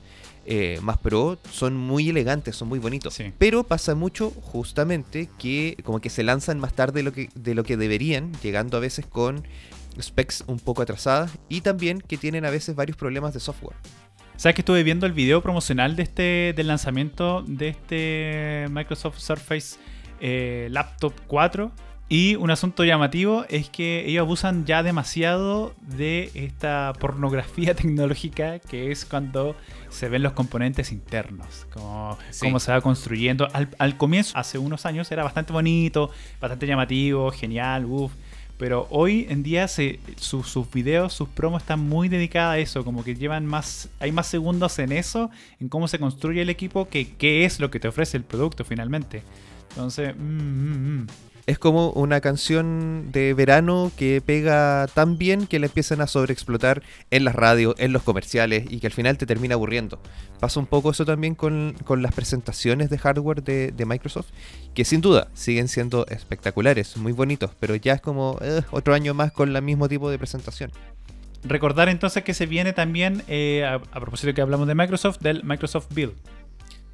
eh, 0.45 0.79
más 0.83 0.99
pro, 0.99 1.39
son 1.51 1.77
muy 1.77 2.09
elegantes, 2.09 2.57
son 2.57 2.69
muy 2.69 2.79
bonitos. 2.79 3.19
Pero 3.39 3.65
pasa 3.65 3.95
mucho 3.95 4.31
justamente 4.31 5.29
que 5.39 5.77
como 5.85 6.01
que 6.01 6.11
se 6.11 6.23
lanzan 6.23 6.59
más 6.59 6.75
tarde 6.75 7.01
de 7.01 7.03
lo 7.03 7.13
que, 7.13 7.29
de 7.35 7.55
lo 7.55 7.65
que 7.65 7.77
deberían, 7.77 8.33
llegando 8.43 8.77
a 8.77 8.81
veces 8.81 9.05
con 9.07 9.45
specs 10.01 10.45
un 10.47 10.59
poco 10.59 10.83
atrasadas 10.83 11.39
y 11.49 11.61
también 11.61 12.01
que 12.01 12.17
tienen 12.17 12.45
a 12.45 12.51
veces 12.51 12.75
varios 12.75 12.97
problemas 12.97 13.35
de 13.35 13.41
software. 13.41 13.77
¿Sabes 14.37 14.55
que 14.55 14.61
estuve 14.61 14.85
viendo 14.85 15.05
el 15.05 15.13
video 15.13 15.43
promocional 15.43 15.97
de 15.97 16.05
este, 16.05 16.53
del 16.55 16.69
lanzamiento 16.69 17.43
de 17.43 17.69
este 17.69 18.67
Microsoft 18.71 19.19
Surface 19.19 19.79
eh, 20.21 20.69
Laptop 20.71 21.13
4? 21.27 21.73
Y 22.11 22.37
un 22.37 22.51
asunto 22.51 22.85
llamativo 22.85 23.45
es 23.51 23.69
que 23.69 24.07
ellos 24.07 24.23
abusan 24.23 24.65
ya 24.65 24.83
demasiado 24.83 25.75
de 25.81 26.31
esta 26.35 26.93
pornografía 26.99 27.75
tecnológica 27.77 28.61
que 28.61 28.91
es 28.91 29.05
cuando 29.05 29.57
se 29.91 30.09
ven 30.09 30.23
los 30.23 30.33
componentes 30.33 30.91
internos, 30.91 31.67
como 31.73 32.17
cómo 32.41 32.61
se 32.61 32.71
va 32.71 32.81
construyendo. 32.81 33.49
Al, 33.53 33.69
al, 33.79 33.97
comienzo, 33.99 34.39
hace 34.39 34.57
unos 34.57 34.87
años, 34.87 35.11
era 35.13 35.23
bastante 35.23 35.53
bonito, 35.53 36.11
bastante 36.41 36.67
llamativo, 36.67 37.31
genial, 37.31 37.85
uff. 37.85 38.13
Pero 38.59 38.89
hoy 38.91 39.27
en 39.31 39.45
día 39.45 39.69
sus 39.69 40.71
videos, 40.73 41.13
sus 41.13 41.29
promos 41.29 41.63
están 41.63 41.81
muy 41.81 42.09
dedicadas 42.09 42.55
a 42.55 42.59
eso, 42.59 42.85
como 42.85 43.05
que 43.05 43.15
llevan 43.15 43.47
más, 43.47 43.89
hay 44.01 44.11
más 44.11 44.27
segundos 44.27 44.79
en 44.81 44.91
eso, 44.91 45.31
en 45.61 45.69
cómo 45.69 45.87
se 45.87 46.01
construye 46.01 46.43
el 46.43 46.51
equipo, 46.51 46.89
que 46.89 47.15
qué 47.17 47.45
es 47.45 47.61
lo 47.61 47.71
que 47.71 47.79
te 47.79 47.87
ofrece 47.87 48.17
el 48.17 48.25
producto 48.25 48.65
finalmente. 48.65 49.23
Entonces, 49.71 50.15
mm, 50.17 50.21
mm, 50.21 51.03
mm 51.03 51.07
es 51.49 51.59
como 51.59 51.93
una 51.93 52.21
canción 52.21 53.11
de 53.11 53.33
verano 53.33 53.91
que 53.97 54.21
pega 54.21 54.87
tan 54.93 55.17
bien 55.17 55.47
que 55.47 55.59
la 55.59 55.65
empiezan 55.65 56.03
a 56.03 56.07
sobreexplotar 56.07 56.83
en 57.11 57.25
las 57.25 57.35
radios, 57.35 57.75
en 57.79 57.95
los 57.95 58.03
comerciales 58.03 58.67
y 58.69 58.81
que 58.81 58.89
al 58.89 58.93
final 58.93 59.17
te 59.17 59.25
termina 59.25 59.55
aburriendo. 59.55 59.99
Pasa 60.41 60.61
un 60.61 60.67
poco 60.67 60.91
eso 60.91 61.07
también 61.07 61.35
con, 61.35 61.75
las 62.03 62.13
presentaciones 62.13 62.91
de 62.91 62.99
hardware 62.99 63.43
de, 63.43 63.87
Microsoft, 63.87 64.27
que 64.75 64.85
sin 64.85 65.01
duda 65.01 65.29
siguen 65.33 65.69
siendo 65.69 66.07
espectaculares, 66.09 66.99
muy 66.99 67.13
bonitos, 67.13 67.53
pero 67.59 67.75
ya 67.77 67.95
es 67.95 68.03
como 68.03 68.39
eh, 68.43 68.61
otro 68.71 68.93
año 68.93 69.15
más 69.15 69.33
con 69.33 69.57
el 69.57 69.63
mismo 69.63 69.89
tipo 69.89 70.11
de 70.11 70.19
presentación. 70.19 70.71
Recordar 71.45 71.89
entonces 71.89 72.25
que 72.25 72.35
se 72.35 72.45
viene 72.45 72.75
también, 72.75 73.23
eh, 73.27 73.65
a, 73.65 73.77
a 73.77 74.01
propósito 74.01 74.35
que 74.35 74.43
hablamos 74.43 74.69
de 74.69 74.75
Microsoft, 74.75 75.21
del 75.21 75.45
Microsoft 75.45 75.87
Build. 75.95 76.13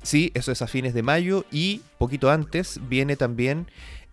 Sí, 0.04 0.30
eso 0.34 0.52
es 0.52 0.62
a 0.62 0.68
fines 0.68 0.94
de 0.94 1.02
mayo 1.02 1.44
y 1.50 1.80
poquito 1.98 2.30
antes 2.30 2.78
viene 2.88 3.16
también 3.16 3.66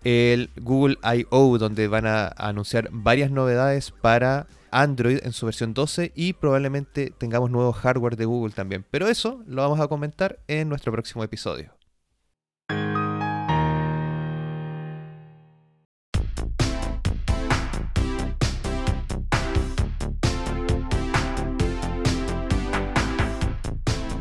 el 0.04 0.50
Google 0.58 0.98
I.O., 1.04 1.58
donde 1.58 1.88
van 1.88 2.08
a 2.08 2.28
anunciar 2.28 2.90
varias 2.92 3.32
novedades 3.32 3.92
para 3.92 4.48
Android 4.72 5.20
en 5.24 5.34
su 5.34 5.46
versión 5.46 5.74
12 5.74 6.12
y 6.16 6.34
probablemente 6.34 7.14
tengamos 7.18 7.52
nuevo 7.52 7.74
hardware 7.74 8.16
de 8.16 8.26
Google 8.26 8.54
también. 8.54 8.86
Pero 8.90 9.08
eso 9.08 9.44
lo 9.46 9.62
vamos 9.62 9.80
a 9.80 9.88
comentar 9.88 10.40
en 10.48 10.70
nuestro 10.70 10.92
próximo 10.92 11.24
episodio. 11.24 11.81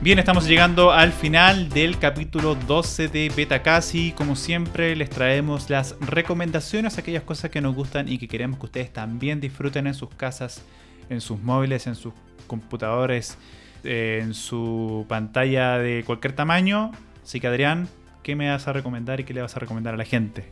Bien, 0.02 0.18
estamos 0.18 0.48
llegando 0.48 0.92
al 0.92 1.12
final 1.12 1.68
del 1.68 1.98
capítulo 1.98 2.54
12 2.54 3.08
de 3.08 3.30
Betacasi. 3.36 4.12
Como 4.12 4.34
siempre, 4.34 4.96
les 4.96 5.10
traemos 5.10 5.68
las 5.68 5.94
recomendaciones, 6.00 6.96
aquellas 6.96 7.22
cosas 7.22 7.50
que 7.50 7.60
nos 7.60 7.74
gustan 7.74 8.08
y 8.08 8.16
que 8.16 8.26
queremos 8.26 8.58
que 8.58 8.64
ustedes 8.64 8.90
también 8.94 9.42
disfruten 9.42 9.86
en 9.86 9.92
sus 9.92 10.08
casas, 10.08 10.62
en 11.10 11.20
sus 11.20 11.42
móviles, 11.42 11.86
en 11.86 11.96
sus 11.96 12.14
computadores, 12.46 13.36
eh, 13.84 14.20
en 14.22 14.32
su 14.32 15.04
pantalla 15.06 15.76
de 15.76 16.02
cualquier 16.06 16.32
tamaño. 16.32 16.92
Así 17.22 17.38
que 17.38 17.48
Adrián, 17.48 17.86
¿qué 18.22 18.34
me 18.36 18.48
vas 18.48 18.68
a 18.68 18.72
recomendar 18.72 19.20
y 19.20 19.24
qué 19.24 19.34
le 19.34 19.42
vas 19.42 19.54
a 19.56 19.60
recomendar 19.60 19.92
a 19.92 19.98
la 19.98 20.06
gente? 20.06 20.50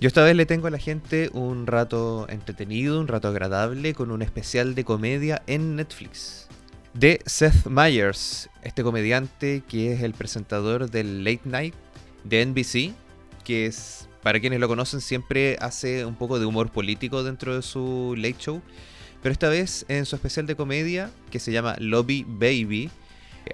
Yo 0.00 0.08
esta 0.08 0.24
vez 0.24 0.34
le 0.34 0.44
tengo 0.44 0.66
a 0.66 0.70
la 0.70 0.78
gente 0.78 1.30
un 1.32 1.68
rato 1.68 2.26
entretenido, 2.28 3.00
un 3.00 3.06
rato 3.06 3.28
agradable, 3.28 3.94
con 3.94 4.10
un 4.10 4.22
especial 4.22 4.74
de 4.74 4.82
comedia 4.82 5.42
en 5.46 5.76
Netflix 5.76 6.45
de 6.98 7.20
Seth 7.26 7.66
Meyers, 7.66 8.48
este 8.62 8.82
comediante 8.82 9.62
que 9.68 9.92
es 9.92 10.02
el 10.02 10.14
presentador 10.14 10.90
del 10.90 11.24
Late 11.24 11.42
Night 11.44 11.74
de 12.24 12.46
NBC, 12.46 12.94
que 13.44 13.66
es, 13.66 14.08
para 14.22 14.40
quienes 14.40 14.60
lo 14.60 14.68
conocen, 14.68 15.02
siempre 15.02 15.58
hace 15.60 16.06
un 16.06 16.14
poco 16.14 16.38
de 16.38 16.46
humor 16.46 16.70
político 16.70 17.22
dentro 17.22 17.54
de 17.54 17.62
su 17.62 18.14
late 18.16 18.36
show. 18.38 18.62
Pero 19.22 19.32
esta 19.32 19.48
vez 19.48 19.84
en 19.88 20.06
su 20.06 20.16
especial 20.16 20.46
de 20.46 20.56
comedia, 20.56 21.10
que 21.30 21.38
se 21.38 21.52
llama 21.52 21.76
Lobby 21.78 22.24
Baby, 22.26 22.90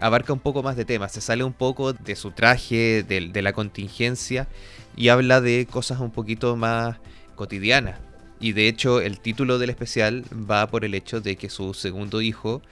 abarca 0.00 0.32
un 0.32 0.40
poco 0.40 0.62
más 0.62 0.76
de 0.76 0.84
temas, 0.84 1.12
se 1.12 1.20
sale 1.20 1.42
un 1.42 1.52
poco 1.52 1.92
de 1.92 2.14
su 2.14 2.30
traje, 2.30 3.02
de, 3.02 3.28
de 3.32 3.42
la 3.42 3.52
contingencia 3.52 4.46
y 4.96 5.08
habla 5.08 5.40
de 5.40 5.66
cosas 5.68 5.98
un 5.98 6.12
poquito 6.12 6.56
más 6.56 6.98
cotidianas. 7.34 7.98
Y 8.40 8.52
de 8.52 8.68
hecho 8.68 9.00
el 9.00 9.18
título 9.20 9.58
del 9.58 9.70
especial 9.70 10.24
va 10.32 10.66
por 10.68 10.84
el 10.84 10.94
hecho 10.94 11.20
de 11.20 11.36
que 11.36 11.50
su 11.50 11.74
segundo 11.74 12.20
hijo 12.20 12.62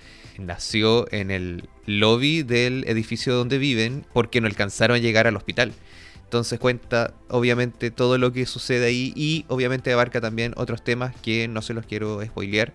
nació 0.46 1.06
en 1.12 1.30
el 1.30 1.68
lobby 1.86 2.42
del 2.42 2.84
edificio 2.86 3.34
donde 3.34 3.58
viven 3.58 4.06
porque 4.12 4.40
no 4.40 4.46
alcanzaron 4.46 4.96
a 4.96 5.00
llegar 5.00 5.26
al 5.26 5.36
hospital. 5.36 5.72
Entonces 6.24 6.58
cuenta 6.58 7.14
obviamente 7.28 7.90
todo 7.90 8.16
lo 8.16 8.32
que 8.32 8.46
sucede 8.46 8.86
ahí 8.86 9.12
y 9.16 9.44
obviamente 9.48 9.92
abarca 9.92 10.20
también 10.20 10.52
otros 10.56 10.84
temas 10.84 11.14
que 11.22 11.48
no 11.48 11.60
se 11.60 11.74
los 11.74 11.86
quiero 11.86 12.24
spoilear 12.24 12.72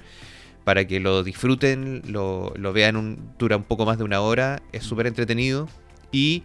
para 0.66 0.86
que 0.86 1.00
lo 1.00 1.24
disfruten, 1.24 2.02
lo, 2.08 2.52
lo 2.58 2.74
vean, 2.74 2.98
un, 2.98 3.32
dura 3.40 3.56
un 3.56 3.64
poco 3.64 3.86
más 3.86 3.98
de 3.98 4.04
una 4.04 4.20
hora, 4.20 4.62
es 4.74 4.84
súper 4.84 5.08
entretenido 5.08 5.70
y 6.12 6.44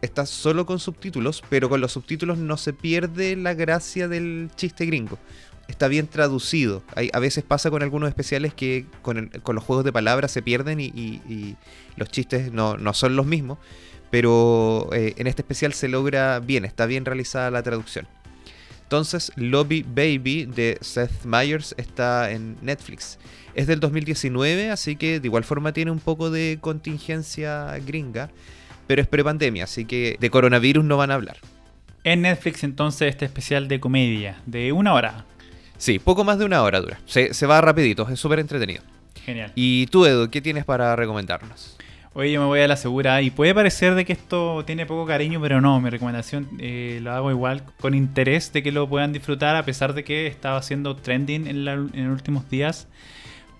está 0.00 0.26
solo 0.26 0.66
con 0.66 0.78
subtítulos, 0.78 1.42
pero 1.48 1.68
con 1.68 1.80
los 1.80 1.92
subtítulos 1.92 2.38
no 2.38 2.56
se 2.56 2.72
pierde 2.72 3.36
la 3.36 3.54
gracia 3.54 4.08
del 4.08 4.50
chiste 4.56 4.86
gringo. 4.86 5.18
Está 5.68 5.86
bien 5.86 6.08
traducido. 6.08 6.82
A 7.12 7.18
veces 7.20 7.44
pasa 7.44 7.70
con 7.70 7.82
algunos 7.82 8.08
especiales 8.08 8.54
que 8.54 8.86
con, 9.02 9.30
los 9.46 9.64
juegos 9.64 9.84
de 9.84 9.92
palabras 9.92 10.32
se 10.32 10.42
pierden 10.42 10.80
y, 10.80 11.56
los 11.96 12.10
chistes 12.10 12.52
no, 12.52 12.76
no 12.76 12.94
son 12.94 13.16
los 13.16 13.26
mismos. 13.26 13.58
Pero 14.10 14.88
eh, 14.92 15.14
en 15.18 15.26
este 15.26 15.42
especial 15.42 15.74
se 15.74 15.88
logra 15.88 16.40
bien, 16.40 16.64
está 16.64 16.86
bien 16.86 17.04
realizada 17.04 17.50
la 17.50 17.62
traducción. 17.62 18.08
Entonces, 18.88 19.30
Lobby 19.36 19.82
Baby 19.82 20.46
de 20.46 20.78
Seth 20.80 21.24
Meyers 21.24 21.74
está 21.76 22.30
en 22.30 22.56
Netflix. 22.62 23.18
Es 23.54 23.66
del 23.66 23.80
2019, 23.80 24.70
así 24.70 24.96
que 24.96 25.20
de 25.20 25.28
igual 25.28 25.44
forma 25.44 25.74
tiene 25.74 25.90
un 25.90 25.98
poco 25.98 26.30
de 26.30 26.56
contingencia 26.58 27.76
gringa, 27.84 28.30
pero 28.86 29.02
es 29.02 29.06
prepandemia, 29.06 29.64
así 29.64 29.84
que 29.84 30.16
de 30.18 30.30
coronavirus 30.30 30.86
no 30.86 30.96
van 30.96 31.10
a 31.10 31.14
hablar. 31.14 31.36
En 32.02 32.22
Netflix 32.22 32.64
entonces 32.64 33.10
este 33.10 33.26
especial 33.26 33.68
de 33.68 33.78
comedia 33.78 34.40
de 34.46 34.72
una 34.72 34.94
hora. 34.94 35.26
Sí, 35.78 35.98
poco 35.98 36.24
más 36.24 36.38
de 36.38 36.44
una 36.44 36.62
hora 36.62 36.80
dura. 36.80 36.98
Se, 37.06 37.32
se 37.32 37.46
va 37.46 37.60
rapidito, 37.60 38.06
es 38.08 38.20
súper 38.20 38.40
entretenido. 38.40 38.82
Genial. 39.24 39.52
Y 39.54 39.86
tú, 39.86 40.04
Edu, 40.06 40.28
¿qué 40.30 40.40
tienes 40.42 40.64
para 40.64 40.94
recomendarnos? 40.96 41.76
Oye, 42.14 42.32
yo 42.32 42.40
me 42.40 42.46
voy 42.46 42.60
a 42.60 42.66
la 42.68 42.76
segura 42.76 43.22
y 43.22 43.30
puede 43.30 43.54
parecer 43.54 43.94
de 43.94 44.04
que 44.04 44.12
esto 44.12 44.64
tiene 44.64 44.86
poco 44.86 45.06
cariño, 45.06 45.40
pero 45.40 45.60
no, 45.60 45.80
mi 45.80 45.88
recomendación 45.88 46.48
eh, 46.58 46.98
lo 47.02 47.12
hago 47.12 47.30
igual 47.30 47.62
con 47.78 47.94
interés 47.94 48.52
de 48.52 48.62
que 48.62 48.72
lo 48.72 48.88
puedan 48.88 49.12
disfrutar 49.12 49.54
a 49.54 49.64
pesar 49.64 49.94
de 49.94 50.02
que 50.02 50.26
estaba 50.26 50.56
haciendo 50.58 50.96
trending 50.96 51.46
en, 51.46 51.64
la- 51.64 51.74
en 51.74 52.04
los 52.08 52.12
últimos 52.14 52.48
días 52.50 52.88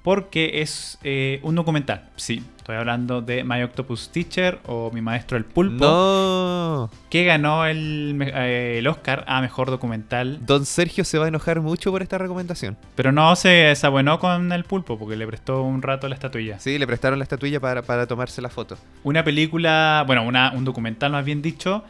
porque 0.03 0.62
es 0.62 0.99
eh, 1.05 1.39
un 1.43 1.55
documental. 1.55 2.09
Sí, 2.16 2.43
estoy 2.69 2.77
hablando 2.81 3.23
de 3.23 3.45
My 3.45 3.62
Octopus 3.62 4.11
Teacher 4.11 4.59
o 4.66 4.91
Mi 4.93 5.01
Maestro 5.01 5.39
el 5.39 5.47
Pulpo, 5.47 5.87
No, 5.87 6.91
que 7.09 7.25
ganó 7.25 7.64
el, 7.64 8.21
eh, 8.23 8.77
el 8.79 8.87
Oscar 8.89 9.25
a 9.27 9.41
Mejor 9.41 9.71
Documental, 9.71 10.45
Don 10.45 10.66
Sergio 10.66 11.03
se 11.05 11.16
va 11.19 11.25
a 11.25 11.29
enojar 11.29 11.62
mucho 11.62 11.91
por 11.91 12.03
esta 12.03 12.19
recomendación. 12.19 12.77
pero 12.95 13.11
no 13.11 13.35
se 13.37 13.49
desabuenó 13.49 14.19
con 14.19 14.53
el 14.53 14.64
pulpo 14.64 14.99
porque 14.99 15.16
le 15.16 15.27
prestó 15.27 15.62
un 15.62 15.81
rato 15.81 16.09
la 16.11 16.14
estatuilla. 16.14 16.59
Sí, 16.59 16.79
le 16.79 16.87
prestaron 16.87 17.19
la 17.19 17.23
estatuilla 17.23 17.59
para, 17.59 17.81
para 17.81 18.07
tomarse 18.07 18.43
la 18.43 18.51
foto. 18.51 18.77
Una 19.03 19.25
película, 19.25 20.05
bueno, 20.07 20.23
una- 20.25 20.53
un 20.53 20.66
documental 20.66 21.11
más 21.12 21.25
bien 21.25 21.41
dicho, 21.41 21.85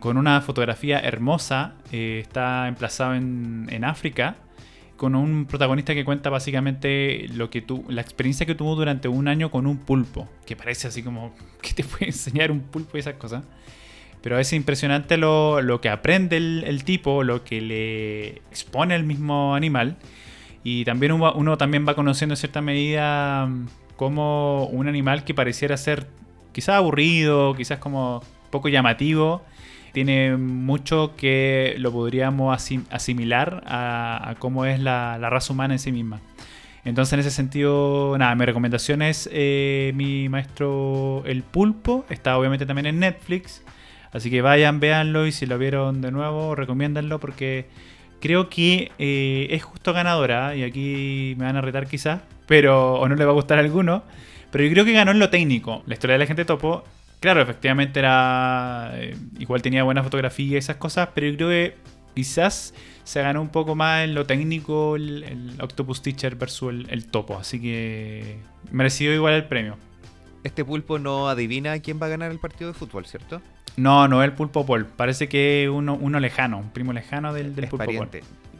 con 0.00 0.16
una 0.18 0.40
fotografía 0.40 0.98
hermosa. 0.98 1.74
eh, 1.92 2.18
está 2.20 2.66
emplazado 2.66 3.14
en, 3.14 3.68
en 3.70 3.84
África, 3.84 4.34
con 5.04 5.16
un 5.16 5.44
protagonista 5.44 5.92
que 5.92 6.02
cuenta 6.02 6.30
básicamente 6.30 7.26
lo 7.34 7.50
que 7.50 7.60
tu, 7.60 7.84
la 7.90 8.00
experiencia 8.00 8.46
que 8.46 8.54
tuvo 8.54 8.74
durante 8.74 9.06
un 9.06 9.28
año 9.28 9.50
con 9.50 9.66
un 9.66 9.76
pulpo, 9.76 10.30
que 10.46 10.56
parece 10.56 10.88
así 10.88 11.02
como, 11.02 11.34
¿qué 11.60 11.74
te 11.74 11.84
puede 11.84 12.06
enseñar 12.06 12.50
un 12.50 12.60
pulpo 12.60 12.96
y 12.96 13.00
esas 13.00 13.16
cosas? 13.16 13.44
Pero 14.22 14.38
es 14.38 14.50
impresionante 14.54 15.18
lo, 15.18 15.60
lo 15.60 15.82
que 15.82 15.90
aprende 15.90 16.38
el, 16.38 16.84
tipo, 16.84 17.22
lo 17.22 17.44
que 17.44 17.60
le 17.60 18.28
expone 18.50 18.96
el 18.96 19.04
mismo 19.04 19.54
animal. 19.54 19.98
Y 20.62 20.86
también 20.86 21.12
uno, 21.12 21.34
uno 21.34 21.58
también 21.58 21.86
va 21.86 21.94
conociendo 21.94 22.32
en 22.32 22.38
cierta 22.38 22.62
medida 22.62 23.44
mm, 23.44 23.66
como 23.96 24.64
un 24.68 24.88
animal 24.88 25.24
que 25.24 25.34
pareciera 25.34 25.76
ser 25.76 26.06
quizás 26.52 26.76
aburrido, 26.76 27.54
quizás 27.54 27.78
como 27.78 28.22
poco 28.48 28.70
llamativo, 28.70 29.42
tiene 29.94 30.36
mucho 30.36 31.14
que 31.16 31.76
lo 31.78 31.90
podríamos 31.92 32.54
asim- 32.54 32.84
asimilar 32.90 33.62
a, 33.64 34.28
a 34.28 34.34
cómo 34.34 34.66
es 34.66 34.78
la, 34.80 35.16
la 35.18 35.30
raza 35.30 35.54
humana 35.54 35.72
en 35.72 35.78
sí 35.78 35.92
misma. 35.92 36.20
Entonces, 36.84 37.14
en 37.14 37.20
ese 37.20 37.30
sentido, 37.30 38.14
nada, 38.18 38.34
mi 38.34 38.44
recomendación 38.44 39.00
es 39.00 39.30
eh, 39.32 39.92
mi 39.94 40.28
maestro 40.28 41.22
El 41.24 41.42
Pulpo. 41.42 42.04
Está 42.10 42.36
obviamente 42.36 42.66
también 42.66 42.84
en 42.84 42.98
Netflix. 42.98 43.62
Así 44.12 44.30
que 44.30 44.42
vayan, 44.42 44.80
véanlo 44.80 45.26
y 45.26 45.32
si 45.32 45.46
lo 45.46 45.56
vieron 45.56 46.02
de 46.02 46.10
nuevo, 46.10 46.54
recomiéndanlo 46.54 47.20
porque 47.20 47.66
creo 48.20 48.50
que 48.50 48.92
eh, 48.98 49.46
es 49.50 49.62
justo 49.62 49.94
ganadora. 49.94 50.54
Y 50.54 50.62
aquí 50.62 51.34
me 51.38 51.46
van 51.46 51.56
a 51.56 51.62
retar 51.62 51.86
quizás, 51.86 52.20
pero 52.46 52.96
o 52.96 53.08
no 53.08 53.14
le 53.14 53.24
va 53.24 53.30
a 53.30 53.34
gustar 53.34 53.56
a 53.58 53.62
alguno. 53.62 54.02
Pero 54.50 54.64
yo 54.64 54.70
creo 54.72 54.84
que 54.84 54.92
ganó 54.92 55.12
en 55.12 55.20
lo 55.20 55.30
técnico. 55.30 55.82
La 55.86 55.94
historia 55.94 56.14
de 56.14 56.18
la 56.18 56.26
gente 56.26 56.44
topo, 56.44 56.84
claro, 57.20 57.40
efectivamente 57.42 57.98
era. 58.00 58.90
eh, 58.94 59.16
igual 59.38 59.62
tenía 59.62 59.82
buena 59.82 60.02
fotografía 60.02 60.46
y 60.46 60.56
esas 60.56 60.76
cosas, 60.76 61.08
pero 61.14 61.26
yo 61.28 61.36
creo 61.36 61.48
que 61.48 61.76
quizás 62.14 62.74
se 63.04 63.22
ganó 63.22 63.40
un 63.42 63.48
poco 63.48 63.74
más 63.74 64.04
en 64.04 64.14
lo 64.14 64.26
técnico 64.26 64.96
el, 64.96 65.24
el 65.24 65.60
Octopus 65.60 66.02
Teacher 66.02 66.36
versus 66.36 66.70
el, 66.70 66.86
el 66.90 67.06
topo. 67.06 67.38
Así 67.38 67.60
que 67.60 68.38
merecido 68.70 69.12
igual 69.12 69.34
el 69.34 69.44
premio. 69.44 69.76
Este 70.42 70.64
pulpo 70.64 70.98
no 70.98 71.28
adivina 71.28 71.78
quién 71.80 71.98
va 72.00 72.06
a 72.06 72.10
ganar 72.10 72.30
el 72.30 72.38
partido 72.38 72.72
de 72.72 72.78
fútbol, 72.78 73.06
¿cierto? 73.06 73.40
No, 73.76 74.06
no 74.08 74.22
el 74.22 74.32
Pulpo 74.34 74.64
Paul. 74.64 74.86
Parece 74.86 75.28
que 75.28 75.68
uno, 75.72 75.94
uno 76.00 76.20
lejano, 76.20 76.58
un 76.58 76.70
primo 76.70 76.92
lejano 76.92 77.32
del, 77.32 77.54
del 77.56 77.64
es 77.64 77.70
Pulpo. 77.70 78.06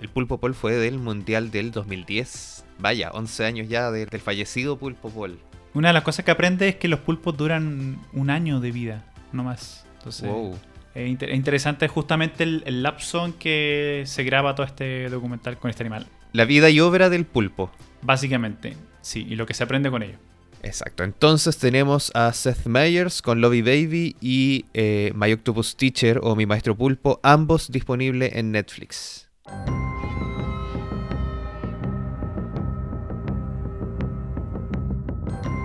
El 0.01 0.09
pulpo 0.09 0.39
Paul 0.39 0.55
fue 0.55 0.73
del 0.73 0.99
Mundial 0.99 1.51
del 1.53 1.71
2010. 1.71 2.65
Vaya, 2.79 3.11
11 3.13 3.45
años 3.45 3.69
ya 3.69 3.91
de- 3.93 4.07
del 4.07 4.21
fallecido 4.21 4.77
pulpo 4.77 5.11
Paul. 5.11 5.39
Una 5.75 5.89
de 5.89 5.95
las 5.95 6.03
cosas 6.05 6.25
que 6.25 6.31
aprende 6.31 6.69
es 6.69 6.77
que 6.77 6.89
los 6.89 7.01
pulpos 7.01 7.37
duran 7.37 7.99
un 8.13 8.31
año 8.31 8.61
de 8.61 8.71
vida, 8.71 9.05
no 9.33 9.43
más. 9.45 9.85
Entonces, 9.99 10.29
Wow. 10.29 10.57
es 10.95 11.09
inter- 11.09 11.31
es 11.31 11.37
interesante 11.37 11.89
justamente 11.89 12.45
el, 12.45 12.63
el 12.67 12.83
lapso 12.83 13.25
en 13.27 13.33
que 13.33 14.05
se 14.07 14.23
graba 14.23 14.55
todo 14.55 14.67
este 14.67 15.09
documental 15.09 15.59
con 15.59 15.71
este 15.71 15.83
animal. 15.83 16.07
La 16.33 16.45
vida 16.45 16.71
y 16.71 16.79
obra 16.81 17.11
del 17.11 17.25
pulpo. 17.27 17.71
Básicamente, 18.03 18.77
sí, 19.01 19.27
y 19.29 19.35
lo 19.37 19.47
que 19.47 19.55
se 19.55 19.65
aprende 19.65 19.91
con 19.91 20.03
ello. 20.03 20.17
Exacto. 20.63 21.03
Entonces 21.05 21.59
tenemos 21.59 22.11
a 22.15 22.33
Seth 22.33 22.67
Meyers 22.67 23.21
con 23.21 23.41
Lobby 23.41 23.61
Baby 23.63 24.17
y 24.21 24.65
eh, 24.75 25.13
My 25.15 25.33
Octopus 25.33 25.77
Teacher 25.77 26.21
o 26.23 26.37
Mi 26.37 26.47
Maestro 26.47 26.75
Pulpo, 26.77 27.21
ambos 27.23 27.71
disponibles 27.71 28.33
en 28.35 28.53
Netflix. 28.53 29.29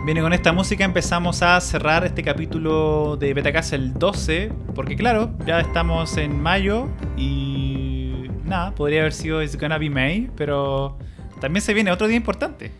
Bien, 0.09 0.17
y 0.17 0.21
con 0.21 0.33
esta 0.33 0.53
música 0.53 0.83
empezamos 0.83 1.43
a 1.43 1.61
cerrar 1.61 2.03
este 2.03 2.23
capítulo 2.23 3.15
de 3.15 3.31
Betacast 3.35 3.73
el 3.73 3.93
12, 3.93 4.51
porque 4.73 4.95
claro, 4.95 5.37
ya 5.45 5.59
estamos 5.59 6.17
en 6.17 6.41
mayo 6.41 6.89
y 7.15 8.25
nada, 8.43 8.73
podría 8.73 9.01
haber 9.01 9.13
sido 9.13 9.43
It's 9.43 9.55
Gonna 9.55 9.77
Be 9.77 9.91
May, 9.91 10.31
pero 10.35 10.97
también 11.39 11.61
se 11.61 11.75
viene 11.75 11.91
otro 11.91 12.07
día 12.07 12.17
importante. 12.17 12.71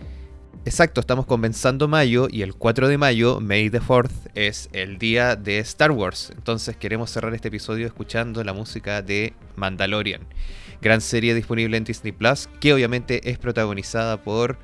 Exacto, 0.66 1.02
estamos 1.02 1.28
comenzando 1.28 1.88
mayo 1.88 2.28
y 2.32 2.42
el 2.42 2.56
4 2.56 2.88
de 2.88 2.98
mayo, 2.98 3.40
May 3.40 3.70
the 3.70 3.80
4th, 3.80 4.32
es 4.34 4.68
el 4.74 4.98
día 4.98 5.36
de 5.36 5.60
Star 5.60 5.92
Wars. 5.92 6.34
Entonces 6.36 6.78
queremos 6.78 7.12
cerrar 7.12 7.36
este 7.36 7.50
episodio 7.50 7.86
escuchando 7.86 8.44
la 8.44 8.54
música 8.54 9.04
de 9.04 9.36
Mandalorian. 9.56 10.22
Gran 10.82 11.00
serie 11.00 11.36
disponible 11.36 11.78
en 11.78 11.84
Disney 11.84 12.12
Plus, 12.12 12.50
que 12.60 12.74
obviamente 12.74 13.30
es 13.30 13.38
protagonizada 13.38 14.18
por 14.18 14.58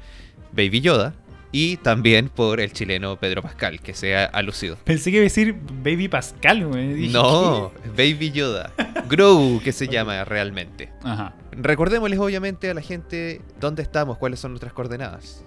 Baby 0.52 0.82
Yoda 0.82 1.14
y 1.56 1.78
también 1.78 2.28
por 2.28 2.60
el 2.60 2.74
chileno 2.74 3.16
Pedro 3.16 3.42
Pascal, 3.42 3.80
que 3.80 3.94
se 3.94 4.14
ha 4.14 4.26
alucido. 4.26 4.76
Pensé 4.84 5.10
que 5.10 5.16
iba 5.16 5.22
a 5.22 5.24
decir 5.24 5.56
Baby 5.56 6.10
Pascal, 6.10 6.68
güey. 6.68 7.08
No, 7.08 7.72
Baby 7.96 8.32
Yoda. 8.32 8.74
Grogu, 9.08 9.62
que 9.62 9.72
se 9.72 9.88
llama 9.88 10.26
realmente. 10.26 10.92
Ajá. 11.02 11.34
Recordémosles 11.54 12.20
obviamente 12.20 12.70
a 12.70 12.74
la 12.74 12.82
gente 12.82 13.42
dónde 13.58 13.84
estamos, 13.84 14.18
cuáles 14.18 14.42
son 14.42 14.52
nuestras 14.52 14.74
coordenadas. 14.74 15.46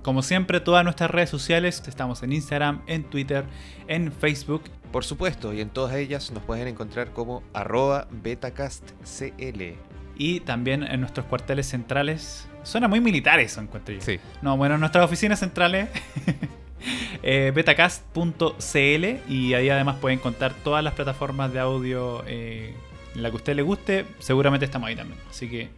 Como 0.00 0.22
siempre, 0.22 0.60
todas 0.60 0.82
nuestras 0.82 1.10
redes 1.10 1.28
sociales, 1.28 1.82
estamos 1.86 2.22
en 2.22 2.32
Instagram, 2.32 2.80
en 2.86 3.04
Twitter, 3.04 3.44
en 3.86 4.12
Facebook. 4.12 4.62
Por 4.90 5.04
supuesto, 5.04 5.52
y 5.52 5.60
en 5.60 5.68
todas 5.68 5.94
ellas 5.94 6.30
nos 6.30 6.42
pueden 6.42 6.68
encontrar 6.68 7.12
como 7.12 7.42
arroba 7.52 8.08
betacastcl. 8.10 9.74
Y 10.16 10.40
también 10.40 10.84
en 10.84 11.00
nuestros 11.00 11.26
cuarteles 11.26 11.66
centrales. 11.66 12.48
Suena 12.62 12.88
muy 12.88 13.00
militar 13.00 13.40
eso, 13.40 13.60
encuentro 13.60 13.94
yo. 13.94 14.00
Sí. 14.00 14.18
No, 14.42 14.56
bueno, 14.56 14.74
en 14.74 14.80
nuestras 14.80 15.04
oficinas 15.04 15.40
centrales 15.40 15.88
eh, 17.22 17.52
betacast.cl 17.54 19.04
y 19.28 19.54
ahí 19.54 19.70
además 19.70 19.96
pueden 20.00 20.18
contar 20.18 20.54
todas 20.64 20.84
las 20.84 20.94
plataformas 20.94 21.52
de 21.52 21.60
audio 21.60 22.22
eh, 22.26 22.74
en 23.14 23.22
la 23.22 23.30
que 23.30 23.34
a 23.34 23.36
usted 23.36 23.54
le 23.54 23.62
guste. 23.62 24.06
Seguramente 24.18 24.64
estamos 24.66 24.88
ahí 24.88 24.96
también. 24.96 25.18
Así 25.28 25.48
que 25.48 25.68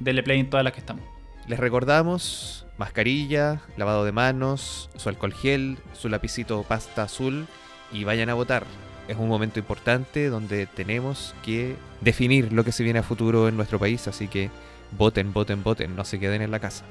denle 0.00 0.22
play 0.22 0.40
en 0.40 0.50
todas 0.50 0.64
las 0.64 0.72
que 0.72 0.80
estamos. 0.80 1.04
Les 1.46 1.58
recordamos 1.58 2.66
mascarilla, 2.78 3.60
lavado 3.76 4.04
de 4.04 4.12
manos, 4.12 4.90
su 4.96 5.08
alcohol 5.08 5.34
gel, 5.34 5.78
su 5.92 6.08
lapicito 6.08 6.62
pasta 6.62 7.02
azul 7.02 7.46
y 7.92 8.04
vayan 8.04 8.28
a 8.28 8.34
votar. 8.34 8.64
Es 9.08 9.16
un 9.16 9.28
momento 9.28 9.58
importante 9.58 10.28
donde 10.28 10.66
tenemos 10.66 11.34
que 11.44 11.76
definir 12.00 12.52
lo 12.52 12.64
que 12.64 12.72
se 12.72 12.84
viene 12.84 13.00
a 13.00 13.02
futuro 13.02 13.48
en 13.48 13.56
nuestro 13.56 13.78
país, 13.78 14.06
así 14.08 14.28
que 14.28 14.50
voten, 14.96 15.32
voten, 15.32 15.62
voten, 15.62 15.96
no 15.96 16.04
se 16.04 16.18
queden 16.18 16.42
en 16.42 16.50
la 16.50 16.60
casa. 16.60 16.84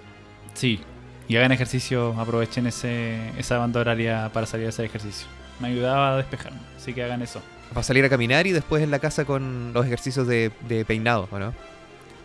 Sí, 0.53 0.79
y 1.27 1.37
hagan 1.37 1.51
ejercicio, 1.51 2.13
aprovechen 2.19 2.67
ese, 2.67 3.17
esa 3.37 3.57
banda 3.57 3.79
horaria 3.79 4.29
para 4.33 4.45
salir 4.45 4.65
a 4.65 4.69
hacer 4.69 4.85
ejercicio. 4.85 5.27
Me 5.59 5.69
ayudaba 5.69 6.13
a 6.13 6.17
despejarme, 6.17 6.59
así 6.75 6.93
que 6.93 7.03
hagan 7.03 7.21
eso. 7.21 7.41
Para 7.69 7.83
salir 7.83 8.03
a 8.03 8.09
caminar 8.09 8.47
y 8.47 8.51
después 8.51 8.83
en 8.83 8.91
la 8.91 8.99
casa 8.99 9.25
con 9.25 9.71
los 9.73 9.85
ejercicios 9.85 10.27
de, 10.27 10.51
de 10.67 10.83
peinado, 10.83 11.29
¿o 11.31 11.39
no? 11.39 11.53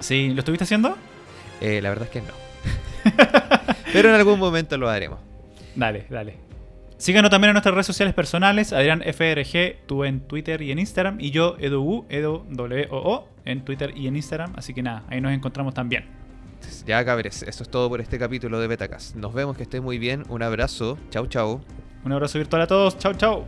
Sí, 0.00 0.30
¿lo 0.30 0.40
estuviste 0.40 0.64
haciendo? 0.64 0.96
Eh, 1.60 1.80
la 1.80 1.90
verdad 1.90 2.06
es 2.06 2.10
que 2.10 2.20
no. 2.20 2.34
Pero 3.92 4.08
en 4.08 4.14
algún 4.14 4.38
momento 4.38 4.76
lo 4.76 4.88
haremos. 4.88 5.20
Dale, 5.74 6.06
dale. 6.10 6.45
Síganos 6.98 7.30
también 7.30 7.50
en 7.50 7.54
nuestras 7.54 7.74
redes 7.74 7.86
sociales 7.86 8.14
personales. 8.14 8.72
Adrián 8.72 9.02
FRG, 9.02 9.86
tú 9.86 10.04
en 10.04 10.20
Twitter 10.20 10.62
y 10.62 10.72
en 10.72 10.78
Instagram. 10.78 11.20
Y 11.20 11.30
yo, 11.30 11.56
EduU, 11.58 12.06
Edu 12.08 12.46
W 12.50 12.88
O 12.90 12.96
O, 12.96 13.28
en 13.44 13.64
Twitter 13.64 13.92
y 13.94 14.06
en 14.06 14.16
Instagram. 14.16 14.54
Así 14.56 14.72
que 14.72 14.82
nada, 14.82 15.04
ahí 15.08 15.20
nos 15.20 15.32
encontramos 15.32 15.74
también. 15.74 16.06
Ya 16.86 17.04
cabres, 17.04 17.42
eso 17.42 17.62
es 17.62 17.68
todo 17.68 17.88
por 17.88 18.00
este 18.00 18.18
capítulo 18.18 18.58
de 18.60 18.66
Betacast. 18.66 19.14
Nos 19.14 19.34
vemos, 19.34 19.56
que 19.56 19.64
esté 19.64 19.80
muy 19.80 19.98
bien. 19.98 20.24
Un 20.28 20.42
abrazo. 20.42 20.98
Chau, 21.10 21.26
chau. 21.26 21.60
Un 22.04 22.12
abrazo 22.12 22.38
virtual 22.38 22.62
a 22.62 22.66
todos. 22.66 22.96
Chau, 22.98 23.12
chau. 23.14 23.44